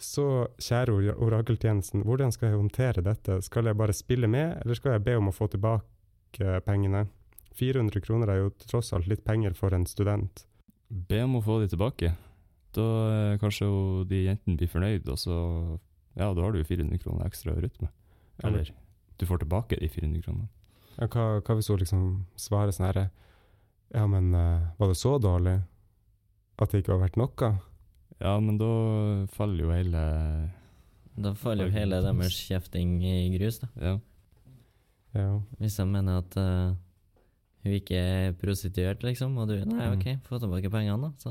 Så 0.00 0.48
kjære 0.56 1.12
orakeltjenesten, 1.20 2.06
hvordan 2.08 2.32
skal 2.32 2.50
jeg 2.50 2.58
håndtere 2.58 3.04
dette? 3.04 3.42
Skal 3.44 3.68
jeg 3.68 3.76
bare 3.76 3.92
spille 3.92 4.30
med, 4.32 4.56
eller 4.62 4.78
skal 4.78 4.96
jeg 4.96 5.04
be 5.04 5.18
om 5.20 5.28
å 5.28 5.36
få 5.36 5.50
tilbake 5.52 6.60
pengene? 6.64 7.04
400 7.60 8.00
kroner 8.06 8.32
er 8.32 8.40
jo 8.40 8.54
tross 8.64 8.94
alt 8.96 9.10
litt 9.10 9.26
penger 9.26 9.52
for 9.58 9.76
en 9.76 9.84
student. 9.86 10.46
Be 10.90 11.22
om 11.22 11.38
å 11.38 11.44
få 11.44 11.60
de 11.62 11.70
tilbake. 11.70 12.12
Da 12.74 12.86
eh, 13.10 13.38
kanskje 13.42 13.66
jo 13.66 14.04
de 14.10 14.24
jentene 14.26 14.58
blir 14.58 14.70
fornøyd, 14.70 15.08
og 15.10 15.18
så 15.18 15.36
Ja, 16.18 16.32
da 16.34 16.42
har 16.42 16.52
du 16.52 16.58
jo 16.58 16.66
400 16.66 16.98
kroner 17.02 17.26
ekstra 17.30 17.54
å 17.54 17.62
rutte 17.62 17.84
med. 17.84 17.92
Eller 18.42 18.72
du 19.20 19.26
får 19.28 19.42
tilbake 19.42 19.78
de 19.78 19.88
400 19.88 20.24
kronene. 20.24 20.48
Ja, 20.96 21.06
hva, 21.06 21.40
hva 21.44 21.56
hvis 21.56 21.68
hun 21.70 21.80
liksom 21.80 22.04
svarer 22.40 22.74
sånn 22.74 22.88
herre 22.88 23.08
Ja, 23.94 24.06
men 24.10 24.34
eh, 24.34 24.70
var 24.78 24.90
det 24.90 24.98
så 24.98 25.16
dårlig 25.22 25.60
at 26.60 26.72
det 26.72 26.82
ikke 26.82 26.96
var 26.96 27.06
verdt 27.06 27.18
noe? 27.20 27.50
Ja, 28.20 28.34
men 28.42 28.58
da 28.60 28.70
faller 29.32 29.64
jo 29.64 29.72
hele 29.72 30.02
Da 31.16 31.32
faller 31.38 31.70
jo 31.70 31.74
hele 31.74 32.02
deres 32.04 32.36
kjefting 32.36 32.98
i 33.06 33.30
grus, 33.38 33.62
da. 33.62 33.70
Ja. 33.80 33.94
Ja. 35.16 35.30
Hvis 35.58 35.78
jeg 35.80 35.88
mener 35.90 36.20
at 36.20 36.36
eh, 36.38 36.74
hun 37.64 37.72
ikke 37.76 37.96
er 38.00 38.32
prostituert, 38.40 39.02
liksom, 39.04 39.36
og 39.38 39.48
du 39.50 39.54
Nei, 39.64 39.88
Mm. 39.90 39.98
OK, 39.98 40.06
få 40.28 40.38
tilbake 40.40 40.70
pengene, 40.72 41.00
da. 41.00 41.10
Så 41.20 41.30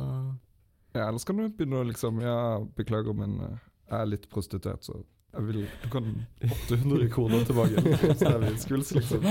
Ja, 0.96 1.08
ellers 1.10 1.24
kan 1.26 1.38
du 1.38 1.48
begynne 1.50 1.80
å 1.82 1.86
liksom 1.88 2.22
Ja, 2.22 2.60
beklager, 2.78 3.14
men 3.18 3.40
eh, 3.42 3.58
jeg 3.90 4.00
er 4.02 4.06
litt 4.12 4.28
prostituert, 4.30 4.84
så 4.86 5.00
jeg 5.34 5.44
vil 5.46 5.60
Du 5.84 5.90
kan 5.94 6.06
800 6.42 7.10
kroner 7.14 7.44
tilbake. 7.46 7.82
Så 8.18 8.32
det 8.42 8.48
er 8.50 8.56
skuls, 8.58 8.90
liksom. 8.98 9.22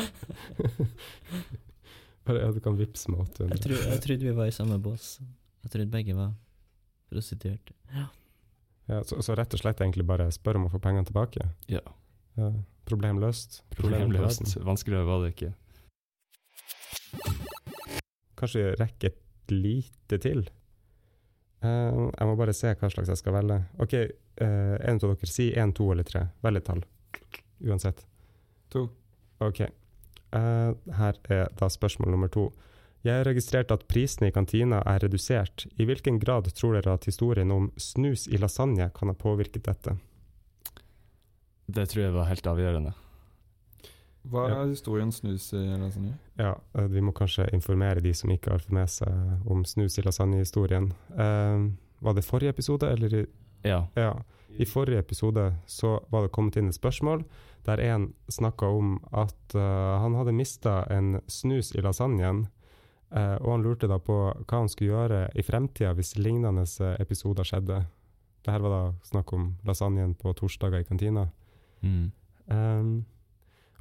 Bare, 2.28 2.42
ja, 2.44 2.50
du 2.52 2.60
kan 2.60 2.76
vippse 2.78 3.10
med 3.10 3.20
800. 3.24 3.56
jeg, 3.56 3.62
tro, 3.64 3.74
jeg 3.92 4.00
trodde 4.04 4.26
vi 4.28 4.34
var 4.36 4.50
i 4.50 4.54
samme 4.54 4.76
bås. 4.82 5.16
Jeg 5.64 5.72
trodde 5.72 5.90
begge 5.90 6.14
var 6.14 6.34
prostituerte. 7.10 7.72
Ja, 8.88 9.00
så, 9.04 9.18
så 9.24 9.34
rett 9.36 9.54
og 9.56 9.60
slett 9.62 9.80
egentlig 9.80 10.04
bare 10.08 10.28
spør 10.32 10.58
om 10.60 10.68
å 10.68 10.72
få 10.72 10.80
pengene 10.82 11.08
tilbake? 11.08 11.48
ja. 11.68 11.82
Ja. 12.38 12.52
Problem 12.88 13.18
løst. 13.20 13.58
Problem 13.74 14.12
på 14.12 14.20
løst. 14.22 14.54
Vanskeligere 14.64 15.04
var 15.04 15.24
det 15.24 15.32
ikke. 15.34 15.48
Kanskje 18.38 18.72
rekke 18.78 19.10
et 19.10 19.52
lite 19.52 20.20
til? 20.22 20.44
Uh, 21.58 22.06
jeg 22.12 22.28
må 22.28 22.36
bare 22.38 22.54
se 22.54 22.70
hva 22.70 22.90
slags 22.92 23.10
jeg 23.10 23.18
skal 23.18 23.34
velge. 23.34 23.58
Ok, 23.82 23.96
uh, 24.42 24.76
en 24.78 25.00
av 25.00 25.10
dere 25.10 25.30
si 25.30 25.50
én, 25.50 25.74
to 25.74 25.88
eller 25.90 26.06
tre. 26.06 26.28
Velg 26.44 26.60
et 26.60 26.68
tall. 26.68 26.84
Uansett. 27.66 28.04
To. 28.74 28.86
Ok. 29.42 29.64
Uh, 30.30 30.76
her 30.98 31.18
er 31.32 31.48
da 31.58 31.70
spørsmål 31.72 32.14
nummer 32.14 32.30
to. 32.30 32.50
Jeg 33.06 33.20
har 33.20 33.28
registrert 33.28 33.72
at 33.74 33.86
prisene 33.90 34.28
i 34.28 34.34
kantina 34.34 34.80
er 34.86 35.02
redusert. 35.04 35.66
I 35.78 35.86
hvilken 35.86 36.18
grad 36.22 36.50
tror 36.54 36.76
dere 36.76 36.96
at 36.98 37.06
historien 37.08 37.50
om 37.54 37.70
snus 37.78 38.26
i 38.26 38.38
lasagne 38.38 38.90
kan 38.94 39.10
ha 39.10 39.14
påvirket 39.18 39.66
dette? 39.70 39.94
Det 41.68 41.84
tror 41.90 42.04
jeg 42.04 42.16
var 42.16 42.30
helt 42.30 42.50
avgjørende. 42.50 42.94
Hva 44.28 44.46
er 44.50 44.70
historien 44.70 45.12
snus 45.14 45.50
i 45.56 45.64
lasagne? 45.80 46.14
Ja, 46.38 46.54
eh, 46.74 46.88
vi 46.92 47.02
må 47.04 47.14
kanskje 47.16 47.48
informere 47.56 48.02
de 48.04 48.12
som 48.14 48.30
ikke 48.30 48.52
har 48.52 48.62
fått 48.62 48.74
med 48.76 48.90
seg 48.92 49.46
om 49.48 49.64
snus 49.64 49.98
i 49.98 50.04
lasagne-historien. 50.06 50.90
Uh, 51.12 51.70
var 52.04 52.14
det 52.14 52.26
forrige 52.26 52.54
episode, 52.56 52.90
eller 52.90 53.22
i 53.22 53.26
Ja. 53.64 53.86
Ja. 53.96 54.12
I 54.58 54.64
forrige 54.64 54.98
episode 54.98 55.54
så 55.66 55.98
var 56.10 56.22
det 56.22 56.32
kommet 56.32 56.56
inn 56.56 56.68
et 56.68 56.74
spørsmål 56.74 57.24
der 57.66 57.80
en 57.80 58.14
snakka 58.30 58.66
om 58.66 59.00
at 59.12 59.54
uh, 59.54 59.98
han 60.00 60.14
hadde 60.14 60.32
mista 60.32 60.84
en 60.90 61.20
snus 61.26 61.74
i 61.74 61.80
lasagnen, 61.80 62.46
Uh, 63.08 63.40
og 63.40 63.54
han 63.54 63.62
lurte 63.64 63.88
da 63.88 63.96
på 64.04 64.14
hva 64.36 64.58
han 64.58 64.68
skulle 64.68 64.92
gjøre 64.92 65.20
i 65.32 65.40
fremtida 65.40 65.94
hvis 65.96 66.18
lignende 66.20 66.66
episoder 67.00 67.46
skjedde. 67.48 67.78
Det 68.44 68.52
her 68.52 68.60
var 68.60 68.74
da 68.74 68.82
snakk 69.08 69.32
om 69.32 69.46
lasagnen 69.64 70.12
på 70.18 70.34
torsdager 70.36 70.84
i 70.84 70.88
kantina. 70.88 71.24
Mm. 71.80 72.10
Um, 72.52 72.90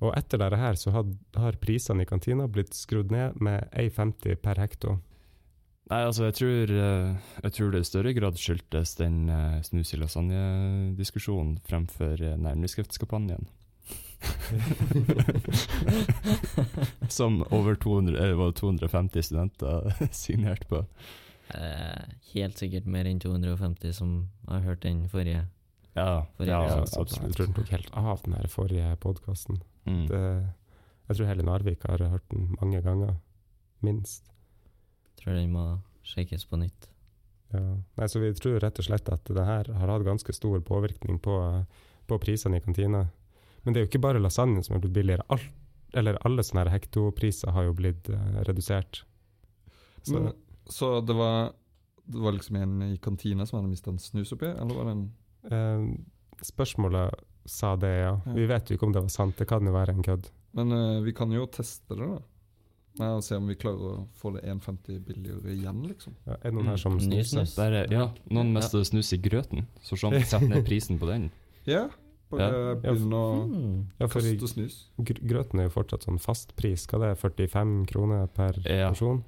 og 0.01 0.13
etter 0.17 0.41
dette 0.41 0.61
her 0.61 0.79
så 0.79 0.93
had, 0.93 1.13
har 1.35 1.59
prisene 1.61 2.05
i 2.05 2.09
kantina 2.09 2.47
blitt 2.47 2.77
skrudd 2.77 3.13
ned 3.13 3.39
med 3.41 3.67
1,50 3.73 4.41
per 4.43 4.61
hekto. 4.61 4.99
Nei, 5.87 6.01
altså, 6.03 6.27
jeg 6.27 6.35
tror, 6.35 6.71
eh, 6.75 7.29
jeg 7.45 7.53
tror 7.55 7.69
det 7.71 7.79
i 7.79 7.87
større 7.87 8.11
grad 8.17 8.39
skyldtes 8.41 8.97
den 8.99 9.21
uh, 9.31 9.61
snus 9.63 9.93
i 9.95 9.99
lasagne-diskusjonen 10.01 11.61
fremfor 11.63 12.19
uh, 12.19 12.33
nærmeskriftskampanjen. 12.43 13.47
Som 17.09 17.43
over 17.51 17.75
200, 17.75 18.29
eh, 18.29 18.35
var 18.35 18.51
250 18.51 19.23
studenter 19.23 19.93
signerte 20.11 20.67
på. 20.67 20.85
Eh, 21.47 22.01
helt 22.33 22.57
sikkert 22.59 22.85
mer 22.85 23.05
enn 23.07 23.19
250 23.23 23.93
som 23.95 24.27
har 24.49 24.59
hørt 24.65 24.83
den 24.83 25.09
forrige. 25.09 25.45
Ja, 25.95 26.25
forrige 26.37 26.51
ja, 26.51 26.81
absolutt. 26.81 27.23
Jeg 27.23 27.31
tror 27.37 27.45
den 27.45 27.55
tok 27.55 27.69
helt 27.71 27.89
av, 27.93 28.19
den 28.25 28.49
forrige 28.51 28.95
podkasten. 29.03 29.61
Mm. 29.87 30.05
Jeg 31.07 31.15
tror 31.17 31.29
hele 31.29 31.45
Narvik 31.47 31.85
har 31.87 32.03
hørt 32.11 32.25
den 32.33 32.49
mange 32.59 32.81
ganger. 32.83 33.15
Minst. 33.85 34.27
Tror 35.19 35.37
den 35.37 35.53
må 35.53 35.65
sjekkes 36.07 36.45
på 36.49 36.59
nytt. 36.59 36.89
Ja. 37.53 37.61
Nei, 37.97 38.07
så 38.11 38.19
vi 38.19 38.33
tror 38.35 38.59
rett 38.63 38.79
og 38.81 38.87
slett 38.87 39.09
at 39.11 39.29
det 39.31 39.45
her 39.47 39.69
har 39.79 39.91
hatt 39.91 40.05
ganske 40.07 40.33
stor 40.35 40.59
påvirkning 40.67 41.19
på, 41.23 41.37
på 42.07 42.19
prisene 42.23 42.59
i 42.59 42.63
kantina. 42.63 43.05
Men 43.63 43.73
det 43.73 43.79
er 43.79 43.85
jo 43.85 43.91
ikke 43.91 44.03
bare 44.03 44.23
lasagne 44.23 44.63
som 44.65 44.75
er 44.75 44.83
blitt 44.83 44.97
billigere. 44.97 45.25
Alt, 45.33 45.47
eller 45.97 46.19
alle 46.27 46.43
sånne 46.43 46.65
her 46.65 46.73
hektopriser 46.75 47.53
har 47.55 47.69
jo 47.69 47.77
blitt 47.77 48.09
uh, 48.11 48.41
redusert. 48.47 49.01
Så, 50.03 50.17
Men, 50.17 50.33
så 50.71 50.97
det 51.03 51.15
var, 51.15 51.53
det 52.07 52.21
var 52.23 52.35
liksom 52.35 52.59
en 52.59 52.75
i 52.89 52.97
kantina 53.03 53.47
som 53.47 53.59
hadde 53.59 53.71
mista 53.71 53.91
en 53.91 54.01
snus 54.01 54.31
oppi, 54.35 54.51
eller 54.51 54.75
var 54.75 54.87
det 54.87 54.95
en 54.97 55.07
uh, 55.51 56.43
spørsmålet 56.47 57.23
sa 57.47 57.75
det, 57.79 57.93
ja. 58.03 58.13
Ja. 58.25 58.33
Vi 58.35 58.45
vet 58.49 58.69
jo 58.69 58.77
ikke 58.77 58.87
om 58.89 58.93
det 58.95 59.01
var 59.05 59.13
sant. 59.13 59.37
Det 59.39 59.47
kan 59.49 59.65
jo 59.65 59.71
være 59.75 59.93
en 59.95 60.03
kødd. 60.05 60.27
Men 60.57 60.71
uh, 60.73 61.01
vi 61.05 61.13
kan 61.15 61.31
jo 61.31 61.45
teste 61.47 61.95
det, 61.95 62.07
da. 62.07 62.19
Nei, 62.97 63.07
og 63.13 63.21
se 63.21 63.35
om 63.37 63.45
vi 63.45 63.53
klarer 63.55 63.91
å 63.91 64.07
få 64.17 64.31
det 64.33 64.41
1,50 64.49 65.03
billigere 65.05 65.51
igjen, 65.53 65.83
liksom. 65.85 66.15
Ja, 66.25 66.37
er 66.41 66.51
noen 66.55 66.65
her 66.71 66.79
som 66.81 66.95
Mm, 66.97 67.03
ny 67.11 67.19
snuser? 67.21 67.43
snus. 67.45 67.55
Der 67.59 67.75
er, 67.83 67.91
ja, 67.93 68.07
noen 68.33 68.49
mester 68.55 68.81
snus 68.83 69.11
i 69.13 69.19
grøten, 69.21 69.67
så 69.85 69.93
sånn 70.01 70.15
setter 70.25 70.47
ned 70.49 70.65
prisen 70.65 70.97
på 70.99 71.05
den. 71.11 71.27
Ja, 71.67 71.89
bare 72.31 72.75
begynne 72.81 73.17
å 73.19 73.27
Hmm. 73.45 73.75
Ja, 73.99 74.07
for 74.07 74.21
kaste 74.25 74.47
snus. 74.49 74.77
gr 74.97 75.19
grøten 75.29 75.59
er 75.59 75.67
jo 75.67 75.75
fortsatt 75.77 76.03
sånn 76.07 76.17
fastpris. 76.19 76.87
Hva 76.87 76.99
det 77.03 77.09
er 77.11 77.19
45 77.21 77.85
kroner 77.91 78.25
per 78.33 78.57
Ja. 78.65 78.89
person? 78.89 79.21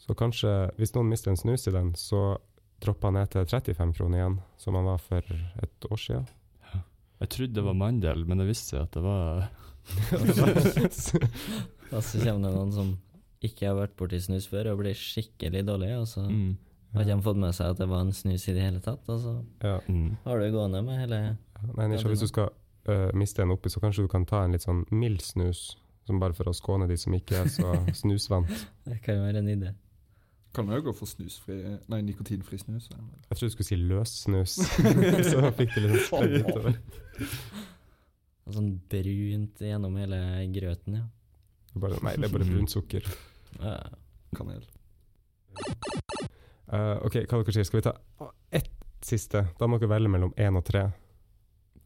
Så 0.00 0.14
kanskje, 0.16 0.72
hvis 0.78 0.94
noen 0.96 1.08
mister 1.12 1.30
en 1.30 1.36
snus 1.36 1.68
i 1.68 1.70
den, 1.70 1.92
så 1.94 2.38
dropper 2.80 3.08
han 3.12 3.14
ned 3.20 3.30
til 3.30 3.44
35 3.44 3.92
kroner 3.94 4.18
igjen, 4.18 4.38
som 4.58 4.74
han 4.74 4.84
var 4.88 4.98
for 4.98 5.20
et 5.62 5.86
år 5.90 5.96
siden. 6.00 6.26
Jeg 7.20 7.32
trodde 7.34 7.58
det 7.58 7.66
var 7.66 7.76
mandel, 7.76 8.24
men 8.28 8.40
det 8.40 8.48
viste 8.48 8.74
seg 8.74 8.86
at 8.86 8.96
det 8.96 9.02
var 9.04 9.50
Og 11.90 12.02
så 12.06 12.20
kommer 12.22 12.46
det 12.46 12.54
noen 12.54 12.72
som 12.72 12.90
ikke 13.44 13.70
har 13.70 13.78
vært 13.78 13.96
borti 13.98 14.20
snus 14.22 14.48
før 14.50 14.72
og 14.72 14.82
blir 14.82 14.96
skikkelig 14.96 15.64
dårlig, 15.66 15.90
og 15.96 16.06
så 16.08 16.24
mm. 16.26 16.50
har 16.94 17.04
ikke 17.04 17.16
de 17.16 17.26
fått 17.26 17.40
med 17.40 17.56
seg 17.56 17.72
at 17.72 17.80
det 17.80 17.88
var 17.90 18.04
en 18.04 18.14
snus 18.14 18.46
i 18.46 18.56
det 18.56 18.64
hele 18.66 18.82
tatt, 18.84 19.04
og 19.08 19.20
så 19.22 19.36
ja. 19.64 19.78
Mm. 19.88 20.16
har 20.26 20.40
du 20.40 20.50
gående 20.54 20.82
med 20.86 21.00
hele 21.00 21.20
Nei, 21.76 21.90
Nisha, 21.90 22.08
hvis 22.08 22.24
du 22.24 22.30
skal 22.30 22.52
uh, 22.88 23.10
miste 23.16 23.44
en 23.44 23.52
oppi, 23.52 23.72
så 23.72 23.82
kanskje 23.82 24.06
du 24.06 24.12
kan 24.12 24.24
ta 24.28 24.44
en 24.44 24.56
litt 24.56 24.64
sånn 24.64 24.84
mild 24.92 25.24
snus, 25.24 25.74
som 26.08 26.20
bare 26.20 26.36
for 26.36 26.48
å 26.48 26.56
skåne 26.56 26.88
de 26.88 26.96
som 27.00 27.16
ikke 27.16 27.42
er 27.42 27.50
så 27.52 27.74
snusvant. 28.02 28.52
Det 28.88 29.00
kan 29.04 29.18
jo 29.18 29.26
være 29.26 29.42
en 29.42 29.50
idé. 29.52 29.74
Kan 30.54 30.70
jo 30.72 30.80
gå 30.82 30.92
for 30.98 31.06
snusfri 31.06 31.56
Nei, 31.92 32.00
nikotinfri 32.02 32.58
snus. 32.58 32.88
eller? 32.90 33.04
Jeg 33.28 33.38
trodde 33.38 33.50
du 33.50 33.54
skulle 33.54 33.68
si 33.68 33.78
løssnus, 33.78 34.56
så 35.30 35.52
fikk 35.54 35.76
du 35.76 35.84
litt 35.86 36.06
spredd 36.08 36.40
utover. 36.40 36.78
Sånn 38.50 38.72
brunt 38.90 39.62
gjennom 39.62 39.94
hele 40.00 40.20
grøten, 40.50 40.98
ja. 40.98 41.06
Bare, 41.78 42.00
nei, 42.02 42.16
det 42.18 42.26
er 42.26 42.34
bare 42.34 42.48
brunt 42.48 42.72
sukker. 42.72 43.06
Kanel. 44.34 44.64
Uh, 46.70 46.96
ok, 47.06 47.22
hva 47.26 47.40
dere 47.42 47.54
sier? 47.54 47.66
Skal 47.66 47.80
vi 47.80 47.86
ta 47.86 47.94
ett 48.54 48.72
siste? 49.06 49.44
Da 49.58 49.68
må 49.70 49.78
dere 49.78 49.92
velge 49.94 50.10
mellom 50.10 50.34
én 50.38 50.58
og 50.58 50.64
tre. 50.66 50.88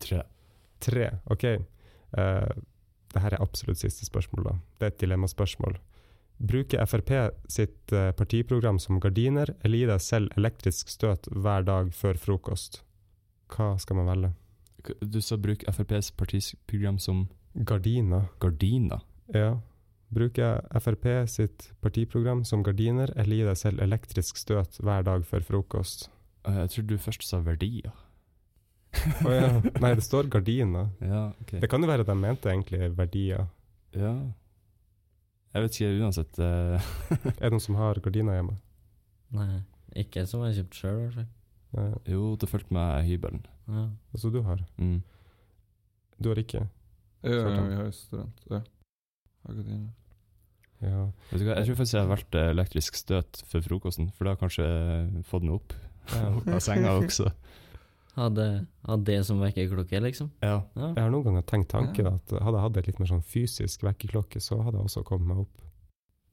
Tre. 0.01 0.23
Tre, 0.85 1.11
ok. 1.33 1.45
Uh, 2.17 2.49
det 3.15 3.23
her 3.23 3.37
er 3.37 3.45
absolutt 3.45 3.81
siste 3.81 4.09
spørsmål, 4.09 4.49
da. 4.49 4.55
Det 4.79 4.89
er 4.89 4.95
et 4.95 5.03
dilemmaspørsmål. 5.05 5.77
Bruker 6.39 6.83
Frp 6.87 7.13
sitt 7.49 7.93
eh, 7.93 8.11
partiprogram 8.13 8.79
som 8.83 8.99
gardiner, 9.01 9.55
eller 9.63 9.79
gi 9.79 9.87
deg 9.91 10.01
selv 10.03 10.35
elektrisk 10.39 10.91
støt 10.91 11.29
hver 11.31 11.67
dag 11.67 11.93
før 11.95 12.19
frokost? 12.21 12.83
Hva 13.55 13.75
skal 13.79 14.01
man 14.01 14.11
velge? 14.11 14.33
Du 15.01 15.21
sa 15.25 15.39
bruk 15.41 15.63
FrPs 15.71 16.11
partiprogram 16.19 16.99
som 16.99 17.29
Gardiner. 17.55 18.27
gardiner. 18.41 19.01
Ja. 19.33 19.61
Bruker 20.15 20.61
Frp 20.81 21.07
sitt 21.31 21.71
partiprogram 21.81 22.45
som 22.45 22.63
gardiner, 22.63 23.13
eller 23.17 23.37
gi 23.37 23.47
deg 23.49 23.57
selv 23.59 23.83
elektrisk 23.83 24.37
støt 24.37 24.79
hver 24.83 25.07
dag 25.07 25.25
før 25.25 25.47
frokost? 25.47 26.11
Jeg 26.45 26.71
trodde 26.75 26.89
du 26.93 27.01
først 27.01 27.25
sa 27.25 27.41
verdier. 27.41 27.95
Å 29.25 29.33
ja. 29.33 29.49
Nei, 29.83 29.95
det 29.97 30.05
står 30.05 30.29
gardiner. 30.31 30.91
Ja, 31.03 31.29
ok. 31.41 31.57
Det 31.63 31.71
kan 31.71 31.83
jo 31.83 31.89
være 31.91 32.05
at 32.05 32.11
de 32.11 32.17
mente 32.19 32.51
egentlig 32.53 32.91
verdier. 32.99 33.49
Ja. 33.97 34.13
Jeg 35.55 35.63
vet 35.65 35.77
ikke 35.79 36.03
uansett. 36.03 36.39
eh, 36.43 36.91
Er 37.39 37.47
det 37.47 37.53
noen 37.55 37.63
som 37.63 37.79
har 37.79 38.01
gardiner 38.03 38.35
hjemme? 38.41 38.57
Nei, 39.35 39.63
ikke 40.05 40.27
som 40.31 40.43
jeg 40.43 40.53
har 40.53 40.61
kjøpt 40.63 40.79
sjøl, 40.81 40.97
i 40.99 41.05
hvert 41.09 41.19
fall. 41.21 41.99
Jo, 42.07 42.35
det 42.39 42.49
fulgte 42.51 42.75
med 42.75 43.05
hybelen. 43.09 43.41
Ja. 43.67 43.89
Altså, 44.15 44.31
du 44.31 44.41
har? 44.47 44.61
Mm. 44.79 45.01
Du 46.23 46.29
har 46.31 46.39
ikke? 46.39 46.67
Ja, 47.25 47.39
ja, 47.41 47.63
vi 47.67 47.79
har 47.79 47.91
student. 47.97 48.43
Ja. 48.51 48.61
Har 49.47 49.57
gått. 49.59 49.71
Ja. 50.85 51.01
Vet 51.31 51.41
du 51.41 51.47
hva, 51.47 51.57
jeg 51.57 51.67
tror 51.69 51.79
faktisk 51.81 51.97
jeg 51.97 52.03
har 52.05 52.11
valgt 52.13 52.37
eh, 52.39 52.51
elektrisk 52.53 52.99
støt 52.99 53.43
for 53.49 53.65
frokosten, 53.65 54.11
for 54.15 54.27
det 54.27 54.35
har 54.35 54.41
kanskje 54.43 54.67
fått 55.31 55.47
meg 55.47 55.57
opp 55.59 55.75
opp 56.21 56.49
av 56.55 56.61
senga 56.63 56.93
også. 57.01 57.31
Hadde, 58.15 58.67
hadde 58.87 59.05
det 59.09 59.25
som 59.27 59.41
vekkerklokke, 59.43 59.99
liksom. 60.05 60.29
Ja. 60.43 60.61
Ja. 60.79 60.93
Jeg 60.95 61.03
har 61.03 61.11
noen 61.11 61.25
ganger 61.27 61.43
tenkt 61.51 61.69
tanken 61.73 62.07
at 62.07 62.31
hadde 62.31 62.57
jeg 62.59 62.63
hatt 62.63 62.77
et 62.79 62.87
litt 62.87 63.01
mer 63.03 63.11
sånn 63.11 63.25
fysisk 63.27 63.83
vekkerklokke, 63.83 64.39
så 64.41 64.61
hadde 64.63 64.79
jeg 64.79 64.87
også 64.87 65.03
kommet 65.09 65.27
meg 65.33 65.39
opp. 65.45 65.65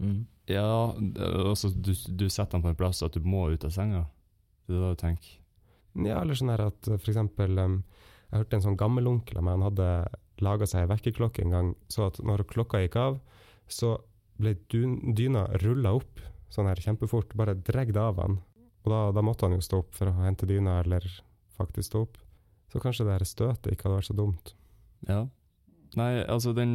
Mm. 0.02 0.20
Ja, 0.50 0.94
det- 1.00 1.32
altså 1.46 1.70
du, 1.74 1.92
du 1.94 2.28
setter 2.30 2.58
den 2.58 2.62
på 2.64 2.70
en 2.70 2.76
plass 2.76 3.02
at 3.04 3.14
du 3.14 3.22
må 3.26 3.48
ut 3.54 3.66
av 3.66 3.72
senga. 3.74 4.04
Det 4.68 4.76
er 4.76 4.82
det 4.82 4.92
du 4.96 5.02
tenker. 5.02 5.32
Ja, 6.06 6.22
eller 6.22 6.38
sånn 6.38 6.50
her 6.54 6.68
at 6.70 6.86
for 6.88 7.10
eksempel 7.12 7.58
um, 7.60 7.84
Jeg 8.32 8.40
hørte 8.46 8.56
en 8.56 8.62
sånn 8.64 8.78
gammel 8.80 9.08
onkel 9.12 9.38
av 9.38 9.44
meg, 9.44 9.58
han 9.58 9.66
hadde 9.68 9.88
laga 10.42 10.66
seg 10.70 10.86
ei 10.86 10.92
vekkerklokke 10.94 11.44
en 11.44 11.50
gang, 11.52 11.74
så 11.92 12.06
at 12.08 12.22
når 12.24 12.46
klokka 12.48 12.80
gikk 12.80 12.96
av, 12.96 13.18
så 13.68 13.98
ble 14.40 14.54
dyna 14.72 15.44
rulla 15.62 15.92
opp 15.98 16.22
sånn 16.50 16.66
her 16.70 16.80
kjempefort, 16.80 17.36
bare 17.36 17.54
dregd 17.60 17.98
av 17.98 18.18
han. 18.24 18.40
Og 18.86 18.90
da, 18.94 19.02
da 19.12 19.22
måtte 19.22 19.46
han 19.46 19.54
jo 19.58 19.62
stå 19.62 19.82
opp 19.84 19.92
for 19.94 20.08
å 20.10 20.16
hente 20.24 20.48
dyna, 20.50 20.80
eller 20.80 21.04
faktisk 21.62 21.92
stå 21.92 22.04
opp. 22.08 22.18
Så 22.72 22.80
kanskje 22.80 23.06
det 23.08 23.16
her 23.18 23.28
støtet 23.28 23.74
ikke 23.74 23.88
hadde 23.88 24.00
vært 24.00 24.10
så 24.10 24.18
dumt. 24.18 24.54
Ja. 25.10 25.22
Nei, 26.00 26.12
altså 26.24 26.54
den 26.56 26.74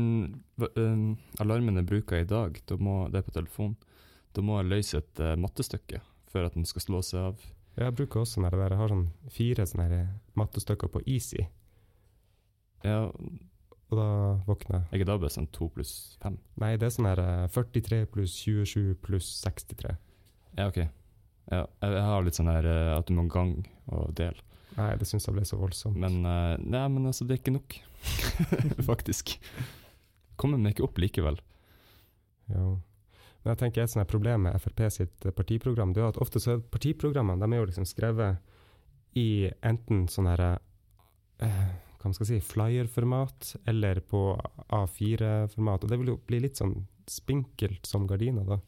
um, 0.77 1.17
alarmen 1.41 1.81
jeg 1.81 1.89
bruker 1.89 2.21
i 2.21 2.29
dag, 2.29 2.59
da 2.69 2.77
må, 2.77 3.07
det 3.09 3.23
er 3.23 3.29
på 3.29 3.33
telefon, 3.33 3.77
da 4.37 4.45
må 4.45 4.59
jeg 4.61 4.69
løse 4.69 5.01
et 5.01 5.23
uh, 5.25 5.33
mattestykke 5.41 6.03
før 6.29 6.51
at 6.51 6.59
den 6.59 6.69
skal 6.69 6.85
slå 6.85 7.01
seg 7.07 7.31
av. 7.31 7.47
Jeg 7.81 7.95
bruker 7.97 8.23
også 8.23 8.37
sånn 8.37 8.49
der, 8.49 8.59
jeg 8.75 8.81
har 8.81 8.93
sånn 8.93 9.07
fire 9.33 9.67
sånne 9.69 10.03
mattestykker 10.37 10.93
på 10.93 11.05
easy, 11.09 11.47
Ja, 12.85 13.07
og 13.87 13.97
da 13.97 14.07
våkner 14.45 14.81
jeg. 14.81 14.85
er 14.91 14.99
ikke 14.99 15.09
da 15.09 15.17
bare 15.23 15.33
sånn 15.33 15.49
to 15.55 15.71
pluss 15.73 15.95
fem? 16.21 16.37
Nei, 16.61 16.75
det 16.77 16.89
er 16.89 16.95
sånn 16.97 17.09
her 17.09 17.23
eh, 17.23 17.49
43 17.55 18.01
pluss 18.13 18.35
27 18.43 18.97
pluss 19.01 19.29
63. 19.45 19.95
Ja, 20.59 20.67
ok. 20.69 20.81
Ja, 21.53 21.63
jeg, 21.81 22.03
har 22.09 22.27
litt 22.27 22.37
sånn 22.37 22.51
her 22.51 22.67
at 22.67 23.07
du 23.09 23.15
må 23.17 23.29
gang 23.33 23.61
og 23.87 24.11
del. 24.19 24.37
Nei, 24.77 24.91
det 25.01 25.09
syns 25.09 25.25
jeg 25.25 25.37
ble 25.37 25.45
så 25.49 25.59
voldsomt. 25.61 25.97
Men 26.01 26.21
eh, 26.29 26.57
nei, 26.61 26.85
men 26.93 27.09
altså, 27.09 27.25
det 27.25 27.37
er 27.37 27.43
ikke 27.43 27.57
nok. 27.57 27.79
Faktisk. 28.91 29.37
Kommer 30.37 30.61
meg 30.61 30.77
ikke 30.77 30.85
opp 30.89 31.01
likevel. 31.01 31.41
Ja. 32.53 32.67
Men 33.47 33.55
jeg 33.55 33.61
tenker 33.63 33.85
et 33.85 33.93
sånt 33.93 34.03
her 34.05 34.11
problem 34.11 34.45
med 34.49 34.61
Frp 34.61 34.85
sitt 34.93 35.27
eh, 35.27 35.35
partiprogram, 35.35 35.95
det 35.95 36.03
er 36.03 36.13
at 36.13 36.21
ofte 36.23 36.43
så 36.43 36.57
er 36.57 36.69
partiprogrammene 36.75 37.41
de 37.41 37.57
er 37.57 37.63
jo 37.63 37.71
liksom 37.71 37.89
skrevet 37.89 38.43
i 39.17 39.49
enten 39.65 40.05
sånn 40.13 40.29
her 40.29 40.43
eh, 40.51 41.67
hva 41.97 42.11
man 42.11 42.17
skal 42.17 42.29
si, 42.29 42.41
flyer-format, 42.45 43.55
eller 43.71 44.03
på 44.05 44.21
A4-format. 44.77 45.87
Og 45.87 45.91
det 45.91 45.99
vil 46.03 46.13
jo 46.13 46.21
bli 46.29 46.43
litt 46.45 46.61
sånn 46.61 46.75
spinkelt 47.11 47.89
som 47.89 48.05
gardiner, 48.11 48.45
da. 48.47 48.61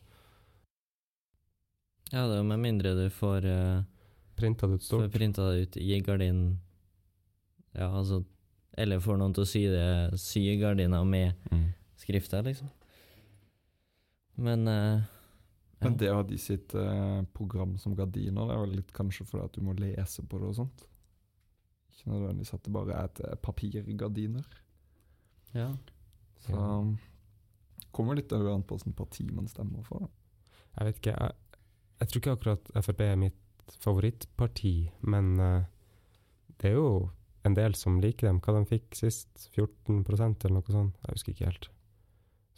Ja, 2.08 2.24
det 2.24 2.38
er 2.38 2.40
jo 2.40 2.48
med 2.48 2.62
mindre 2.62 2.94
du 2.96 3.04
får, 3.12 3.44
uh, 3.44 3.82
Printa 4.38 4.68
det 4.70 4.78
ut 4.78 4.88
får 4.88 5.08
printa 5.12 5.50
det 5.50 5.66
ut 5.66 5.76
i 5.82 6.00
gardinen. 6.06 6.58
Ja, 7.74 7.90
altså 7.90 8.22
Eller 8.78 9.00
får 9.02 9.18
noen 9.18 9.34
til 9.34 9.42
å 9.42 9.48
sy 9.50 9.64
det 9.72 10.18
sy 10.22 10.44
gardina 10.60 11.02
med 11.04 11.34
skrifta, 11.98 12.40
liksom. 12.46 12.70
Men 14.38 14.68
uh, 14.70 15.02
ja. 15.78 15.86
Men 15.86 15.96
det 15.98 16.10
å 16.10 16.20
ha 16.20 16.26
de 16.26 16.38
sitt 16.38 16.74
uh, 16.74 17.22
program 17.34 17.76
som 17.78 17.94
gardiner, 17.98 18.46
det 18.46 18.54
er 18.54 18.62
vel 18.62 18.76
litt 18.80 18.94
kanskje 18.94 19.26
fordi 19.26 19.44
at 19.44 19.58
du 19.58 19.66
må 19.66 19.74
lese 19.78 20.24
på 20.26 20.40
det 20.40 20.48
og 20.50 20.56
sånt? 20.58 20.86
Ikke 21.92 22.10
nødvendigvis 22.10 22.54
at 22.54 22.64
det 22.64 22.72
bare 22.74 22.94
er 22.94 23.10
et 23.10 23.20
eh, 23.26 23.36
papirgardiner. 23.42 24.58
ja. 25.54 25.72
Så 26.38 26.54
kommer 27.90 28.14
litt 28.14 28.32
an 28.32 28.62
på 28.62 28.76
hvilket 28.78 28.94
parti 28.94 29.24
man 29.34 29.48
stemmer 29.50 29.82
for. 29.82 30.04
Da. 30.04 30.50
Jeg 30.78 30.86
vet 30.86 31.00
ikke, 31.00 31.14
jeg, 31.18 31.62
jeg 31.98 32.08
tror 32.08 32.20
ikke 32.20 32.34
akkurat 32.36 32.70
Frp 32.86 33.00
er 33.02 33.16
mitt 33.18 33.38
favorittparti, 33.82 34.90
men 35.00 35.32
eh, 35.40 35.64
det 36.58 36.72
er 36.72 36.76
jo 36.78 36.90
en 37.46 37.54
del 37.56 37.74
som 37.78 38.00
liker 38.02 38.28
dem. 38.28 38.40
Hva 38.44 38.56
de 38.58 38.66
fikk 38.68 38.96
sist? 38.98 39.48
14% 39.56 40.44
eller 40.44 40.58
noe 40.58 40.74
sånt? 40.74 40.98
Jeg 41.04 41.16
husker 41.16 41.34
ikke 41.34 41.50
helt. 41.50 41.70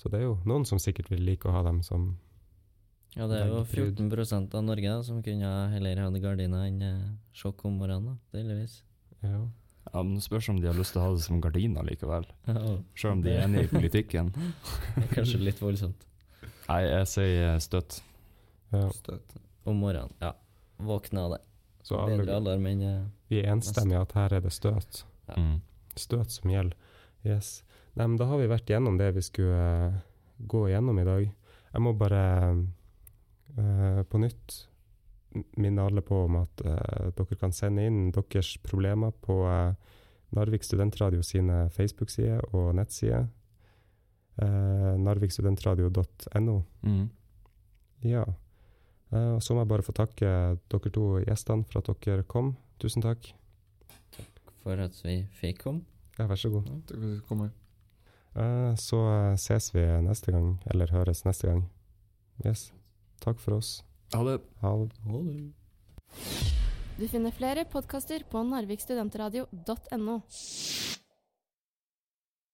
Så 0.00 0.08
det 0.08 0.20
er 0.20 0.28
jo 0.30 0.38
noen 0.48 0.64
som 0.68 0.80
sikkert 0.80 1.10
vil 1.12 1.22
like 1.26 1.48
å 1.48 1.54
ha 1.54 1.62
dem 1.66 1.82
som 1.86 2.14
ja, 3.18 3.26
det 3.26 3.40
er 3.40 3.48
jo 3.50 3.64
14% 3.66 4.52
av 4.54 4.62
Norge 4.62 4.86
da, 4.86 5.00
som 5.02 5.18
kunne 5.26 5.48
heller 5.72 5.98
hatt 5.98 6.18
gardiner 6.22 6.68
enn 6.68 6.84
eh, 6.86 7.08
sjokk 7.34 7.64
om 7.66 7.80
morgenen, 7.80 8.12
da, 8.12 8.36
tydeligvis. 8.36 8.76
Ja. 9.24 9.40
Ja, 9.88 10.02
men 10.04 10.14
det 10.14 10.22
spørs 10.22 10.46
om 10.52 10.60
de 10.60 10.68
har 10.68 10.76
lyst 10.78 10.94
til 10.94 11.00
å 11.00 11.08
ha 11.08 11.16
det 11.16 11.24
som 11.24 11.40
gardiner 11.42 11.86
likevel. 11.88 12.28
Ja, 12.46 12.76
Selv 12.94 13.16
om 13.16 13.24
de 13.24 13.32
er 13.32 13.48
enige 13.48 13.66
i 13.66 13.72
politikken. 13.72 14.30
kanskje 15.16 15.40
litt 15.42 15.58
voldsomt. 15.58 16.06
Nei, 16.68 16.84
jeg 16.86 17.08
sier 17.10 17.58
støtt. 17.64 17.98
ja. 18.70 18.86
Støtt. 18.94 19.34
Om 19.68 19.82
morgenen, 19.82 20.14
ja. 20.22 20.30
Våkne 20.86 21.24
av 21.26 21.34
det. 21.36 21.40
Så 21.82 21.96
Bedre 22.06 22.22
alle, 22.22 22.36
alarm 22.36 22.68
enn 22.68 22.84
uh, 22.84 23.08
vi 23.30 23.40
er 23.40 23.52
enstemmige 23.54 24.02
at 24.04 24.14
her 24.18 24.36
er 24.36 24.44
det 24.44 24.52
støt. 24.52 25.04
Ja. 25.30 25.36
Mm. 25.38 25.60
Støt 25.98 26.34
som 26.34 26.52
gjelder. 26.52 26.76
Yes. 27.26 27.60
Nei, 27.94 28.06
men 28.06 28.18
da 28.20 28.28
har 28.30 28.40
vi 28.40 28.48
vært 28.50 28.70
gjennom 28.70 28.98
det 29.00 29.10
vi 29.16 29.24
skulle 29.24 29.60
uh, 29.90 30.00
gå 30.50 30.66
gjennom 30.72 31.00
i 31.00 31.06
dag. 31.08 31.24
Jeg 31.70 31.84
må 31.84 31.94
bare 31.96 32.24
uh, 33.56 34.02
på 34.04 34.22
nytt 34.22 34.58
minne 35.62 35.84
alle 35.86 36.02
på 36.02 36.24
om 36.26 36.40
at 36.40 36.62
dere 37.14 37.36
kan 37.38 37.52
sende 37.54 37.84
inn 37.86 38.08
deres 38.10 38.48
problemer 38.66 39.12
på 39.22 39.36
Narvik 40.34 40.64
Studentradio 40.66 41.22
sine 41.22 41.68
Facebook-sider 41.70 42.42
og 42.50 42.72
nettsider. 42.74 43.28
Uh, 44.42 44.96
Narvikstudentradio.no. 44.98 46.62
Mm. 46.82 47.10
Ja. 48.02 48.24
Eh, 49.10 49.32
og 49.36 49.42
så 49.42 49.54
må 49.54 49.64
jeg 49.64 49.70
bare 49.72 49.86
få 49.86 49.94
takke 49.96 50.32
dere 50.70 50.92
to 50.94 51.06
gjestene 51.24 51.66
for 51.66 51.82
at 51.82 52.04
dere 52.06 52.26
kom. 52.30 52.54
Tusen 52.82 53.04
takk. 53.04 53.32
Takk 54.16 54.54
for 54.62 54.84
at 54.86 55.00
vi 55.04 55.22
fikk 55.40 55.64
komme. 55.66 55.84
Ja, 56.18 56.28
vær 56.30 56.38
så 56.38 56.52
god. 56.52 56.68
Takk 56.68 56.94
for 56.94 57.08
at 57.08 57.18
du 57.18 57.24
kom. 57.28 57.46
Eh, 58.38 58.72
så 58.78 59.00
eh, 59.10 59.36
ses 59.40 59.70
vi 59.74 59.86
neste 60.06 60.34
gang, 60.34 60.52
eller 60.70 60.92
høres 60.94 61.24
neste 61.26 61.50
gang. 61.50 61.64
Yes. 62.44 62.70
Takk 63.20 63.40
for 63.42 63.58
oss. 63.58 63.80
Ha 64.14 64.22
det. 64.26 64.38
Ha 64.62 64.76
det. 64.78 65.50
Du 67.00 67.06
finner 67.08 67.32
flere 67.34 67.64
podkaster 67.64 68.24
på 68.30 68.42
narvikstudentradio.no. 68.44 70.20